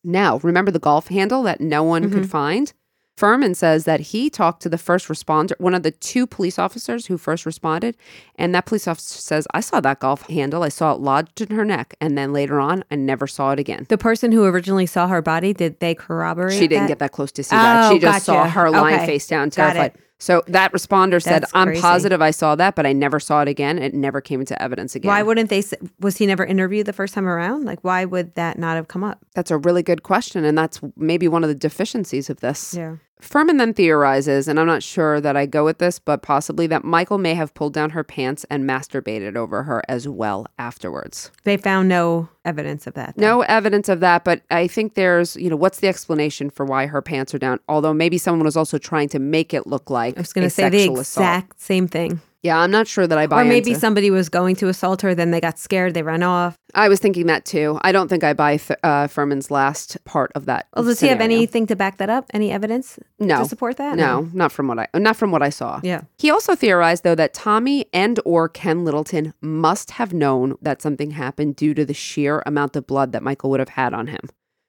Now, 0.04 0.38
remember 0.38 0.70
the 0.70 0.78
golf 0.78 1.08
handle 1.08 1.42
that 1.44 1.60
no 1.60 1.82
one 1.82 2.10
could 2.10 2.28
find? 2.28 2.72
Fuhrman 3.18 3.54
says 3.54 3.84
that 3.84 4.00
he 4.00 4.30
talked 4.30 4.62
to 4.62 4.70
the 4.70 4.78
first 4.78 5.06
responder, 5.08 5.52
one 5.60 5.74
of 5.74 5.82
the 5.82 5.90
two 5.90 6.26
police 6.26 6.58
officers 6.58 7.06
who 7.06 7.18
first 7.18 7.44
responded, 7.44 7.94
and 8.36 8.54
that 8.54 8.64
police 8.64 8.88
officer 8.88 9.18
says, 9.20 9.46
I 9.52 9.60
saw 9.60 9.80
that 9.80 10.00
golf 10.00 10.22
handle. 10.22 10.62
I 10.62 10.70
saw 10.70 10.92
it 10.92 10.98
lodged 11.00 11.42
in 11.42 11.54
her 11.54 11.64
neck. 11.64 11.94
And 12.00 12.16
then 12.16 12.32
later 12.32 12.58
on, 12.58 12.84
I 12.90 12.96
never 12.96 13.26
saw 13.26 13.52
it 13.52 13.58
again. 13.58 13.84
The 13.90 13.98
person 13.98 14.32
who 14.32 14.44
originally 14.44 14.86
saw 14.86 15.08
her 15.08 15.20
body, 15.20 15.52
did 15.52 15.78
they 15.78 15.94
corroborate? 15.94 16.58
She 16.58 16.66
didn't 16.66 16.84
that? 16.84 16.88
get 16.88 16.98
that 17.00 17.12
close 17.12 17.30
to 17.32 17.44
see 17.44 17.54
that. 17.54 17.88
She 17.90 17.96
Oh, 17.96 17.98
just 17.98 18.24
saw 18.24 18.48
her 18.48 18.70
lying 18.70 18.96
Okay. 18.96 19.06
face 19.06 19.26
down, 19.26 19.50
terrified. 19.50 19.92
So 20.22 20.44
that 20.46 20.72
responder 20.72 21.20
said, 21.20 21.42
That's 21.42 21.52
I'm 21.52 21.66
crazy. 21.66 21.82
positive 21.82 22.22
I 22.22 22.30
saw 22.30 22.54
that, 22.54 22.76
but 22.76 22.86
I 22.86 22.92
never 22.92 23.18
saw 23.18 23.42
it 23.42 23.48
again. 23.48 23.80
It 23.80 23.92
never 23.92 24.20
came 24.20 24.38
into 24.38 24.60
evidence 24.62 24.94
again. 24.94 25.08
Why 25.08 25.20
wouldn't 25.20 25.50
they? 25.50 25.64
Was 25.98 26.16
he 26.16 26.26
never 26.26 26.46
interviewed 26.46 26.86
the 26.86 26.92
first 26.92 27.12
time 27.12 27.26
around? 27.26 27.64
Like, 27.64 27.82
why 27.82 28.04
would 28.04 28.36
that 28.36 28.56
not 28.56 28.76
have 28.76 28.86
come 28.86 29.02
up? 29.02 29.18
That's 29.34 29.50
a 29.50 29.56
really 29.56 29.82
good 29.82 30.04
question. 30.04 30.44
And 30.44 30.56
that's 30.56 30.78
maybe 30.96 31.26
one 31.26 31.42
of 31.42 31.48
the 31.48 31.56
deficiencies 31.56 32.30
of 32.30 32.38
this. 32.38 32.72
Yeah. 32.72 32.98
Fuhrman 33.22 33.58
then 33.58 33.72
theorizes, 33.72 34.48
and 34.48 34.58
I'm 34.58 34.66
not 34.66 34.82
sure 34.82 35.20
that 35.20 35.36
I 35.36 35.46
go 35.46 35.64
with 35.64 35.78
this, 35.78 35.98
but 35.98 36.22
possibly 36.22 36.66
that 36.66 36.84
Michael 36.84 37.18
may 37.18 37.34
have 37.34 37.54
pulled 37.54 37.72
down 37.72 37.90
her 37.90 38.04
pants 38.04 38.44
and 38.50 38.64
masturbated 38.64 39.36
over 39.36 39.62
her 39.62 39.82
as 39.88 40.08
well 40.08 40.46
afterwards. 40.58 41.30
They 41.44 41.56
found 41.56 41.88
no 41.88 42.28
evidence 42.44 42.86
of 42.86 42.94
that. 42.94 43.14
though. 43.16 43.22
No 43.22 43.40
evidence 43.42 43.88
of 43.88 44.00
that, 44.00 44.24
but 44.24 44.42
I 44.50 44.66
think 44.66 44.94
there's, 44.94 45.36
you 45.36 45.48
know, 45.48 45.56
what's 45.56 45.80
the 45.80 45.88
explanation 45.88 46.50
for 46.50 46.66
why 46.66 46.86
her 46.86 47.00
pants 47.00 47.32
are 47.34 47.38
down? 47.38 47.60
Although 47.68 47.94
maybe 47.94 48.18
someone 48.18 48.44
was 48.44 48.56
also 48.56 48.76
trying 48.76 49.08
to 49.10 49.18
make 49.18 49.54
it 49.54 49.66
look 49.66 49.88
like 49.88 50.16
I 50.16 50.20
was 50.20 50.32
going 50.32 50.46
to 50.46 50.50
say 50.50 50.68
the 50.68 50.88
assault. 50.88 50.98
exact 50.98 51.60
same 51.60 51.86
thing. 51.88 52.20
Yeah, 52.42 52.58
I'm 52.58 52.72
not 52.72 52.88
sure 52.88 53.06
that 53.06 53.16
I 53.18 53.28
buy 53.28 53.42
Or 53.42 53.44
maybe 53.44 53.70
into- 53.70 53.80
somebody 53.80 54.10
was 54.10 54.28
going 54.28 54.56
to 54.56 54.68
assault 54.68 55.02
her, 55.02 55.14
then 55.14 55.30
they 55.30 55.40
got 55.40 55.58
scared, 55.60 55.94
they 55.94 56.02
ran 56.02 56.24
off. 56.24 56.56
I 56.74 56.88
was 56.88 56.98
thinking 56.98 57.26
that 57.26 57.44
too. 57.44 57.78
I 57.82 57.92
don't 57.92 58.08
think 58.08 58.24
I 58.24 58.32
buy 58.32 58.56
th- 58.56 58.78
uh, 58.82 59.06
Fuhrman's 59.06 59.50
last 59.50 59.96
part 60.04 60.32
of 60.34 60.46
that. 60.46 60.66
Well, 60.74 60.84
does 60.84 60.98
he 61.00 61.06
have 61.06 61.20
anything 61.20 61.66
to 61.68 61.76
back 61.76 61.98
that 61.98 62.10
up? 62.10 62.26
Any 62.34 62.50
evidence 62.50 62.98
No. 63.20 63.38
to 63.42 63.44
support 63.48 63.76
that? 63.76 63.96
No, 63.96 64.28
not 64.32 64.50
from 64.50 64.66
what 64.68 64.78
I 64.80 64.88
not 64.98 65.16
from 65.16 65.30
what 65.30 65.42
I 65.42 65.50
saw. 65.50 65.80
Yeah. 65.84 66.00
He 66.18 66.30
also 66.30 66.54
theorized 66.56 67.04
though 67.04 67.14
that 67.14 67.32
Tommy 67.34 67.86
and 67.92 68.18
or 68.24 68.48
Ken 68.48 68.84
Littleton 68.84 69.34
must 69.40 69.92
have 69.92 70.12
known 70.12 70.56
that 70.62 70.82
something 70.82 71.12
happened 71.12 71.54
due 71.56 71.74
to 71.74 71.84
the 71.84 71.94
sheer 71.94 72.42
amount 72.46 72.74
of 72.74 72.86
blood 72.86 73.12
that 73.12 73.22
Michael 73.22 73.50
would 73.50 73.60
have 73.60 73.68
had 73.70 73.94
on 73.94 74.06
him. 74.08 74.20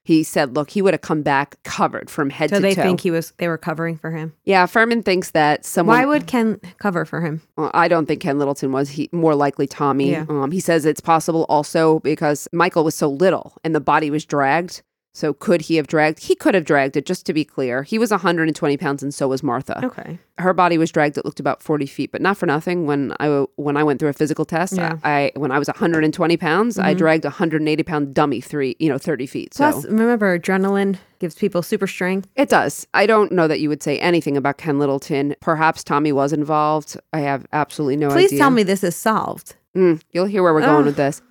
He 0.05 0.23
said, 0.23 0.55
"Look, 0.55 0.71
he 0.71 0.81
would 0.81 0.93
have 0.93 1.01
come 1.01 1.21
back 1.21 1.55
covered 1.63 2.09
from 2.09 2.29
head 2.29 2.49
So 2.49 2.57
to 2.57 2.61
toe." 2.61 2.69
So 2.69 2.75
they 2.75 2.81
think 2.81 3.01
he 3.01 3.11
was. 3.11 3.31
They 3.37 3.47
were 3.47 3.57
covering 3.57 3.97
for 3.97 4.11
him. 4.11 4.33
yeah, 4.43 4.65
Fuhrman 4.65 5.03
thinks 5.03 5.31
that 5.31 5.65
someone. 5.65 5.97
Why 5.97 6.05
would 6.05 6.27
Ken 6.27 6.59
cover 6.77 7.05
for 7.05 7.21
him? 7.21 7.41
Well, 7.57 7.71
I 7.73 7.87
don't 7.87 8.05
think 8.05 8.21
Ken 8.21 8.37
Littleton 8.37 8.71
was. 8.71 8.89
He 8.89 9.09
more 9.11 9.33
likely 9.35 9.65
Tommy. 9.67 10.11
Yeah. 10.11 10.25
Um, 10.27 10.51
he 10.51 10.59
says 10.59 10.85
it's 10.85 11.01
possible 11.01 11.45
also 11.47 11.99
because 11.99 12.47
Michael 12.51 12.83
was 12.83 12.95
so 12.95 13.09
little 13.09 13.53
and 13.63 13.73
the 13.73 13.79
body 13.81 14.11
was 14.11 14.25
dragged. 14.25 14.81
So 15.15 15.31
could 15.31 15.61
he 15.61 15.75
have 15.75 15.85
dragged? 15.85 16.23
He 16.23 16.33
could 16.33 16.55
have 16.55 16.65
dragged 16.65 16.97
it. 16.97 17.05
Just 17.05 17.25
to 17.27 17.33
be 17.33 17.45
clear, 17.45 17.83
he 17.83 17.99
was 17.99 18.09
120 18.09 18.77
pounds 18.77 19.03
and 19.03 19.13
so 19.13 19.27
was 19.27 19.43
Martha. 19.43 19.85
Okay. 19.85 20.17
Her 20.39 20.53
body 20.53 20.79
was 20.79 20.91
dragged. 20.91 21.19
It 21.19 21.23
looked 21.23 21.39
about 21.39 21.61
40 21.61 21.85
feet, 21.85 22.11
but 22.11 22.19
not 22.19 22.35
for 22.35 22.47
nothing. 22.47 22.87
When 22.87 23.13
I 23.19 23.45
when 23.55 23.77
I 23.77 23.83
went 23.83 23.99
through 23.99 24.09
a 24.09 24.13
physical 24.13 24.43
test, 24.43 24.73
Yeah. 24.73 24.93
Mm-hmm. 24.93 25.05
I 25.07 25.31
when 25.35 25.51
I 25.51 25.59
was 25.59 25.67
120 25.67 26.37
pounds, 26.37 26.79
I 26.79 26.95
dragged 26.95 27.25
a 27.25 27.27
180 27.27 27.83
pound 27.83 28.15
dummy 28.15 28.41
three, 28.41 28.75
you 28.79 28.89
know, 28.89 28.97
30 28.97 29.27
feet. 29.27 29.53
So 29.53 29.71
Plus, 29.71 29.85
remember, 29.85 30.37
adrenaline 30.39 30.97
gives 31.19 31.35
people 31.35 31.61
super 31.61 31.85
strength. 31.87 32.27
it 32.35 32.49
does. 32.49 32.87
I 32.95 33.05
don't 33.05 33.31
know 33.31 33.47
that 33.47 33.59
you 33.59 33.69
would 33.69 33.83
say 33.83 33.99
anything 33.99 34.35
about 34.35 34.57
Ken 34.57 34.79
Littleton. 34.79 35.35
Perhaps 35.41 35.83
Tommy 35.83 36.11
was 36.11 36.33
involved. 36.33 36.99
I 37.13 37.19
have 37.19 37.45
absolutely 37.53 37.97
no 37.97 38.07
Please 38.07 38.15
idea. 38.15 38.29
Please 38.29 38.39
tell 38.39 38.49
me 38.49 38.63
this 38.63 38.83
is 38.83 38.95
solved. 38.95 39.55
Mm, 39.75 40.01
you'll 40.11 40.25
hear 40.25 40.41
where 40.41 40.53
we're 40.55 40.61
going 40.61 40.85
with 40.85 40.95
this. 40.95 41.21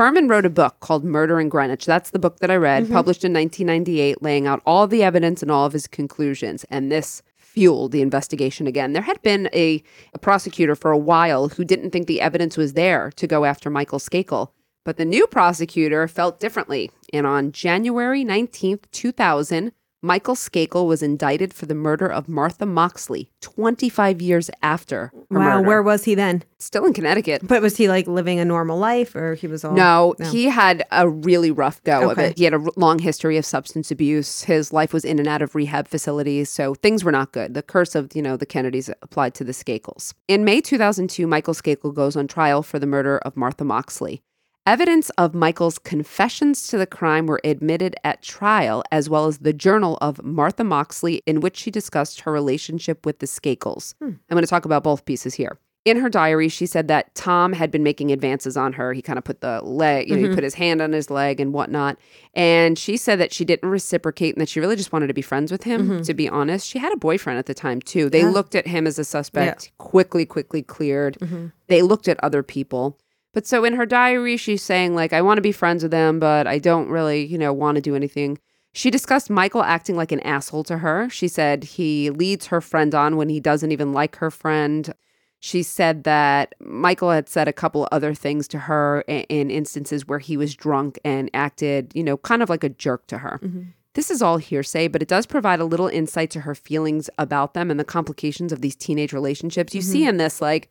Fuhrman 0.00 0.30
wrote 0.30 0.46
a 0.46 0.50
book 0.50 0.80
called 0.80 1.04
Murder 1.04 1.38
in 1.38 1.50
Greenwich. 1.50 1.84
That's 1.84 2.08
the 2.08 2.18
book 2.18 2.38
that 2.38 2.50
I 2.50 2.56
read, 2.56 2.84
mm-hmm. 2.84 2.94
published 2.94 3.22
in 3.22 3.34
1998, 3.34 4.22
laying 4.22 4.46
out 4.46 4.62
all 4.64 4.86
the 4.86 5.02
evidence 5.02 5.42
and 5.42 5.50
all 5.50 5.66
of 5.66 5.74
his 5.74 5.86
conclusions. 5.86 6.64
And 6.70 6.90
this 6.90 7.22
fueled 7.36 7.92
the 7.92 8.00
investigation 8.00 8.66
again. 8.66 8.94
There 8.94 9.02
had 9.02 9.20
been 9.20 9.50
a, 9.52 9.82
a 10.14 10.18
prosecutor 10.18 10.74
for 10.74 10.90
a 10.90 10.96
while 10.96 11.50
who 11.50 11.66
didn't 11.66 11.90
think 11.90 12.06
the 12.06 12.22
evidence 12.22 12.56
was 12.56 12.72
there 12.72 13.10
to 13.16 13.26
go 13.26 13.44
after 13.44 13.68
Michael 13.68 13.98
Skakel. 13.98 14.52
But 14.86 14.96
the 14.96 15.04
new 15.04 15.26
prosecutor 15.26 16.08
felt 16.08 16.40
differently. 16.40 16.90
And 17.12 17.26
on 17.26 17.52
January 17.52 18.24
19th, 18.24 18.84
2000, 18.92 19.70
Michael 20.02 20.34
Skakel 20.34 20.86
was 20.86 21.02
indicted 21.02 21.52
for 21.52 21.66
the 21.66 21.74
murder 21.74 22.06
of 22.06 22.26
Martha 22.26 22.64
Moxley 22.64 23.30
25 23.42 24.22
years 24.22 24.50
after 24.62 25.12
wow, 25.28 25.58
murder. 25.58 25.68
where 25.68 25.82
was 25.82 26.04
he 26.04 26.14
then? 26.14 26.42
Still 26.58 26.86
in 26.86 26.94
Connecticut. 26.94 27.46
But 27.46 27.60
was 27.60 27.76
he 27.76 27.86
like 27.86 28.06
living 28.06 28.38
a 28.38 28.44
normal 28.46 28.78
life, 28.78 29.14
or 29.14 29.34
he 29.34 29.46
was 29.46 29.62
all 29.62 29.72
No, 29.72 30.14
he 30.30 30.46
had 30.46 30.86
a 30.90 31.06
really 31.06 31.50
rough 31.50 31.82
go 31.84 32.10
of 32.10 32.18
it. 32.18 32.38
He 32.38 32.44
had 32.44 32.54
a 32.54 32.58
r- 32.58 32.70
long 32.76 32.98
history 32.98 33.36
of 33.36 33.44
substance 33.44 33.90
abuse. 33.90 34.44
His 34.44 34.72
life 34.72 34.94
was 34.94 35.04
in 35.04 35.18
and 35.18 35.28
out 35.28 35.42
of 35.42 35.54
rehab 35.54 35.86
facilities, 35.86 36.48
so 36.48 36.74
things 36.74 37.04
were 37.04 37.12
not 37.12 37.32
good. 37.32 37.52
The 37.52 37.62
curse 37.62 37.94
of, 37.94 38.14
you 38.14 38.22
know, 38.22 38.38
the 38.38 38.46
Kennedys 38.46 38.88
applied 39.02 39.34
to 39.34 39.44
the 39.44 39.52
Skakels. 39.52 40.14
In 40.28 40.44
May 40.44 40.62
2002, 40.62 41.26
Michael 41.26 41.54
Skakel 41.54 41.94
goes 41.94 42.16
on 42.16 42.26
trial 42.26 42.62
for 42.62 42.78
the 42.78 42.86
murder 42.86 43.18
of 43.18 43.36
Martha 43.36 43.64
Moxley. 43.64 44.22
Evidence 44.66 45.10
of 45.10 45.34
Michael's 45.34 45.78
confessions 45.78 46.68
to 46.68 46.76
the 46.76 46.86
crime 46.86 47.26
were 47.26 47.40
admitted 47.44 47.96
at 48.04 48.22
trial, 48.22 48.84
as 48.92 49.08
well 49.08 49.26
as 49.26 49.38
the 49.38 49.54
journal 49.54 49.96
of 50.00 50.22
Martha 50.22 50.64
Moxley, 50.64 51.22
in 51.26 51.40
which 51.40 51.56
she 51.56 51.70
discussed 51.70 52.20
her 52.20 52.32
relationship 52.32 53.06
with 53.06 53.20
the 53.20 53.26
Skakels. 53.26 53.94
Hmm. 53.98 54.08
I'm 54.08 54.34
going 54.34 54.42
to 54.42 54.46
talk 54.46 54.66
about 54.66 54.84
both 54.84 55.06
pieces 55.06 55.34
here. 55.34 55.58
In 55.86 55.98
her 55.98 56.10
diary, 56.10 56.50
she 56.50 56.66
said 56.66 56.88
that 56.88 57.14
Tom 57.14 57.54
had 57.54 57.70
been 57.70 57.82
making 57.82 58.12
advances 58.12 58.54
on 58.54 58.74
her. 58.74 58.92
He 58.92 59.00
kind 59.00 59.16
of 59.16 59.24
put 59.24 59.40
the 59.40 59.62
leg, 59.62 60.10
you 60.10 60.14
know, 60.14 60.20
he 60.20 60.26
mm-hmm. 60.26 60.34
put 60.34 60.44
his 60.44 60.52
hand 60.52 60.82
on 60.82 60.92
his 60.92 61.10
leg 61.10 61.40
and 61.40 61.54
whatnot. 61.54 61.96
And 62.34 62.78
she 62.78 62.98
said 62.98 63.18
that 63.18 63.32
she 63.32 63.46
didn't 63.46 63.70
reciprocate 63.70 64.34
and 64.34 64.42
that 64.42 64.50
she 64.50 64.60
really 64.60 64.76
just 64.76 64.92
wanted 64.92 65.06
to 65.06 65.14
be 65.14 65.22
friends 65.22 65.50
with 65.50 65.62
him, 65.62 65.88
mm-hmm. 65.88 66.02
to 66.02 66.12
be 66.12 66.28
honest. 66.28 66.68
She 66.68 66.78
had 66.78 66.92
a 66.92 66.98
boyfriend 66.98 67.38
at 67.38 67.46
the 67.46 67.54
time, 67.54 67.80
too. 67.80 68.10
They 68.10 68.26
looked 68.26 68.54
at 68.54 68.66
him 68.66 68.86
as 68.86 68.98
a 68.98 69.04
suspect, 69.04 69.72
quickly, 69.78 70.26
quickly 70.26 70.62
cleared. 70.62 71.18
Mm-hmm. 71.18 71.46
They 71.68 71.80
looked 71.80 72.08
at 72.08 72.22
other 72.22 72.42
people. 72.42 72.98
But 73.32 73.46
so 73.46 73.64
in 73.64 73.74
her 73.74 73.86
diary, 73.86 74.36
she's 74.36 74.62
saying, 74.62 74.94
like, 74.94 75.12
I 75.12 75.22
want 75.22 75.38
to 75.38 75.42
be 75.42 75.52
friends 75.52 75.82
with 75.82 75.92
them, 75.92 76.18
but 76.18 76.46
I 76.46 76.58
don't 76.58 76.88
really, 76.88 77.24
you 77.24 77.38
know, 77.38 77.52
want 77.52 77.76
to 77.76 77.80
do 77.80 77.94
anything. 77.94 78.38
She 78.72 78.90
discussed 78.90 79.30
Michael 79.30 79.62
acting 79.62 79.96
like 79.96 80.12
an 80.12 80.20
asshole 80.20 80.64
to 80.64 80.78
her. 80.78 81.08
She 81.10 81.28
said 81.28 81.64
he 81.64 82.10
leads 82.10 82.46
her 82.46 82.60
friend 82.60 82.94
on 82.94 83.16
when 83.16 83.28
he 83.28 83.40
doesn't 83.40 83.72
even 83.72 83.92
like 83.92 84.16
her 84.16 84.30
friend. 84.30 84.94
She 85.40 85.62
said 85.62 86.04
that 86.04 86.54
Michael 86.60 87.10
had 87.10 87.28
said 87.28 87.48
a 87.48 87.52
couple 87.52 87.88
other 87.90 88.14
things 88.14 88.46
to 88.48 88.58
her 88.58 89.02
in 89.08 89.50
instances 89.50 90.06
where 90.06 90.18
he 90.18 90.36
was 90.36 90.54
drunk 90.54 90.98
and 91.04 91.30
acted, 91.32 91.92
you 91.94 92.04
know, 92.04 92.16
kind 92.18 92.42
of 92.42 92.50
like 92.50 92.62
a 92.62 92.68
jerk 92.68 93.06
to 93.06 93.18
her. 93.18 93.40
Mm-hmm. 93.42 93.62
This 93.94 94.10
is 94.10 94.22
all 94.22 94.36
hearsay, 94.36 94.86
but 94.86 95.02
it 95.02 95.08
does 95.08 95.26
provide 95.26 95.58
a 95.58 95.64
little 95.64 95.88
insight 95.88 96.30
to 96.30 96.42
her 96.42 96.54
feelings 96.54 97.10
about 97.18 97.54
them 97.54 97.70
and 97.70 97.80
the 97.80 97.84
complications 97.84 98.52
of 98.52 98.60
these 98.60 98.76
teenage 98.76 99.12
relationships. 99.12 99.74
You 99.74 99.80
mm-hmm. 99.80 99.92
see 99.92 100.06
in 100.06 100.16
this, 100.18 100.40
like, 100.40 100.68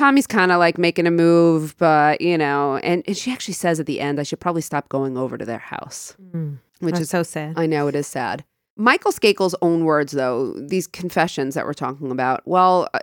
Tommy's 0.00 0.26
kind 0.26 0.50
of 0.50 0.58
like 0.58 0.78
making 0.78 1.06
a 1.06 1.10
move, 1.10 1.76
but 1.76 2.22
you 2.22 2.38
know, 2.38 2.78
and, 2.78 3.04
and 3.06 3.14
she 3.14 3.30
actually 3.30 3.52
says 3.52 3.78
at 3.78 3.84
the 3.84 4.00
end, 4.00 4.18
I 4.18 4.22
should 4.22 4.40
probably 4.40 4.62
stop 4.62 4.88
going 4.88 5.18
over 5.18 5.36
to 5.36 5.44
their 5.44 5.58
house, 5.58 6.16
which 6.78 6.92
That's 6.92 7.00
is 7.00 7.10
so 7.10 7.22
sad. 7.22 7.52
I 7.58 7.66
know 7.66 7.86
it 7.86 7.94
is 7.94 8.06
sad. 8.06 8.42
Michael 8.78 9.12
Skakel's 9.12 9.54
own 9.60 9.84
words, 9.84 10.12
though, 10.12 10.54
these 10.54 10.86
confessions 10.86 11.54
that 11.54 11.66
we're 11.66 11.74
talking 11.74 12.10
about, 12.10 12.40
well, 12.46 12.88
uh, 12.94 13.00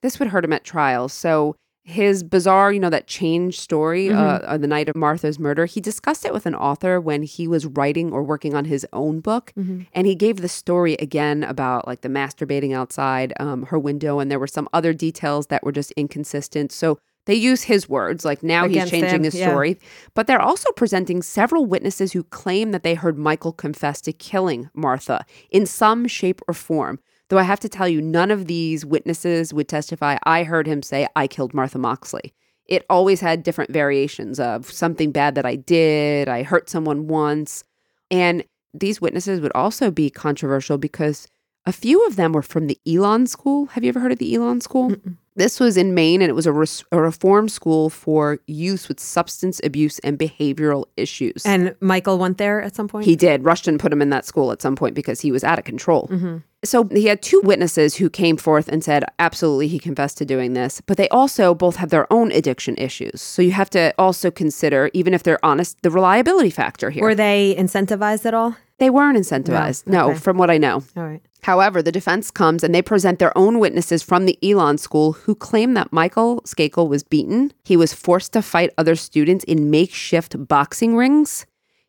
this 0.00 0.18
would 0.18 0.28
hurt 0.28 0.42
him 0.42 0.54
at 0.54 0.64
trial. 0.64 1.10
So 1.10 1.54
his 1.88 2.22
bizarre, 2.22 2.70
you 2.70 2.78
know, 2.78 2.90
that 2.90 3.06
change 3.06 3.58
story 3.58 4.10
uh, 4.10 4.40
on 4.46 4.60
the 4.60 4.66
night 4.66 4.90
of 4.90 4.94
Martha's 4.94 5.38
murder, 5.38 5.64
he 5.64 5.80
discussed 5.80 6.26
it 6.26 6.34
with 6.34 6.44
an 6.44 6.54
author 6.54 7.00
when 7.00 7.22
he 7.22 7.48
was 7.48 7.64
writing 7.64 8.12
or 8.12 8.22
working 8.22 8.54
on 8.54 8.66
his 8.66 8.86
own 8.92 9.20
book. 9.20 9.54
And 9.94 10.06
he 10.06 10.14
gave 10.14 10.42
the 10.42 10.50
story 10.50 10.94
again 10.96 11.42
about 11.42 11.86
like 11.86 12.02
the 12.02 12.10
masturbating 12.10 12.74
outside 12.74 13.32
um, 13.40 13.62
her 13.64 13.78
window. 13.78 14.18
And 14.18 14.30
there 14.30 14.38
were 14.38 14.46
some 14.46 14.68
other 14.74 14.92
details 14.92 15.46
that 15.46 15.64
were 15.64 15.72
just 15.72 15.90
inconsistent. 15.92 16.72
So 16.72 16.98
they 17.24 17.34
use 17.34 17.62
his 17.62 17.88
words, 17.88 18.22
like 18.22 18.42
now 18.42 18.66
Against 18.66 18.92
he's 18.92 19.00
changing 19.00 19.24
his 19.24 19.34
yeah. 19.34 19.48
story. 19.48 19.78
But 20.12 20.26
they're 20.26 20.42
also 20.42 20.70
presenting 20.72 21.22
several 21.22 21.64
witnesses 21.64 22.12
who 22.12 22.22
claim 22.24 22.70
that 22.72 22.82
they 22.82 22.94
heard 22.94 23.16
Michael 23.16 23.52
confess 23.52 24.02
to 24.02 24.12
killing 24.12 24.68
Martha 24.74 25.24
in 25.50 25.64
some 25.64 26.06
shape 26.06 26.42
or 26.46 26.52
form. 26.52 26.98
Though 27.28 27.38
I 27.38 27.42
have 27.42 27.60
to 27.60 27.68
tell 27.68 27.88
you, 27.88 28.00
none 28.00 28.30
of 28.30 28.46
these 28.46 28.86
witnesses 28.86 29.52
would 29.52 29.68
testify, 29.68 30.16
I 30.24 30.44
heard 30.44 30.66
him 30.66 30.82
say, 30.82 31.06
I 31.14 31.26
killed 31.26 31.52
Martha 31.52 31.78
Moxley. 31.78 32.32
It 32.66 32.84
always 32.90 33.20
had 33.20 33.42
different 33.42 33.70
variations 33.70 34.40
of 34.40 34.70
something 34.70 35.10
bad 35.12 35.34
that 35.34 35.46
I 35.46 35.56
did, 35.56 36.28
I 36.28 36.42
hurt 36.42 36.68
someone 36.68 37.06
once. 37.06 37.64
And 38.10 38.44
these 38.74 39.00
witnesses 39.00 39.40
would 39.40 39.52
also 39.54 39.90
be 39.90 40.10
controversial 40.10 40.78
because 40.78 41.28
a 41.66 41.72
few 41.72 42.06
of 42.06 42.16
them 42.16 42.32
were 42.32 42.42
from 42.42 42.66
the 42.66 42.78
Elan 42.86 43.26
School. 43.26 43.66
Have 43.66 43.84
you 43.84 43.90
ever 43.90 44.00
heard 44.00 44.12
of 44.12 44.18
the 44.18 44.34
Elan 44.34 44.60
School? 44.60 44.94
This 45.36 45.60
was 45.60 45.76
in 45.76 45.94
Maine 45.94 46.22
and 46.22 46.30
it 46.30 46.34
was 46.34 46.46
a, 46.46 46.52
res- 46.52 46.84
a 46.92 47.00
reform 47.00 47.48
school 47.48 47.90
for 47.90 48.38
youth 48.46 48.88
with 48.88 48.98
substance 48.98 49.60
abuse 49.62 49.98
and 50.00 50.18
behavioral 50.18 50.86
issues. 50.96 51.44
And 51.44 51.76
Michael 51.80 52.18
went 52.18 52.38
there 52.38 52.60
at 52.62 52.74
some 52.74 52.88
point. 52.88 53.04
He 53.04 53.16
did. 53.16 53.44
Rushton 53.44 53.78
put 53.78 53.92
him 53.92 54.02
in 54.02 54.10
that 54.10 54.24
school 54.24 54.50
at 54.50 54.60
some 54.62 54.76
point 54.76 54.94
because 54.94 55.20
he 55.20 55.30
was 55.30 55.44
out 55.44 55.58
of 55.58 55.64
control. 55.64 56.08
Mm-hmm. 56.10 56.38
So 56.64 56.84
he 56.84 57.06
had 57.06 57.22
two 57.22 57.40
witnesses 57.44 57.96
who 57.96 58.10
came 58.10 58.36
forth 58.36 58.68
and 58.68 58.82
said, 58.82 59.04
absolutely, 59.18 59.68
he 59.68 59.78
confessed 59.78 60.18
to 60.18 60.24
doing 60.24 60.54
this. 60.54 60.80
But 60.86 60.96
they 60.96 61.08
also 61.10 61.54
both 61.54 61.76
have 61.76 61.90
their 61.90 62.12
own 62.12 62.32
addiction 62.32 62.74
issues. 62.78 63.22
So 63.22 63.42
you 63.42 63.52
have 63.52 63.70
to 63.70 63.94
also 63.96 64.30
consider, 64.30 64.90
even 64.92 65.14
if 65.14 65.22
they're 65.22 65.44
honest, 65.44 65.80
the 65.82 65.90
reliability 65.90 66.50
factor 66.50 66.90
here. 66.90 67.02
Were 67.02 67.14
they 67.14 67.54
incentivized 67.56 68.26
at 68.26 68.34
all? 68.34 68.56
they 68.78 68.90
weren't 68.90 69.18
incentivized. 69.18 69.86
No, 69.86 70.10
okay. 70.10 70.18
from 70.18 70.38
what 70.38 70.50
I 70.50 70.58
know. 70.58 70.82
All 70.96 71.04
right. 71.04 71.22
However, 71.42 71.82
the 71.82 71.92
defense 71.92 72.30
comes 72.30 72.64
and 72.64 72.74
they 72.74 72.82
present 72.82 73.18
their 73.18 73.36
own 73.36 73.58
witnesses 73.58 74.02
from 74.02 74.24
the 74.24 74.38
Elan 74.42 74.78
school 74.78 75.12
who 75.12 75.34
claim 75.34 75.74
that 75.74 75.92
Michael 75.92 76.40
Skakel 76.42 76.88
was 76.88 77.02
beaten. 77.02 77.52
He 77.64 77.76
was 77.76 77.92
forced 77.92 78.32
to 78.32 78.42
fight 78.42 78.72
other 78.78 78.96
students 78.96 79.44
in 79.44 79.70
makeshift 79.70 80.48
boxing 80.48 80.96
rings. 80.96 81.46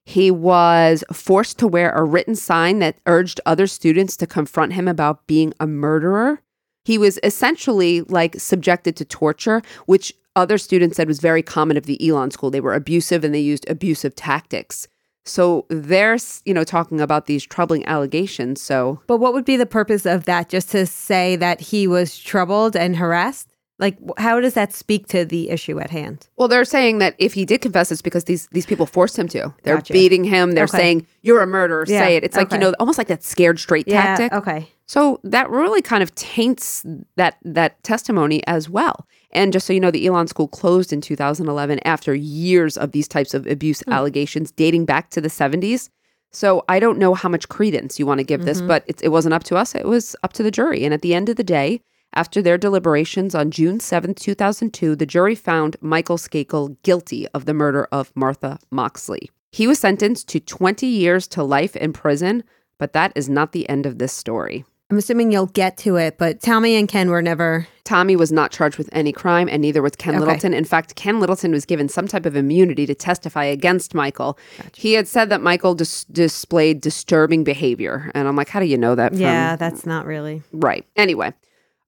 He 0.09 0.31
was 0.31 1.03
forced 1.13 1.59
to 1.59 1.67
wear 1.67 1.91
a 1.91 2.03
written 2.03 2.33
sign 2.33 2.79
that 2.79 2.97
urged 3.05 3.39
other 3.45 3.67
students 3.67 4.17
to 4.17 4.25
confront 4.25 4.73
him 4.73 4.87
about 4.87 5.27
being 5.27 5.53
a 5.59 5.67
murderer. 5.67 6.41
He 6.83 6.97
was 6.97 7.19
essentially 7.21 8.01
like 8.01 8.39
subjected 8.39 8.95
to 8.95 9.05
torture, 9.05 9.61
which 9.85 10.11
other 10.35 10.57
students 10.57 10.97
said 10.97 11.07
was 11.07 11.19
very 11.19 11.43
common 11.43 11.77
of 11.77 11.85
the 11.85 12.03
Elan 12.03 12.31
school. 12.31 12.49
They 12.49 12.59
were 12.59 12.73
abusive 12.73 13.23
and 13.23 13.35
they 13.35 13.39
used 13.39 13.69
abusive 13.69 14.15
tactics. 14.15 14.87
So 15.25 15.67
they're, 15.69 16.17
you 16.43 16.55
know, 16.55 16.63
talking 16.63 16.99
about 16.99 17.27
these 17.27 17.43
troubling 17.43 17.85
allegations. 17.85 18.63
So 18.63 18.99
But 19.05 19.17
what 19.17 19.33
would 19.33 19.45
be 19.45 19.57
the 19.57 19.67
purpose 19.67 20.07
of 20.07 20.25
that? 20.25 20.49
Just 20.49 20.71
to 20.71 20.87
say 20.87 21.35
that 21.35 21.61
he 21.61 21.85
was 21.85 22.17
troubled 22.17 22.75
and 22.75 22.95
harassed? 22.95 23.53
Like, 23.79 23.97
how 24.17 24.39
does 24.41 24.53
that 24.55 24.73
speak 24.73 25.07
to 25.07 25.23
the 25.23 25.49
issue 25.49 25.79
at 25.79 25.89
hand? 25.89 26.27
Well, 26.35 26.49
they're 26.49 26.65
saying 26.65 26.97
that 26.97 27.15
if 27.17 27.33
he 27.33 27.45
did 27.45 27.61
confess, 27.61 27.91
it's 27.91 28.01
because 28.01 28.25
these 28.25 28.47
these 28.51 28.65
people 28.65 28.85
forced 28.85 29.17
him 29.17 29.27
to. 29.29 29.53
They're 29.63 29.77
Gotcha. 29.77 29.93
beating 29.93 30.25
him. 30.25 30.51
They're 30.51 30.65
Okay. 30.65 30.77
saying 30.77 31.07
you're 31.21 31.41
a 31.41 31.47
murderer. 31.47 31.85
Yeah, 31.87 32.01
Say 32.01 32.17
it. 32.17 32.23
It's 32.23 32.35
like 32.35 32.51
you 32.51 32.57
know, 32.57 32.73
almost 32.79 32.97
like 32.97 33.07
that 33.07 33.23
scared 33.23 33.57
straight 33.57 33.87
tactic. 33.87 34.33
Okay. 34.33 34.67
So 34.85 35.19
that 35.23 35.49
really 35.49 35.81
kind 35.81 36.03
of 36.03 36.13
taints 36.15 36.85
that 37.15 37.37
that 37.43 37.81
testimony 37.83 38.45
as 38.47 38.69
well. 38.69 39.07
And 39.31 39.53
just 39.53 39.65
so 39.65 39.73
you 39.73 39.79
know, 39.79 39.91
the 39.91 40.05
Elan 40.05 40.27
School 40.27 40.47
closed 40.47 40.91
in 40.91 40.99
2011 40.99 41.79
after 41.85 42.13
years 42.13 42.75
of 42.75 42.91
these 42.91 43.07
types 43.07 43.33
of 43.33 43.47
abuse 43.47 43.81
hmm. 43.81 43.93
allegations 43.93 44.51
dating 44.51 44.85
back 44.85 45.09
to 45.11 45.21
the 45.21 45.29
70s. 45.29 45.89
So 46.31 46.63
I 46.67 46.79
don't 46.79 46.99
know 46.99 47.13
how 47.13 47.29
much 47.29 47.49
credence 47.49 47.97
you 47.97 48.05
want 48.05 48.19
to 48.19 48.23
give 48.23 48.45
this, 48.45 48.59
mm-hmm. 48.59 48.67
but 48.67 48.83
it, 48.87 49.01
it 49.01 49.09
wasn't 49.09 49.33
up 49.33 49.43
to 49.45 49.55
us. 49.55 49.73
It 49.73 49.87
was 49.87 50.15
up 50.21 50.33
to 50.33 50.43
the 50.43 50.51
jury. 50.51 50.85
And 50.85 50.93
at 50.93 51.01
the 51.01 51.15
end 51.15 51.29
of 51.29 51.37
the 51.37 51.43
day, 51.43 51.81
after 52.13 52.41
their 52.41 52.57
deliberations 52.57 53.35
on 53.35 53.51
June 53.51 53.79
7th, 53.79 54.17
2002, 54.17 54.95
the 54.95 55.05
jury 55.05 55.35
found 55.35 55.77
Michael 55.81 56.17
Skakel 56.17 56.75
guilty 56.83 57.27
of 57.29 57.45
the 57.45 57.53
murder 57.53 57.87
of 57.91 58.11
Martha 58.15 58.59
Moxley. 58.71 59.29
He 59.51 59.67
was 59.67 59.79
sentenced 59.79 60.27
to 60.29 60.39
20 60.39 60.85
years 60.87 61.27
to 61.29 61.43
life 61.43 61.75
in 61.75 61.93
prison, 61.93 62.43
but 62.77 62.93
that 62.93 63.11
is 63.15 63.29
not 63.29 63.51
the 63.51 63.67
end 63.69 63.85
of 63.85 63.97
this 63.99 64.13
story. 64.13 64.65
I'm 64.91 64.97
assuming 64.97 65.31
you'll 65.31 65.45
get 65.45 65.77
to 65.79 65.97
it, 65.97 66.17
but 66.17 66.41
Tommy 66.41 66.75
and 66.75 66.87
Ken 66.87 67.11
were 67.11 67.21
never. 67.21 67.67
Tommy 67.83 68.15
was 68.15 68.31
not 68.31 68.51
charged 68.51 68.79
with 68.79 68.89
any 68.91 69.11
crime, 69.11 69.47
and 69.47 69.61
neither 69.61 69.83
was 69.83 69.95
Ken 69.95 70.15
Okay. 70.15 70.19
Littleton. 70.25 70.51
In 70.55 70.65
fact, 70.65 70.95
Ken 70.95 71.19
Littleton 71.19 71.51
was 71.51 71.63
given 71.63 71.87
some 71.89 72.07
type 72.07 72.25
of 72.25 72.35
immunity 72.35 72.87
to 72.87 72.95
testify 72.95 73.43
against 73.43 73.93
Michael. 73.93 74.39
He 74.75 74.93
had 74.93 75.07
said 75.07 75.29
that 75.29 75.41
Michael 75.41 75.75
dis- 75.75 76.05
displayed 76.05 76.81
disturbing 76.81 77.43
behavior. 77.43 78.09
And 78.15 78.27
I'm 78.27 78.35
like, 78.35 78.49
how 78.49 78.59
do 78.59 78.65
you 78.65 78.77
know 78.79 78.95
that? 78.95 79.11
From? 79.11 79.21
Yeah, 79.21 79.55
that's 79.57 79.85
not 79.85 80.07
really. 80.07 80.41
Right. 80.51 80.87
Anyway, 80.95 81.33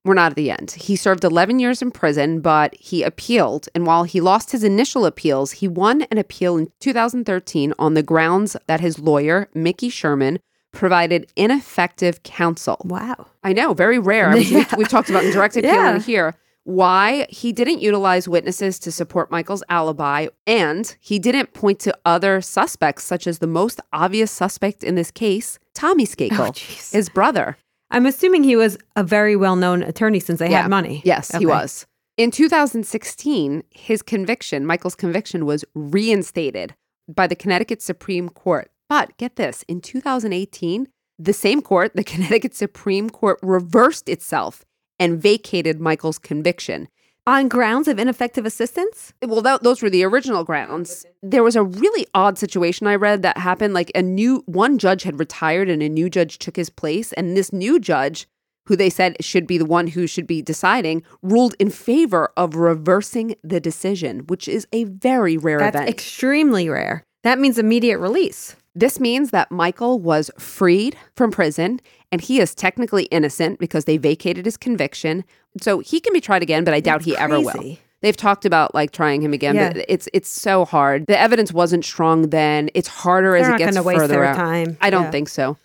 we're 0.04 0.14
not 0.16 0.32
at 0.32 0.36
the 0.36 0.50
end. 0.52 0.72
He 0.72 0.96
served 0.96 1.24
11 1.24 1.60
years 1.60 1.82
in 1.82 1.92
prison, 1.92 2.42
but 2.42 2.74
he 2.76 3.04
appealed. 3.04 3.70
And 3.76 3.86
while 3.86 4.04
he 4.04 4.20
lost 4.22 4.52
his 4.52 4.64
initial 4.64 5.06
appeals, 5.06 5.52
he 5.54 5.68
won 5.68 6.04
an 6.04 6.18
appeal 6.18 6.58
in 6.58 6.72
2013 6.80 7.74
on 7.78 7.94
the 7.94 8.02
grounds 8.04 8.58
that 8.68 8.80
his 8.80 8.98
lawyer, 9.00 9.48
Mickey 9.54 9.90
Sherman, 9.90 10.40
provided 10.72 11.30
ineffective 11.36 12.24
counsel. 12.24 12.78
Wow. 12.86 13.28
I 13.44 13.54
know, 13.54 13.74
very 13.74 14.00
rare. 14.00 14.30
I 14.30 14.36
mean, 14.36 14.54
we've, 14.54 14.74
we've 14.78 14.88
talked 14.90 15.10
about 15.10 15.24
in 15.26 15.32
direct 15.32 15.56
appeal 15.58 15.72
Yeah. 15.72 16.00
here. 16.00 16.34
Why 16.64 17.26
he 17.30 17.52
didn't 17.52 17.82
utilize 17.82 18.28
witnesses 18.28 18.78
to 18.80 18.92
support 18.92 19.32
Michael's 19.32 19.64
alibi, 19.68 20.28
and 20.46 20.96
he 21.00 21.18
didn't 21.18 21.54
point 21.54 21.80
to 21.80 21.98
other 22.06 22.40
suspects, 22.40 23.04
such 23.04 23.26
as 23.26 23.40
the 23.40 23.48
most 23.48 23.80
obvious 23.92 24.30
suspect 24.32 24.84
in 24.84 24.94
this 24.94 25.10
case, 25.10 25.58
Tommy 25.74 26.06
Skakel, 26.06 26.40
oh, 26.40 26.52
jeez. 26.52 26.94
his 26.94 27.10
brother. 27.10 27.58
I'm 27.92 28.06
assuming 28.06 28.44
he 28.44 28.56
was 28.56 28.78
a 28.96 29.04
very 29.04 29.36
well 29.36 29.56
known 29.56 29.84
attorney 29.84 30.20
since 30.20 30.40
they 30.40 30.50
Yeah. 30.50 30.62
had 30.64 30.70
money. 30.70 31.02
Yes, 31.06 31.36
he 31.36 31.46
was. 31.46 31.86
In 32.18 32.32
2016, 32.32 33.64
his 33.70 34.02
conviction, 34.02 34.66
Michael's 34.66 34.96
conviction, 34.96 35.46
was 35.46 35.66
reinstated 35.76 36.76
by 37.08 37.28
the 37.28 37.36
Connecticut 37.36 37.82
Supreme 37.82 38.30
Court. 38.30 38.72
But 38.90 39.16
get 39.18 39.36
this 39.36 39.64
in 39.68 39.82
2018, 39.82 40.88
the 41.18 41.34
same 41.34 41.62
court, 41.62 41.92
the 41.96 42.04
Connecticut 42.12 42.54
Supreme 42.56 43.10
Court, 43.10 43.40
reversed 43.42 44.10
itself 44.10 44.66
and 45.00 45.22
vacated 45.22 45.80
Michael's 45.80 46.20
conviction. 46.20 46.88
On 47.28 47.48
grounds 47.48 47.88
of 47.88 48.00
ineffective 48.00 48.48
assistance? 48.48 49.14
Well, 49.22 49.42
tho- 49.42 49.60
those 49.62 49.84
were 49.84 49.92
the 49.92 50.04
original 50.04 50.44
grounds. 50.44 51.06
There 51.22 51.44
was 51.44 51.56
a 51.56 51.64
really 51.64 52.08
odd 52.16 52.40
situation 52.40 52.88
I 52.88 52.96
read 52.96 53.22
that 53.22 53.38
happened. 53.38 53.76
Like 53.76 53.92
a 53.94 54.02
new 54.02 54.42
one 54.48 54.80
judge 54.80 55.04
had 55.04 55.20
retired 55.20 55.70
and 55.70 55.84
a 55.84 55.90
new 55.90 56.10
judge 56.10 56.40
took 56.40 56.56
his 56.56 56.72
place. 56.72 57.14
And 57.14 57.38
this 57.38 57.54
new 57.54 57.80
judge, 57.80 58.28
who 58.66 58.76
they 58.76 58.90
said 58.90 59.18
should 59.24 59.46
be 59.46 59.60
the 59.60 59.66
one 59.66 59.86
who 59.88 60.08
should 60.08 60.26
be 60.26 60.42
deciding, 60.42 61.04
ruled 61.22 61.54
in 61.60 61.70
favor 61.70 62.32
of 62.38 62.56
reversing 62.56 63.36
the 63.44 63.60
decision, 63.60 64.22
which 64.26 64.48
is 64.48 64.66
a 64.72 64.86
very 64.86 65.38
rare 65.38 65.60
That's 65.60 65.76
event. 65.76 65.90
extremely 65.90 66.70
rare. 66.70 67.04
That 67.24 67.38
means 67.38 67.60
immediate 67.60 68.00
release. 68.00 68.56
This 68.74 69.00
means 69.00 69.30
that 69.30 69.52
Michael 69.52 70.00
was 70.00 70.32
freed 70.40 70.96
from 71.16 71.30
prison 71.30 71.82
and 72.12 72.20
he 72.22 72.40
is 72.40 72.56
technically 72.56 73.04
innocent 73.06 73.60
because 73.60 73.86
they 73.86 73.98
vacated 73.98 74.46
his 74.46 74.58
conviction. 74.58 75.24
So 75.60 75.80
he 75.80 76.00
can 76.00 76.14
be 76.14 76.22
tried 76.22 76.44
again, 76.44 76.64
but 76.64 76.74
I 76.74 76.80
doubt 76.80 77.02
he 77.04 77.16
ever 77.18 77.40
will. 77.40 77.78
They've 78.02 78.18
talked 78.18 78.46
about 78.46 78.74
like 78.74 78.92
trying 78.92 79.22
him 79.22 79.34
again, 79.34 79.56
Yeah. 79.56 79.74
but 79.74 79.86
it's 79.88 80.08
it's 80.14 80.30
so 80.30 80.66
hard. 80.66 81.06
The 81.08 81.20
evidence 81.20 81.52
wasn't 81.54 81.86
strong 81.86 82.30
then. 82.30 82.70
It's 82.74 82.88
harder 82.88 83.36
as 83.36 83.44
They're 83.46 83.56
it 83.56 83.60
not 83.60 83.74
gets 83.74 83.80
waste 83.86 84.00
further 84.02 84.14
their 84.16 84.26
out. 84.26 84.36
time. 84.36 84.78
I 84.82 84.90
don't 84.90 85.04
Yeah. 85.04 85.12
think 85.12 85.30
so. 85.30 85.58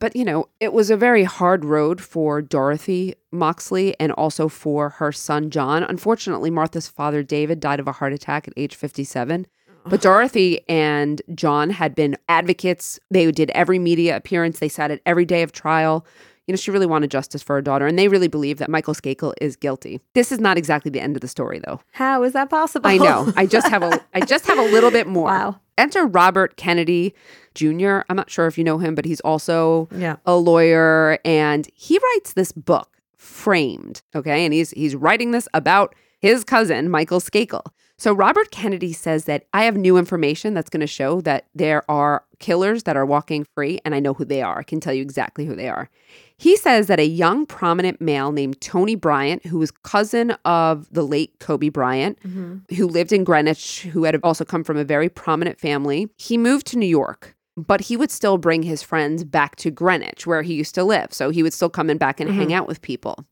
But 0.00 0.14
you 0.14 0.24
know, 0.24 0.48
it 0.60 0.72
was 0.72 0.90
a 0.90 0.96
very 0.96 1.24
hard 1.24 1.64
road 1.64 2.00
for 2.00 2.42
Dorothy 2.42 3.14
Moxley 3.32 3.96
and 3.98 4.12
also 4.12 4.48
for 4.48 4.90
her 4.90 5.12
son 5.12 5.50
John. 5.50 5.82
Unfortunately, 5.82 6.50
Martha's 6.50 6.88
father 6.88 7.22
David 7.22 7.58
died 7.58 7.80
of 7.80 7.88
a 7.88 7.92
heart 7.92 8.12
attack 8.12 8.46
at 8.46 8.54
age 8.56 8.74
57. 8.76 9.46
But 9.86 10.02
Dorothy 10.02 10.60
and 10.68 11.22
John 11.34 11.70
had 11.70 11.94
been 11.94 12.16
advocates. 12.28 13.00
They 13.10 13.30
did 13.32 13.50
every 13.54 13.78
media 13.78 14.14
appearance. 14.16 14.58
They 14.58 14.68
sat 14.68 14.90
at 14.90 15.00
every 15.06 15.24
day 15.24 15.42
of 15.42 15.50
trial. 15.52 16.04
You 16.48 16.52
know, 16.52 16.56
she 16.56 16.70
really 16.72 16.86
wanted 16.86 17.10
justice 17.10 17.42
for 17.42 17.54
her 17.56 17.62
daughter, 17.62 17.86
and 17.86 17.98
they 17.98 18.08
really 18.08 18.26
believe 18.26 18.58
that 18.58 18.68
Michael 18.70 18.94
Skakel 18.94 19.34
is 19.40 19.54
guilty. 19.54 20.00
This 20.14 20.32
is 20.32 20.40
not 20.40 20.58
exactly 20.58 20.90
the 20.90 20.98
end 21.00 21.14
of 21.16 21.20
the 21.20 21.28
story, 21.28 21.60
though. 21.64 21.80
How 21.92 22.22
is 22.24 22.32
that 22.32 22.48
possible? 22.50 22.88
I 22.88 22.96
know. 22.96 23.32
I 23.36 23.46
just 23.56 23.68
have 23.68 23.82
a 23.84 24.00
I 24.14 24.20
just 24.22 24.46
have 24.46 24.58
a 24.58 24.62
little 24.62 24.90
bit 24.90 25.06
more. 25.06 25.26
Wow. 25.26 25.60
Enter 25.76 26.06
Robert 26.06 26.56
Kennedy 26.56 27.14
Jr. 27.54 28.00
I'm 28.08 28.16
not 28.16 28.30
sure 28.30 28.46
if 28.48 28.58
you 28.58 28.64
know 28.64 28.78
him, 28.78 28.94
but 28.96 29.04
he's 29.04 29.20
also 29.20 29.88
Yeah. 29.94 30.16
a 30.26 30.34
lawyer 30.36 31.18
and 31.24 31.68
he 31.74 31.98
writes 31.98 32.32
this 32.32 32.50
book, 32.50 32.96
Framed, 33.16 34.02
okay? 34.14 34.44
And 34.44 34.52
he's 34.54 34.70
he's 34.70 34.96
writing 34.96 35.30
this 35.32 35.46
about 35.54 35.94
his 36.18 36.44
cousin 36.44 36.88
Michael 36.88 37.20
Skakel. 37.20 37.62
So 37.98 38.12
Robert 38.12 38.50
Kennedy 38.50 38.92
says 38.92 39.24
that 39.24 39.44
I 39.52 39.64
have 39.64 39.76
new 39.76 39.96
information 39.96 40.54
that's 40.54 40.70
going 40.70 40.80
to 40.80 40.86
show 40.86 41.20
that 41.22 41.46
there 41.54 41.88
are 41.90 42.24
killers 42.38 42.84
that 42.84 42.96
are 42.96 43.06
walking 43.06 43.44
free 43.54 43.78
and 43.84 43.94
I 43.94 44.00
know 44.00 44.14
who 44.14 44.24
they 44.24 44.42
are. 44.42 44.58
I 44.58 44.62
can 44.62 44.80
tell 44.80 44.92
you 44.92 45.02
exactly 45.02 45.46
who 45.46 45.54
they 45.54 45.68
are. 45.68 45.88
He 46.36 46.56
says 46.56 46.86
that 46.86 47.00
a 47.00 47.06
young 47.06 47.46
prominent 47.46 48.00
male 48.00 48.32
named 48.32 48.60
Tony 48.60 48.94
Bryant, 48.94 49.44
who 49.46 49.58
was 49.58 49.70
cousin 49.70 50.32
of 50.44 50.88
the 50.92 51.02
late 51.02 51.38
Kobe 51.40 51.68
Bryant, 51.68 52.18
mm-hmm. 52.20 52.74
who 52.74 52.86
lived 52.86 53.12
in 53.12 53.24
Greenwich, 53.24 53.82
who 53.82 54.04
had 54.04 54.20
also 54.22 54.44
come 54.44 54.62
from 54.62 54.76
a 54.76 54.84
very 54.84 55.08
prominent 55.08 55.58
family, 55.58 56.08
he 56.16 56.36
moved 56.38 56.66
to 56.68 56.78
New 56.78 56.86
York. 56.86 57.34
But 57.56 57.80
he 57.82 57.96
would 57.96 58.12
still 58.12 58.38
bring 58.38 58.62
his 58.62 58.84
friends 58.84 59.24
back 59.24 59.56
to 59.56 59.72
Greenwich, 59.72 60.28
where 60.28 60.42
he 60.42 60.54
used 60.54 60.76
to 60.76 60.84
live. 60.84 61.12
So 61.12 61.30
he 61.30 61.42
would 61.42 61.52
still 61.52 61.68
come 61.68 61.90
in 61.90 61.98
back 61.98 62.20
and 62.20 62.30
hang 62.30 62.48
mm-hmm. 62.48 62.52
out 62.52 62.68
with 62.68 62.82
people. 62.82 63.24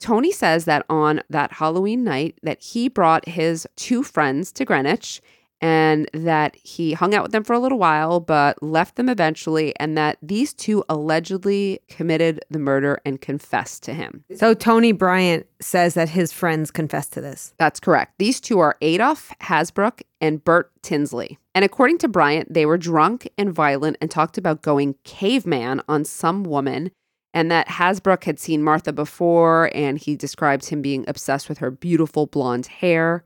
Tony 0.00 0.32
says 0.32 0.64
that 0.66 0.84
on 0.88 1.22
that 1.30 1.52
Halloween 1.52 2.04
night 2.04 2.38
that 2.42 2.62
he 2.62 2.88
brought 2.88 3.28
his 3.28 3.66
two 3.76 4.02
friends 4.02 4.52
to 4.52 4.64
Greenwich 4.64 5.20
and 5.60 6.08
that 6.12 6.56
he 6.56 6.92
hung 6.92 7.14
out 7.14 7.22
with 7.22 7.32
them 7.32 7.44
for 7.44 7.52
a 7.54 7.58
little 7.58 7.78
while 7.78 8.20
but 8.20 8.62
left 8.62 8.96
them 8.96 9.08
eventually 9.08 9.74
and 9.78 9.96
that 9.96 10.18
these 10.22 10.52
two 10.52 10.84
allegedly 10.88 11.80
committed 11.88 12.44
the 12.50 12.58
murder 12.58 13.00
and 13.04 13.20
confessed 13.20 13.82
to 13.84 13.94
him. 13.94 14.24
So 14.34 14.54
Tony 14.54 14.92
Bryant 14.92 15.46
says 15.60 15.94
that 15.94 16.10
his 16.10 16.32
friends 16.32 16.70
confessed 16.70 17.12
to 17.14 17.20
this. 17.20 17.54
That's 17.58 17.80
correct. 17.80 18.14
These 18.18 18.40
two 18.40 18.58
are 18.58 18.76
Adolph 18.82 19.32
Hasbrouck 19.40 20.02
and 20.20 20.44
Bert 20.44 20.70
Tinsley. 20.82 21.38
And 21.54 21.64
according 21.64 21.98
to 21.98 22.08
Bryant, 22.08 22.52
they 22.52 22.66
were 22.66 22.78
drunk 22.78 23.28
and 23.38 23.52
violent 23.52 23.96
and 24.00 24.10
talked 24.10 24.36
about 24.36 24.62
going 24.62 24.94
caveman 25.04 25.82
on 25.88 26.04
some 26.04 26.44
woman 26.44 26.90
and 27.36 27.50
that 27.50 27.68
Hasbrook 27.68 28.24
had 28.24 28.38
seen 28.38 28.62
Martha 28.62 28.94
before 28.94 29.70
and 29.74 29.98
he 29.98 30.16
described 30.16 30.70
him 30.70 30.80
being 30.80 31.04
obsessed 31.06 31.50
with 31.50 31.58
her 31.58 31.70
beautiful 31.70 32.26
blonde 32.26 32.66
hair. 32.66 33.24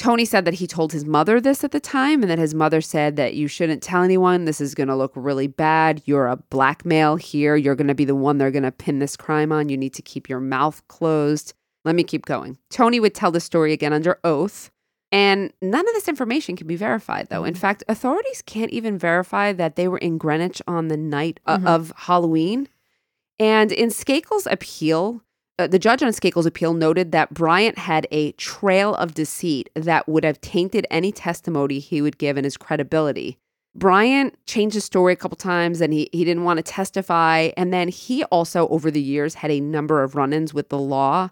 Tony 0.00 0.24
said 0.24 0.46
that 0.46 0.54
he 0.54 0.66
told 0.66 0.94
his 0.94 1.04
mother 1.04 1.42
this 1.42 1.62
at 1.62 1.72
the 1.72 1.78
time, 1.78 2.22
and 2.22 2.30
that 2.30 2.38
his 2.38 2.54
mother 2.54 2.80
said 2.80 3.16
that 3.16 3.34
you 3.34 3.46
shouldn't 3.46 3.82
tell 3.82 4.02
anyone. 4.02 4.46
This 4.46 4.58
is 4.58 4.74
going 4.74 4.88
to 4.88 4.96
look 4.96 5.12
really 5.14 5.46
bad. 5.46 6.00
You're 6.06 6.28
a 6.28 6.38
blackmail 6.38 7.16
here. 7.16 7.54
You're 7.54 7.74
going 7.74 7.86
to 7.86 7.94
be 7.94 8.06
the 8.06 8.14
one 8.14 8.38
they're 8.38 8.50
going 8.50 8.62
to 8.62 8.72
pin 8.72 8.98
this 8.98 9.14
crime 9.14 9.52
on. 9.52 9.68
You 9.68 9.76
need 9.76 9.92
to 9.92 10.00
keep 10.00 10.26
your 10.26 10.40
mouth 10.40 10.82
closed. 10.88 11.52
Let 11.84 11.94
me 11.94 12.02
keep 12.02 12.24
going. 12.24 12.56
Tony 12.70 12.98
would 12.98 13.14
tell 13.14 13.30
the 13.30 13.40
story 13.40 13.74
again 13.74 13.92
under 13.92 14.18
oath. 14.24 14.70
And 15.12 15.52
none 15.60 15.86
of 15.86 15.92
this 15.92 16.08
information 16.08 16.56
can 16.56 16.66
be 16.66 16.76
verified, 16.76 17.26
though. 17.28 17.44
In 17.44 17.54
fact, 17.54 17.84
authorities 17.86 18.40
can't 18.40 18.70
even 18.70 18.96
verify 18.96 19.52
that 19.52 19.76
they 19.76 19.86
were 19.86 19.98
in 19.98 20.16
Greenwich 20.16 20.62
on 20.66 20.88
the 20.88 20.96
night 20.96 21.40
uh, 21.44 21.58
of 21.66 21.92
Halloween. 21.94 22.68
And 23.38 23.70
in 23.70 23.90
Skakel's 23.90 24.46
appeal, 24.50 25.20
uh, 25.60 25.66
the 25.66 25.78
judge 25.78 26.02
on 26.02 26.10
Skakel's 26.10 26.46
appeal 26.46 26.74
noted 26.74 27.12
that 27.12 27.32
Bryant 27.34 27.78
had 27.78 28.06
a 28.10 28.32
trail 28.32 28.94
of 28.94 29.14
deceit 29.14 29.70
that 29.74 30.08
would 30.08 30.24
have 30.24 30.40
tainted 30.40 30.86
any 30.90 31.12
testimony 31.12 31.78
he 31.78 32.00
would 32.00 32.18
give 32.18 32.36
and 32.36 32.44
his 32.44 32.56
credibility. 32.56 33.38
Bryant 33.74 34.34
changed 34.46 34.74
his 34.74 34.84
story 34.84 35.12
a 35.12 35.16
couple 35.16 35.36
times 35.36 35.80
and 35.80 35.92
he, 35.92 36.08
he 36.12 36.24
didn't 36.24 36.44
want 36.44 36.56
to 36.56 36.62
testify. 36.62 37.50
And 37.56 37.72
then 37.72 37.88
he 37.88 38.24
also, 38.24 38.66
over 38.68 38.90
the 38.90 39.02
years, 39.02 39.34
had 39.34 39.50
a 39.50 39.60
number 39.60 40.02
of 40.02 40.16
run 40.16 40.32
ins 40.32 40.52
with 40.52 40.70
the 40.70 40.78
law. 40.78 41.30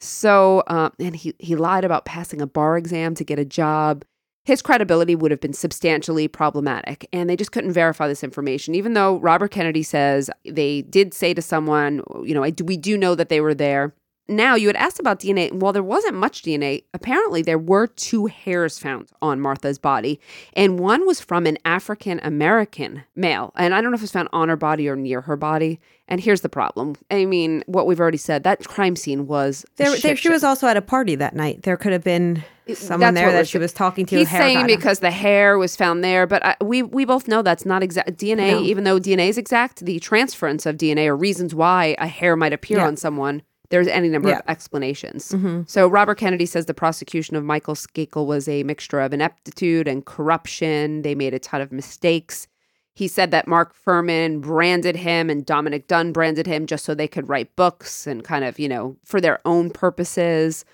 So, 0.00 0.60
uh, 0.66 0.90
and 0.98 1.16
he, 1.16 1.34
he 1.38 1.56
lied 1.56 1.84
about 1.84 2.04
passing 2.04 2.40
a 2.40 2.46
bar 2.46 2.76
exam 2.76 3.14
to 3.16 3.24
get 3.24 3.38
a 3.38 3.44
job. 3.44 4.04
His 4.44 4.60
credibility 4.60 5.14
would 5.14 5.30
have 5.30 5.40
been 5.40 5.52
substantially 5.52 6.26
problematic, 6.26 7.08
and 7.12 7.30
they 7.30 7.36
just 7.36 7.52
couldn't 7.52 7.72
verify 7.72 8.08
this 8.08 8.24
information. 8.24 8.74
Even 8.74 8.94
though 8.94 9.18
Robert 9.20 9.52
Kennedy 9.52 9.84
says 9.84 10.30
they 10.44 10.82
did 10.82 11.14
say 11.14 11.32
to 11.32 11.40
someone, 11.40 12.02
you 12.24 12.34
know, 12.34 12.42
I 12.42 12.52
we 12.64 12.76
do 12.76 12.98
know 12.98 13.14
that 13.14 13.28
they 13.28 13.40
were 13.40 13.54
there. 13.54 13.94
Now, 14.28 14.54
you 14.54 14.68
had 14.68 14.76
asked 14.76 15.00
about 15.00 15.18
DNA. 15.20 15.50
and 15.50 15.60
While 15.60 15.72
there 15.72 15.82
wasn't 15.82 16.14
much 16.14 16.42
DNA, 16.42 16.84
apparently 16.94 17.42
there 17.42 17.58
were 17.58 17.86
two 17.88 18.26
hairs 18.26 18.78
found 18.78 19.08
on 19.20 19.40
Martha's 19.40 19.78
body, 19.78 20.20
and 20.54 20.78
one 20.78 21.06
was 21.06 21.20
from 21.20 21.44
an 21.46 21.58
African 21.64 22.20
American 22.22 23.02
male. 23.16 23.52
And 23.56 23.74
I 23.74 23.80
don't 23.80 23.90
know 23.90 23.96
if 23.96 24.00
it 24.00 24.04
was 24.04 24.12
found 24.12 24.28
on 24.32 24.48
her 24.48 24.56
body 24.56 24.88
or 24.88 24.96
near 24.96 25.22
her 25.22 25.36
body. 25.36 25.80
And 26.08 26.20
here's 26.20 26.42
the 26.42 26.48
problem. 26.48 26.94
I 27.10 27.24
mean, 27.24 27.64
what 27.66 27.86
we've 27.86 27.98
already 28.00 28.18
said 28.18 28.44
that 28.44 28.64
crime 28.66 28.96
scene 28.96 29.26
was 29.26 29.64
There, 29.76 29.96
there, 29.98 30.16
she 30.16 30.28
was 30.28 30.44
also 30.44 30.66
at 30.66 30.76
a 30.76 30.82
party 30.82 31.14
that 31.16 31.34
night. 31.34 31.62
There 31.62 31.76
could 31.76 31.92
have 31.92 32.04
been 32.04 32.44
someone 32.74 33.14
That's 33.14 33.24
there 33.24 33.32
that 33.32 33.48
she 33.48 33.58
was 33.58 33.72
talking 33.72 34.06
to. 34.06 34.16
He's 34.18 34.28
hair 34.28 34.42
saying 34.42 34.60
him. 34.60 34.66
because 34.66 35.00
the 35.00 35.10
hair 35.10 35.58
was 35.58 35.74
found 35.74 36.04
there, 36.04 36.26
but 36.26 36.44
I, 36.44 36.56
we 36.62 36.82
we 36.82 37.04
both 37.04 37.26
know 37.28 37.42
that's 37.42 37.66
not 37.66 37.82
exact 37.82 38.12
DNA. 38.18 38.52
No. 38.52 38.60
Even 38.62 38.84
though 38.84 39.00
DNA 39.00 39.28
is 39.28 39.38
exact, 39.38 39.80
the 39.84 39.98
transference 40.00 40.64
of 40.66 40.76
DNA 40.76 41.06
or 41.06 41.16
reasons 41.16 41.54
why 41.54 41.96
a 41.98 42.06
hair 42.06 42.36
might 42.36 42.52
appear 42.52 42.78
Yeah. 42.78 42.86
on 42.86 42.96
someone. 42.96 43.42
There's 43.72 43.88
any 43.88 44.08
number 44.08 44.28
Yeah. 44.28 44.36
Mm-hmm. 44.36 44.48
of 44.48 44.52
explanations. 44.52 45.34
So 45.66 45.88
Robert 45.88 46.14
Kennedy 46.18 46.46
says 46.46 46.66
the 46.66 46.74
prosecution 46.74 47.34
of 47.34 47.42
Michael 47.44 47.74
Skakel 47.74 48.26
was 48.26 48.46
a 48.46 48.62
mixture 48.62 49.00
of 49.00 49.12
ineptitude 49.12 49.88
and 49.88 50.04
corruption. 50.06 51.02
They 51.02 51.16
made 51.16 51.34
a 51.34 51.40
ton 51.40 51.60
of 51.60 51.72
mistakes. 51.72 52.46
He 52.94 53.08
said 53.08 53.30
that 53.30 53.48
Mark 53.48 53.74
Fuhrman 53.74 54.40
branded 54.42 54.96
him 54.96 55.30
and 55.30 55.46
Dominick 55.46 55.88
Dunne 55.88 56.12
branded 56.12 56.46
him 56.46 56.66
just 56.66 56.84
so 56.84 56.94
they 56.94 57.08
could 57.08 57.28
write 57.28 57.56
books 57.56 58.06
and 58.06 58.22
kind 58.22 58.44
of, 58.44 58.58
you 58.58 58.68
know, 58.68 58.96
for 59.04 59.20
their 59.20 59.40
own 59.46 59.70
purposes. 59.70 60.64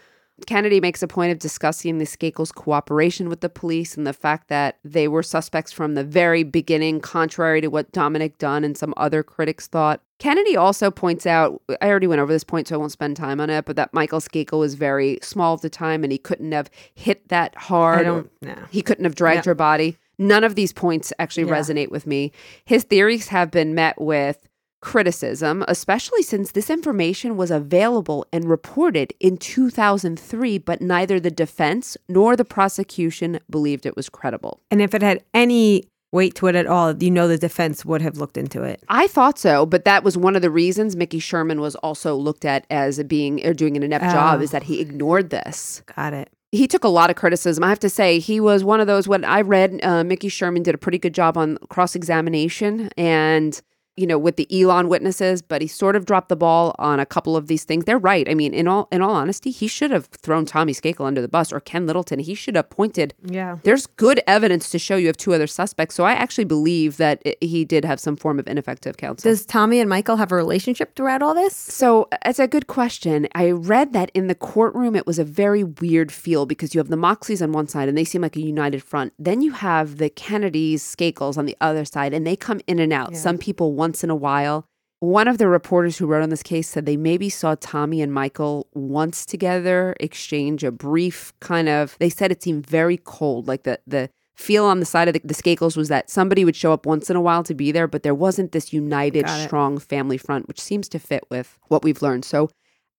Kennedy 0.47 0.81
makes 0.81 1.03
a 1.03 1.09
point 1.09 1.33
of 1.33 1.39
discussing 1.39 1.99
the 1.99 2.05
Skakel's 2.05 2.53
cooperation 2.53 3.29
with 3.29 3.41
the 3.41 3.49
police 3.49 3.97
and 3.97 4.07
the 4.07 4.13
fact 4.13 4.49
that 4.49 4.79
they 4.85 5.07
were 5.09 5.23
suspects 5.23 5.73
from 5.73 5.95
the 5.95 6.05
very 6.05 6.43
beginning, 6.43 7.01
contrary 7.01 7.61
to 7.61 7.69
what 7.69 7.93
Dominick 7.93 8.39
Dunne 8.39 8.65
and 8.65 8.77
some 8.77 8.95
other 8.97 9.23
critics 9.23 9.67
thought. 9.69 10.01
Kennedy 10.19 10.57
also 10.57 10.91
points 10.91 11.27
out, 11.27 11.63
I 11.81 11.89
already 11.89 12.07
went 12.09 12.21
over 12.21 12.33
this 12.33 12.45
point, 12.45 12.69
so 12.69 12.75
I 12.75 12.79
won't 12.79 12.93
spend 12.93 13.17
time 13.17 13.41
on 13.41 13.51
it, 13.51 13.65
but 13.65 13.77
that 13.77 13.95
Michael 13.95 14.21
Skakel 14.21 14.59
was 14.59 14.75
very 14.75 15.19
small 15.23 15.55
at 15.55 15.63
the 15.63 15.71
time 15.71 16.03
and 16.03 16.11
he 16.13 16.19
couldn't 16.19 16.53
have 16.53 16.71
hit 16.95 17.29
that 17.29 17.55
hard. 17.57 18.01
I 18.01 18.03
don't 18.03 18.31
know. 18.43 18.57
He 18.71 18.83
couldn't 18.83 19.05
have 19.05 19.15
dragged 19.15 19.45
her 19.45 19.55
body. 19.55 19.97
None 20.19 20.43
of 20.43 20.57
these 20.57 20.73
points 20.73 21.13
actually 21.21 21.47
Yeah. 21.47 21.55
resonate 21.55 21.91
with 21.91 22.07
me. 22.07 22.33
His 22.65 22.83
theories 22.83 23.29
have 23.29 23.53
been 23.53 23.75
met 23.75 24.01
with 24.01 24.39
criticism, 24.81 25.65
especially 25.67 26.23
since 26.23 26.53
this 26.53 26.71
information 26.71 27.37
was 27.37 27.51
available 27.51 28.25
and 28.33 28.49
reported 28.49 29.13
in 29.21 29.37
2003, 29.37 30.59
but 30.59 30.81
neither 30.81 31.19
the 31.19 31.31
defense 31.31 31.97
nor 32.09 32.37
the 32.37 32.45
prosecution 32.45 33.41
believed 33.51 33.87
it 33.87 33.97
was 33.97 34.09
credible. 34.09 34.61
And 34.71 34.81
if 34.81 34.95
it 34.95 35.03
had 35.03 35.23
any 35.35 35.85
weight 36.13 36.35
to 36.37 36.47
it 36.47 36.55
at 36.55 36.67
all, 36.67 36.95
you 37.03 37.11
know 37.11 37.29
the 37.29 37.37
defense 37.39 37.85
would 37.85 38.01
have 38.03 38.17
looked 38.19 38.37
into 38.37 38.63
it. 38.63 38.83
I 38.89 39.07
thought 39.09 39.39
so, 39.39 39.67
but 39.67 39.85
that 39.85 40.03
was 40.05 40.17
one 40.17 40.37
of 40.37 40.43
the 40.43 40.51
reasons 40.51 40.97
Mickey 40.97 41.19
Sherman 41.19 41.61
was 41.61 41.75
also 41.77 42.15
looked 42.15 42.45
at 42.45 42.65
as 42.71 43.03
being 43.05 43.45
or 43.47 43.53
doing 43.55 43.77
an 43.77 43.83
inept 43.83 44.05
job 44.07 44.41
Oh. 44.41 44.43
is 44.43 44.51
that 44.53 44.65
he 44.65 44.81
ignored 44.81 45.31
this. 45.31 45.83
Got 45.97 46.15
it. 46.15 46.31
he 46.51 46.67
took 46.67 46.83
a 46.85 46.89
lot 46.89 47.11
of 47.11 47.17
criticism. 47.17 47.63
I 47.63 47.69
have 47.69 47.81
to 47.81 47.91
say, 47.91 48.19
he 48.21 48.41
was 48.41 48.65
one 48.65 48.81
of 48.81 48.87
those. 48.87 49.07
When 49.07 49.23
I 49.25 49.43
read, 49.43 49.81
uh, 49.83 50.03
Mickey 50.03 50.31
Sherman 50.31 50.63
did 50.63 50.75
a 50.75 50.79
pretty 50.79 50.97
good 50.99 51.15
job 51.15 51.37
on 51.37 51.59
cross 51.69 51.95
examination 51.95 52.89
and, 52.97 53.61
you 53.99 54.07
know, 54.07 54.19
with 54.19 54.37
the 54.37 54.47
Elan 54.51 54.89
witnesses, 54.89 55.43
but 55.43 55.61
he 55.61 55.69
sort 55.69 55.97
of 55.97 56.07
dropped 56.07 56.29
the 56.29 56.37
ball 56.37 56.75
on 56.79 57.01
a 57.01 57.07
couple 57.07 57.37
of 57.37 57.49
these 57.49 57.65
things. 57.65 57.85
They're 57.85 57.99
right. 57.99 58.29
I 58.29 58.35
mean, 58.35 58.55
in 58.55 58.69
all 58.69 58.89
in 58.93 59.03
all 59.03 59.11
honesty, 59.11 59.51
he 59.51 59.67
should 59.67 59.91
have 59.91 60.07
thrown 60.07 60.47
Tommy 60.47 60.73
Skakel 60.73 61.05
under 61.05 61.21
the 61.21 61.29
bus 61.29 61.53
or 61.53 61.61
Ken 61.61 61.87
Littleton. 61.87 62.21
He 62.21 62.35
should 62.35 62.55
have 62.55 62.71
pointed. 62.71 63.15
Yeah. 63.25 63.59
There's 63.65 63.87
good 63.87 64.21
evidence 64.27 64.71
to 64.71 64.79
show 64.79 64.97
you 64.97 65.09
have 65.09 65.17
two 65.17 65.35
other 65.35 65.47
suspects. 65.47 65.95
So 65.97 66.05
I 66.05 66.13
actually 66.13 66.45
believe 66.45 66.97
that 66.99 67.21
it, 67.25 67.39
he 67.41 67.65
did 67.65 67.85
have 67.85 67.99
some 67.99 68.17
form 68.17 68.39
of 68.39 68.47
ineffective 68.47 68.97
counsel. 68.97 69.29
Does 69.29 69.45
Tommy 69.45 69.81
and 69.81 69.89
Michael 69.89 70.17
have 70.17 70.31
a 70.31 70.37
relationship 70.37 70.95
throughout 70.95 71.23
all 71.23 71.35
this? 71.35 71.57
So 71.57 72.09
it's 72.25 72.39
a 72.39 72.47
good 72.47 72.69
question. 72.69 73.27
I 73.35 73.51
read 73.51 73.93
that 73.95 74.11
in 74.15 74.29
the 74.29 74.35
courtroom, 74.35 74.95
it 74.95 75.07
was 75.07 75.19
a 75.19 75.25
very 75.25 75.65
weird 75.65 76.13
feel 76.13 76.47
because 76.47 76.75
you 76.75 76.79
have 76.79 76.89
the 76.89 76.97
Moxleys 76.97 77.43
on 77.43 77.53
one 77.53 77.67
side 77.67 77.89
and 77.89 77.99
they 77.99 78.05
seem 78.05 78.23
like 78.23 78.37
a 78.37 78.41
united 78.41 78.83
front. 78.83 79.13
Then 79.19 79.43
you 79.43 79.53
have 79.53 79.99
the 79.99 80.09
Kennedys, 80.09 80.83
Skakels 80.83 81.37
on 81.37 81.47
the 81.47 81.57
other 81.61 81.85
side, 81.85 82.13
and 82.13 82.27
they 82.27 82.37
come 82.37 82.61
in 82.67 82.79
and 82.79 82.93
out. 82.93 83.17
Some 83.17 83.39
people 83.39 83.75
once 83.89 84.05
in 84.05 84.11
a 84.11 84.15
while. 84.15 84.67
One 85.01 85.29
of 85.29 85.39
the 85.39 85.49
reporters 85.49 85.97
who 85.97 86.07
wrote 86.07 86.23
on 86.23 86.29
this 86.29 86.43
case 86.43 86.69
said 86.69 86.85
they 86.85 86.97
maybe 86.97 87.31
saw 87.31 87.55
Tommy 87.59 88.03
and 88.03 88.13
Michael 88.13 88.67
once 88.75 89.25
together 89.25 89.97
exchange 89.99 90.63
a 90.63 90.71
brief 90.71 91.33
kind 91.41 91.69
of. 91.71 91.97
They 91.99 92.11
said 92.11 92.31
it 92.31 92.43
seemed 92.43 92.67
very 92.67 92.99
cold, 92.99 93.49
like 93.49 93.63
the 93.63 93.79
the 93.87 94.11
feel 94.35 94.65
on 94.67 94.79
the 94.79 94.87
side 94.87 95.09
of 95.09 95.15
the, 95.15 95.21
the 95.25 95.35
Skakels 95.35 95.77
was 95.77 95.89
that 95.89 96.11
somebody 96.11 96.45
would 96.45 96.55
show 96.55 96.73
up 96.73 96.85
once 96.85 97.09
in 97.09 97.17
a 97.17 97.21
while 97.21 97.43
to 97.45 97.55
be 97.55 97.73
there, 97.73 97.89
but 97.89 98.03
there 98.03 98.15
wasn't 98.15 98.53
this 98.53 98.73
united, 98.73 99.29
strong 99.29 99.79
family 99.79 100.19
front, 100.19 100.47
which 100.47 100.61
seems 100.61 100.89
to 100.89 100.99
fit 100.99 101.25
with 101.31 101.59
what 101.69 101.83
we've 101.83 102.03
learned. 102.03 102.25
So, 102.25 102.51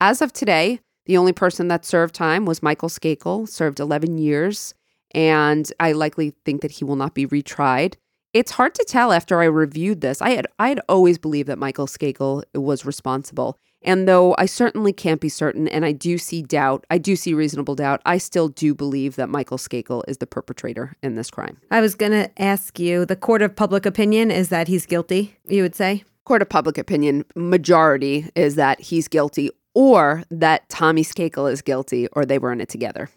as 0.01 0.21
of 0.21 0.33
today, 0.33 0.79
the 1.05 1.17
only 1.17 1.33
person 1.33 1.67
that 1.67 1.85
served 1.85 2.15
time 2.15 2.45
was 2.45 2.63
Michael 2.63 2.89
Skakel, 2.89 3.47
served 3.47 3.79
11 3.79 4.17
years, 4.17 4.73
and 5.11 5.71
I 5.79 5.91
likely 5.91 6.33
think 6.45 6.61
that 6.61 6.71
he 6.71 6.83
will 6.83 6.95
not 6.97 7.13
be 7.13 7.27
retried. 7.27 7.95
It's 8.31 8.51
hard 8.51 8.75
to 8.75 8.85
tell 8.87 9.11
after 9.11 9.41
I 9.41 9.45
reviewed 9.45 10.01
this. 10.01 10.21
I 10.21 10.31
had 10.31 10.45
I 10.59 10.69
had 10.69 10.81
always 10.87 11.17
believed 11.17 11.49
that 11.49 11.57
Michael 11.57 11.87
Skakel 11.87 12.43
was 12.53 12.85
responsible. 12.85 13.57
And 13.81 14.07
though 14.07 14.35
I 14.37 14.45
certainly 14.45 14.93
can't 14.93 15.21
be 15.21 15.29
certain 15.29 15.67
and 15.67 15.83
I 15.85 15.93
do 15.93 16.17
see 16.17 16.43
doubt, 16.43 16.85
I 16.91 16.97
do 16.97 17.15
see 17.15 17.33
reasonable 17.33 17.75
doubt, 17.75 18.01
I 18.05 18.17
still 18.17 18.49
do 18.49 18.75
believe 18.75 19.15
that 19.15 19.29
Michael 19.29 19.57
Skakel 19.57 20.03
is 20.07 20.17
the 20.17 20.27
perpetrator 20.27 20.95
in 21.01 21.15
this 21.15 21.31
crime. 21.31 21.57
I 21.71 21.81
was 21.81 21.95
going 21.95 22.11
to 22.11 22.29
ask 22.41 22.77
you 22.77 23.05
the 23.05 23.15
court 23.15 23.41
of 23.41 23.55
public 23.55 23.85
opinion 23.85 24.31
is 24.31 24.49
that 24.49 24.67
he's 24.67 24.85
guilty, 24.85 25.37
you 25.47 25.63
would 25.63 25.75
say? 25.75 26.03
Court 26.25 26.41
of 26.41 26.49
public 26.49 26.77
opinion 26.77 27.25
majority 27.35 28.29
is 28.35 28.55
that 28.55 28.79
he's 28.81 29.07
guilty 29.07 29.49
or 29.73 30.23
that 30.29 30.67
Tommy 30.69 31.03
Skakel 31.03 31.51
is 31.51 31.61
guilty 31.61 32.07
or 32.11 32.25
they 32.25 32.37
were 32.37 32.51
in 32.51 32.61
it 32.61 32.69
together. 32.69 33.09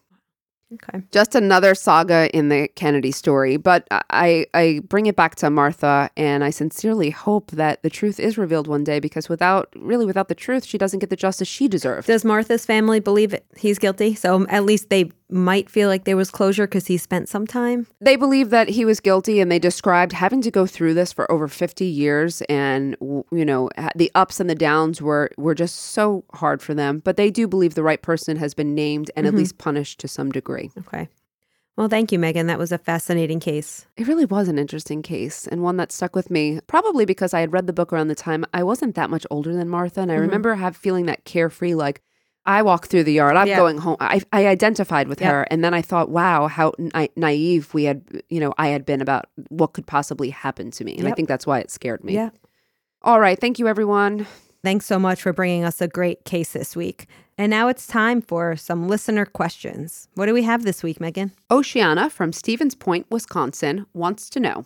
Okay. 0.75 1.03
Just 1.11 1.35
another 1.35 1.75
saga 1.75 2.35
in 2.37 2.49
the 2.49 2.69
Kennedy 2.69 3.11
story, 3.11 3.57
but 3.57 3.87
I 3.91 4.47
I 4.55 4.81
bring 4.89 5.07
it 5.07 5.17
back 5.17 5.35
to 5.37 5.51
Martha 5.51 6.11
and 6.17 6.43
I 6.43 6.51
sincerely 6.51 7.11
hope 7.11 7.51
that 7.51 7.83
the 7.83 7.91
truth 7.91 8.19
is 8.19 8.39
revealed 8.39 8.67
one 8.67 8.85
day 8.85 8.99
because 9.01 9.29
without 9.29 9.69
really 9.77 10.07
without 10.07 10.29
the 10.29 10.35
truth 10.35 10.65
she 10.65 10.79
doesn't 10.79 11.01
get 11.01 11.11
the 11.11 11.17
justice 11.17 11.49
she 11.49 11.69
deserved. 11.69 12.07
Does 12.07 12.25
Martha's 12.25 12.65
family 12.65 13.01
believe 13.01 13.35
it, 13.35 13.45
he's 13.57 13.79
guilty? 13.79 14.15
So 14.15 14.47
at 14.49 14.65
least 14.65 14.89
they 14.89 15.11
might 15.33 15.71
feel 15.71 15.89
like 15.89 16.05
there 16.05 16.17
was 16.17 16.31
closure 16.31 16.67
because 16.67 16.87
he 16.87 16.97
spent 16.97 17.29
some 17.29 17.47
time. 17.47 17.87
They 18.01 18.17
believe 18.17 18.51
that 18.51 18.69
he 18.69 18.85
was 18.85 19.01
guilty 19.01 19.41
and 19.41 19.51
they 19.51 19.59
described 19.59 20.13
having 20.13 20.43
to 20.43 20.51
go 20.51 20.67
through 20.67 20.95
this 20.95 21.13
for 21.13 21.31
over 21.31 21.49
50 21.49 21.85
years 21.85 22.43
and 22.43 22.97
you 23.01 23.45
know 23.45 23.71
the 23.97 24.11
ups 24.15 24.41
and 24.41 24.49
the 24.49 24.55
downs 24.55 25.01
were 25.01 25.31
were 25.37 25.55
just 25.55 25.77
so 25.77 26.25
hard 26.35 26.63
for 26.63 26.75
them, 26.75 27.01
but 27.01 27.17
they 27.17 27.31
do 27.31 27.49
believe 27.49 27.75
the 27.75 27.83
right 27.83 28.03
person 28.03 28.37
has 28.37 28.55
been 28.55 28.75
named 28.75 29.11
and 29.17 29.27
at 29.27 29.31
mm-hmm. 29.31 29.39
least 29.39 29.59
punished 29.59 30.01
to 30.01 30.09
some 30.09 30.31
degree. 30.31 30.71
Okay. 30.79 31.09
Well, 31.77 31.89
thank 31.89 32.13
you, 32.13 32.19
Meghan. 32.19 32.49
That 32.49 32.59
was 32.59 32.71
a 32.71 32.77
fascinating 32.77 33.41
case. 33.41 33.87
It 33.97 34.07
really 34.07 34.27
was 34.27 34.49
an 34.49 34.59
interesting 34.59 35.01
case 35.03 35.47
and 35.47 35.63
one 35.63 35.79
that 35.79 35.91
stuck 35.91 36.15
with 36.15 36.31
me, 36.31 36.61
probably 36.67 37.07
because 37.07 37.33
I 37.33 37.41
had 37.41 37.53
read 37.53 37.67
the 37.67 37.73
book 37.73 37.93
around 37.93 38.09
the 38.09 38.15
time 38.15 38.45
I 38.53 38.63
wasn't 38.63 38.95
that 38.97 39.09
much 39.09 39.27
older 39.31 39.55
than 39.55 39.71
Martha. 39.71 40.03
And 40.03 40.13
I 40.13 40.17
mm-hmm. 40.17 40.23
remember 40.23 40.55
have 40.55 40.77
feeling 40.77 41.07
that 41.07 41.25
carefree, 41.25 41.75
like, 41.75 42.03
I 42.45 42.63
walk 42.63 42.87
through 42.89 43.05
the 43.05 43.13
yard, 43.13 43.37
I'm 43.37 43.47
Yeah. 43.47 43.57
going 43.57 43.79
home. 43.79 43.97
I, 44.01 44.21
I 44.33 44.47
identified 44.49 45.07
with 45.09 45.21
Yeah. 45.21 45.31
her. 45.31 45.43
And 45.51 45.63
then 45.63 45.75
I 45.75 45.83
thought, 45.83 46.09
wow, 46.11 46.49
how 46.49 46.73
na- 46.79 47.07
naive 47.17 47.73
we 47.73 47.85
had, 47.85 48.03
you 48.31 48.41
know, 48.41 48.53
I 48.59 48.69
had 48.69 48.85
been 48.85 49.01
about 49.01 49.27
what 49.49 49.75
could 49.75 49.87
possibly 49.87 50.31
happen 50.31 50.71
to 50.73 50.85
me. 50.85 50.97
And 50.99 51.07
I 51.07 51.13
think 51.13 51.29
that's 51.29 51.47
why 51.47 51.61
it 51.61 51.71
scared 51.71 52.03
me. 52.03 52.15
Yeah. 52.15 52.31
All 53.03 53.21
right. 53.21 53.39
Thank 53.39 53.59
you, 53.59 53.69
everyone. 53.69 54.27
Thanks 54.65 54.87
so 54.87 54.99
much 54.99 55.23
for 55.23 55.33
bringing 55.33 55.65
us 55.65 55.81
a 55.81 55.89
great 55.89 56.25
case 56.25 56.53
this 56.53 56.75
week. 56.77 57.07
And 57.39 57.51
now 57.51 57.69
it's 57.69 57.87
time 57.87 58.21
for 58.21 58.55
some 58.57 58.89
listener 58.89 59.25
questions. 59.25 60.09
What 60.15 60.27
do 60.27 60.35
we 60.35 60.43
have 60.43 60.65
this 60.65 60.83
week, 60.83 60.99
Meghan? 60.99 61.31
Oceana 61.51 62.11
from 62.11 62.33
Stevens 62.33 62.75
Point, 62.75 63.07
Wisconsin 63.11 63.87
wants 63.95 64.29
to 64.31 64.41
know 64.41 64.65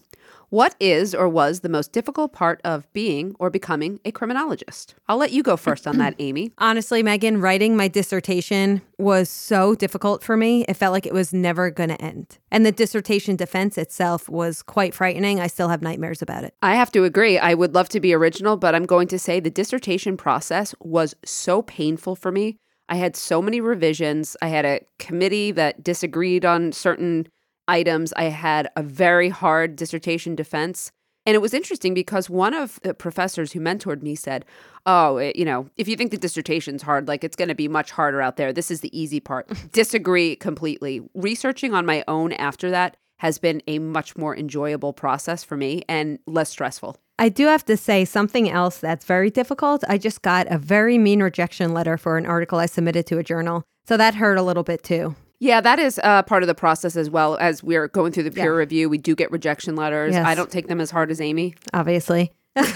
what 0.51 0.75
is 0.79 1.15
or 1.15 1.29
was 1.29 1.61
the 1.61 1.69
most 1.69 1.93
difficult 1.93 2.33
part 2.33 2.61
of 2.65 2.91
being 2.93 3.35
or 3.39 3.51
becoming 3.51 4.01
a 4.05 4.13
criminologist? 4.13 4.95
I'll 5.09 5.17
let 5.17 5.33
you 5.33 5.43
go 5.43 5.57
first 5.57 5.87
on 5.87 5.99
that, 5.99 6.15
Amy. 6.19 6.53
Honestly, 6.59 7.03
Meghan, 7.03 7.43
writing 7.43 7.77
my 7.77 7.89
dissertation 7.89 8.83
was 8.99 9.29
so 9.29 9.75
difficult 9.75 10.23
for 10.23 10.37
me. 10.37 10.65
It 10.69 10.75
felt 10.75 10.93
like 10.93 11.07
it 11.07 11.15
was 11.15 11.33
never 11.33 11.71
going 11.71 11.91
to 11.91 12.01
end. 12.01 12.39
And 12.51 12.65
the 12.65 12.73
dissertation 12.73 13.37
defense 13.37 13.77
itself 13.77 14.29
was 14.29 14.63
quite 14.63 14.95
frightening. 14.95 15.41
I 15.41 15.49
still 15.49 15.69
have 15.69 15.83
nightmares 15.83 16.23
about 16.23 16.45
it. 16.45 16.55
I 16.63 16.75
have 16.75 16.93
to 16.93 17.05
agree. 17.05 17.39
I 17.39 17.55
would 17.55 17.75
love 17.75 17.89
to 17.91 18.01
be 18.01 18.15
original, 18.15 18.57
but 18.57 18.75
I'm 18.75 18.87
going 18.87 19.09
to 19.09 19.19
say 19.19 19.41
the 19.41 19.51
dissertation 19.51 20.17
process 20.17 20.75
was 20.81 21.15
so 21.25 21.63
painful 21.63 22.17
for 22.17 22.31
me. 22.31 22.59
I 22.89 22.97
had 22.97 23.17
so 23.17 23.43
many 23.43 23.61
revisions. 23.61 24.37
I 24.41 24.49
had 24.49 24.65
a 24.65 24.81
committee 24.99 25.51
that 25.53 25.83
disagreed 25.83 26.45
on 26.45 26.73
certain 26.73 27.27
items. 27.69 28.13
I 28.15 28.25
had 28.25 28.69
a 28.77 28.83
very 28.83 29.29
hard 29.29 29.77
dissertation 29.77 30.35
defense. 30.35 30.91
And 31.27 31.35
it 31.35 31.41
was 31.41 31.53
interesting 31.53 31.93
because 31.93 32.31
one 32.31 32.55
of 32.55 32.79
the 32.83 32.95
professors 32.95 33.53
who 33.53 33.61
mentored 33.61 34.01
me 34.01 34.15
said, 34.15 34.45
Oh, 34.87 35.17
it, 35.17 35.35
you 35.35 35.45
know, 35.45 35.69
if 35.77 35.89
you 35.89 35.97
think 35.97 36.13
the 36.13 36.17
dissertation's 36.17 36.83
hard, 36.83 37.09
like 37.09 37.25
it's 37.25 37.35
going 37.35 37.49
to 37.49 37.55
be 37.55 37.67
much 37.67 37.91
harder 37.91 38.23
out 38.23 38.37
there. 38.37 38.53
This 38.53 38.71
is 38.71 38.81
the 38.81 38.97
easy 38.97 39.19
part. 39.19 39.51
Disagree 39.73 40.37
completely. 40.37 41.01
Researching 41.15 41.75
on 41.75 41.85
my 41.85 42.05
own 42.07 42.33
after 42.35 42.71
that 42.71 42.97
has 43.19 43.39
been 43.39 43.63
a 43.67 43.79
much 43.79 44.17
more 44.17 44.37
enjoyable 44.37 44.93
process 44.93 45.43
for 45.43 45.57
me 45.57 45.83
and 45.89 46.19
less 46.27 46.51
stressful. 46.51 46.97
I 47.19 47.31
do 47.31 47.47
have 47.47 47.65
to 47.65 47.77
say 47.77 48.05
something 48.05 48.49
else 48.49 48.79
that's 48.79 49.05
very 49.05 49.31
difficult. 49.31 49.83
I 49.89 49.99
just 49.99 50.23
got 50.23 50.47
a 50.49 50.59
very 50.59 50.99
mean 50.99 51.23
rejection 51.23 51.73
letter 51.73 51.97
for 51.97 52.19
an 52.19 52.27
article 52.27 52.59
I 52.59 52.67
submitted 52.67 53.07
to 53.07 53.19
a 53.19 53.25
journal. 53.25 53.65
So 53.87 53.97
that 53.97 54.17
hurt 54.17 54.37
a 54.37 54.43
little 54.43 54.63
bit 54.63 54.83
too. 54.83 55.17
Yeah, 55.39 55.61
that 55.61 55.79
is 55.79 56.01
uh, 56.03 56.23
part 56.23 56.43
of 56.43 56.47
the 56.47 56.55
process 56.55 56.97
as 56.97 57.11
well. 57.11 57.37
As 57.37 57.63
we're 57.63 57.89
going 57.89 58.13
through 58.13 58.23
the 58.25 58.31
peer 58.31 58.53
Yeah. 58.53 58.59
review, 58.59 58.89
we 58.89 58.99
do 58.99 59.15
get 59.15 59.31
rejection 59.31 59.77
letters. 59.77 60.15
Yes. 60.15 60.27
I 60.27 60.35
don't 60.35 60.51
take 60.51 60.67
them 60.69 60.81
as 60.81 60.91
hard 60.91 61.11
as 61.11 61.21
Amy. 61.21 61.55
obviously. 61.75 62.33
but 62.57 62.67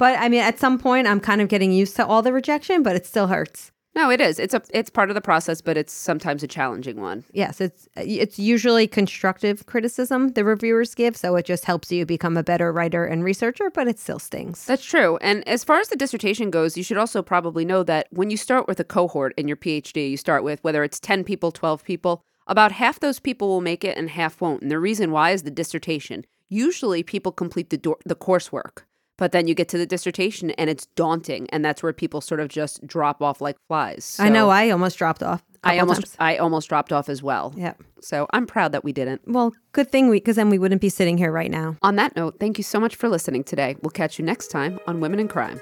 I 0.00 0.28
mean, 0.28 0.40
at 0.40 0.58
some 0.58 0.78
point, 0.78 1.06
I'm 1.06 1.20
kind 1.20 1.40
of 1.40 1.48
getting 1.48 1.72
used 1.72 1.96
to 1.96 2.06
all 2.06 2.22
the 2.22 2.32
rejection, 2.32 2.82
but 2.82 2.94
it 2.96 3.06
still 3.06 3.26
hurts. 3.26 3.72
No, 3.96 4.10
it 4.10 4.20
is. 4.20 4.38
It's 4.38 4.52
a 4.52 4.62
it's 4.74 4.90
part 4.90 5.08
of 5.08 5.14
the 5.14 5.22
process, 5.22 5.62
but 5.62 5.78
it's 5.78 5.92
sometimes 5.92 6.42
a 6.42 6.46
challenging 6.46 7.00
one. 7.00 7.24
Yes, 7.32 7.62
it's 7.62 7.88
it's 7.96 8.38
usually 8.38 8.86
constructive 8.86 9.64
criticism 9.64 10.32
the 10.34 10.44
reviewers 10.44 10.94
give, 10.94 11.16
so 11.16 11.34
it 11.36 11.46
just 11.46 11.64
helps 11.64 11.90
you 11.90 12.04
become 12.04 12.36
a 12.36 12.42
better 12.42 12.70
writer 12.70 13.06
and 13.06 13.24
researcher, 13.24 13.70
but 13.70 13.88
it 13.88 13.98
still 13.98 14.18
stings. 14.18 14.66
That's 14.66 14.84
true. 14.84 15.16
And 15.22 15.46
as 15.48 15.64
far 15.64 15.80
as 15.80 15.88
the 15.88 15.96
dissertation 15.96 16.50
goes, 16.50 16.76
you 16.76 16.82
should 16.82 16.98
also 16.98 17.22
probably 17.22 17.64
know 17.64 17.82
that 17.84 18.06
when 18.10 18.28
you 18.30 18.36
start 18.36 18.68
with 18.68 18.78
a 18.78 18.84
cohort 18.84 19.32
in 19.38 19.48
your 19.48 19.56
PhD, 19.56 20.10
you 20.10 20.18
start 20.18 20.44
with 20.44 20.62
whether 20.62 20.84
it's 20.84 21.00
10 21.00 21.24
people, 21.24 21.50
12 21.50 21.82
people, 21.82 22.22
about 22.46 22.72
half 22.72 23.00
those 23.00 23.18
people 23.18 23.48
will 23.48 23.62
make 23.62 23.82
it 23.82 23.96
and 23.96 24.10
half 24.10 24.42
won't. 24.42 24.60
And 24.60 24.70
the 24.70 24.78
reason 24.78 25.10
why 25.10 25.30
is 25.30 25.42
the 25.42 25.50
dissertation. 25.50 26.26
Usually 26.50 27.02
people 27.02 27.32
complete 27.32 27.70
the 27.70 27.78
do- 27.78 27.96
the 28.04 28.14
coursework, 28.14 28.84
but 29.16 29.32
then 29.32 29.46
you 29.48 29.54
get 29.54 29.68
to 29.70 29.78
the 29.78 29.86
dissertation 29.86 30.50
and 30.52 30.68
it's 30.68 30.86
daunting, 30.96 31.48
and 31.50 31.64
that's 31.64 31.82
where 31.82 31.92
people 31.92 32.20
sort 32.20 32.40
of 32.40 32.48
just 32.48 32.86
drop 32.86 33.22
off 33.22 33.40
like 33.40 33.56
flies. 33.68 34.16
I 34.18 34.28
know 34.28 34.50
I 34.50 34.70
almost 34.70 34.98
dropped 34.98 35.22
off. 35.22 35.42
I 35.64 35.78
almost 35.78 36.02
times. 36.02 36.16
I 36.18 36.36
almost 36.36 36.68
dropped 36.68 36.92
off 36.92 37.08
as 37.08 37.22
well. 37.22 37.52
Yeah. 37.56 37.74
So 38.00 38.26
I'm 38.32 38.46
proud 38.46 38.72
that 38.72 38.84
we 38.84 38.92
didn't. 38.92 39.22
Well, 39.26 39.52
good 39.72 39.90
thing 39.90 40.08
we 40.08 40.18
because 40.18 40.36
then 40.36 40.48
we 40.48 40.58
wouldn't 40.58 40.80
be 40.80 40.88
sitting 40.88 41.18
here 41.18 41.32
right 41.32 41.50
now. 41.50 41.76
On 41.82 41.96
that 41.96 42.14
note, 42.14 42.38
thank 42.38 42.58
you 42.58 42.64
so 42.64 42.78
much 42.78 42.94
for 42.94 43.08
listening 43.08 43.42
today. 43.42 43.76
We'll 43.82 43.90
catch 43.90 44.18
you 44.18 44.24
next 44.24 44.48
time 44.48 44.78
on 44.86 45.00
Women 45.00 45.18
and 45.18 45.28
Crime. 45.28 45.60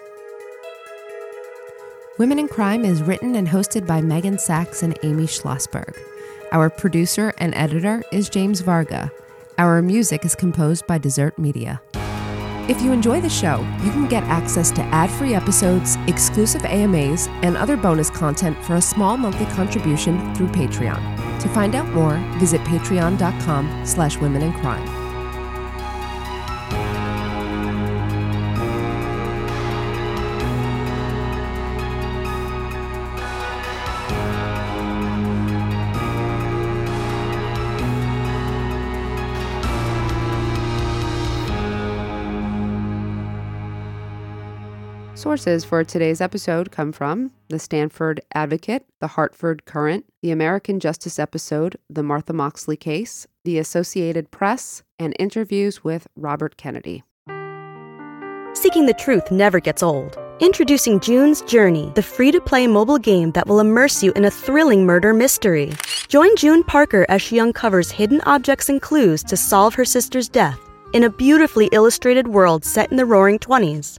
Women 2.19 2.39
and 2.39 2.51
Crime 2.51 2.85
is 2.85 3.03
written 3.03 3.35
and 3.35 3.49
hosted 3.49 3.87
by 3.87 4.01
Meghan 4.01 4.39
Sacks 4.39 4.83
and 4.83 4.99
Amy 5.03 5.25
Shlosberg. 5.25 5.97
Our 6.53 6.71
producer 6.71 7.33
and 7.39 7.55
editor 7.55 8.05
is 8.13 8.29
James 8.29 8.61
Varga. 8.61 9.11
Our 9.59 9.83
music 9.83 10.25
is 10.25 10.35
composed 10.35 10.87
by 10.87 10.99
Dessert 10.99 11.39
Media. 11.39 11.81
If 12.67 12.81
you 12.81 12.93
enjoy 12.93 13.21
the 13.21 13.29
show, 13.29 13.61
you 13.83 13.91
can 13.91 14.09
get 14.09 14.23
access 14.25 14.71
to 14.71 14.81
ad-free 14.85 15.35
episodes, 15.35 15.97
exclusive 16.07 16.65
AMAs, 16.65 17.29
and 17.43 17.59
other 17.59 17.77
bonus 17.77 18.09
content 18.09 18.57
for 18.65 18.77
a 18.77 18.81
small 18.81 19.19
monthly 19.19 19.45
contribution 19.55 20.35
through 20.35 20.49
Patreon. 20.49 21.41
To 21.41 21.49
find 21.51 21.75
out 21.75 21.87
more, 21.91 22.17
visit 22.39 22.63
patreon.com 22.63 23.85
slash 23.85 24.17
women 24.17 24.41
and 24.41 24.55
crime. 24.55 24.94
Sources 45.25 45.65
for 45.65 45.83
today's 45.83 46.21
episode 46.21 46.71
come 46.71 46.93
from 46.93 47.31
the 47.49 47.59
Stamford 47.59 48.21
Advocate, 48.35 48.85
the 49.01 49.07
Hartford 49.07 49.65
Courant, 49.65 50.05
the 50.21 50.31
American 50.31 50.79
Justice 50.79 51.19
episode, 51.19 51.79
the 51.89 52.03
Martha 52.03 52.35
Moxley 52.35 52.77
case, 52.77 53.27
the 53.43 53.57
Associated 53.57 54.31
Press, 54.31 54.83
and 54.99 55.17
interviews 55.19 55.83
with 55.83 56.07
Robert 56.15 56.59
Kennedy. 56.59 57.05
Seeking 58.53 58.85
the 58.85 58.93
truth 58.99 59.31
never 59.31 59.61
gets 59.61 59.83
old. 59.83 60.19
Introducing 60.41 61.01
June's 61.01 61.41
Journey, 61.41 61.91
the 61.95 62.03
free 62.03 62.31
to 62.31 62.39
play 62.39 62.67
mobile 62.67 62.99
game 62.99 63.31
that 63.31 63.47
will 63.47 63.61
immerse 63.61 64.03
you 64.03 64.13
in 64.13 64.27
a 64.27 64.31
thrilling 64.31 64.85
murder 64.85 65.15
mystery. 65.15 65.73
Join 66.09 66.37
June 66.37 66.63
Parker 66.63 67.07
as 67.09 67.23
she 67.23 67.41
uncovers 67.41 67.91
hidden 67.91 68.21
objects 68.27 68.69
and 68.69 68.83
clues 68.83 69.25
to 69.25 69.39
solve 69.39 69.73
her 69.73 69.87
sister's 69.87 70.29
death 70.29 70.61
in 70.93 71.05
a 71.05 71.11
beautifully 71.11 71.71
illustrated 71.73 72.29
world 72.29 72.63
set 72.63 72.91
in 72.91 72.99
the 72.99 73.07
roaring 73.07 73.39
20s. 73.39 73.99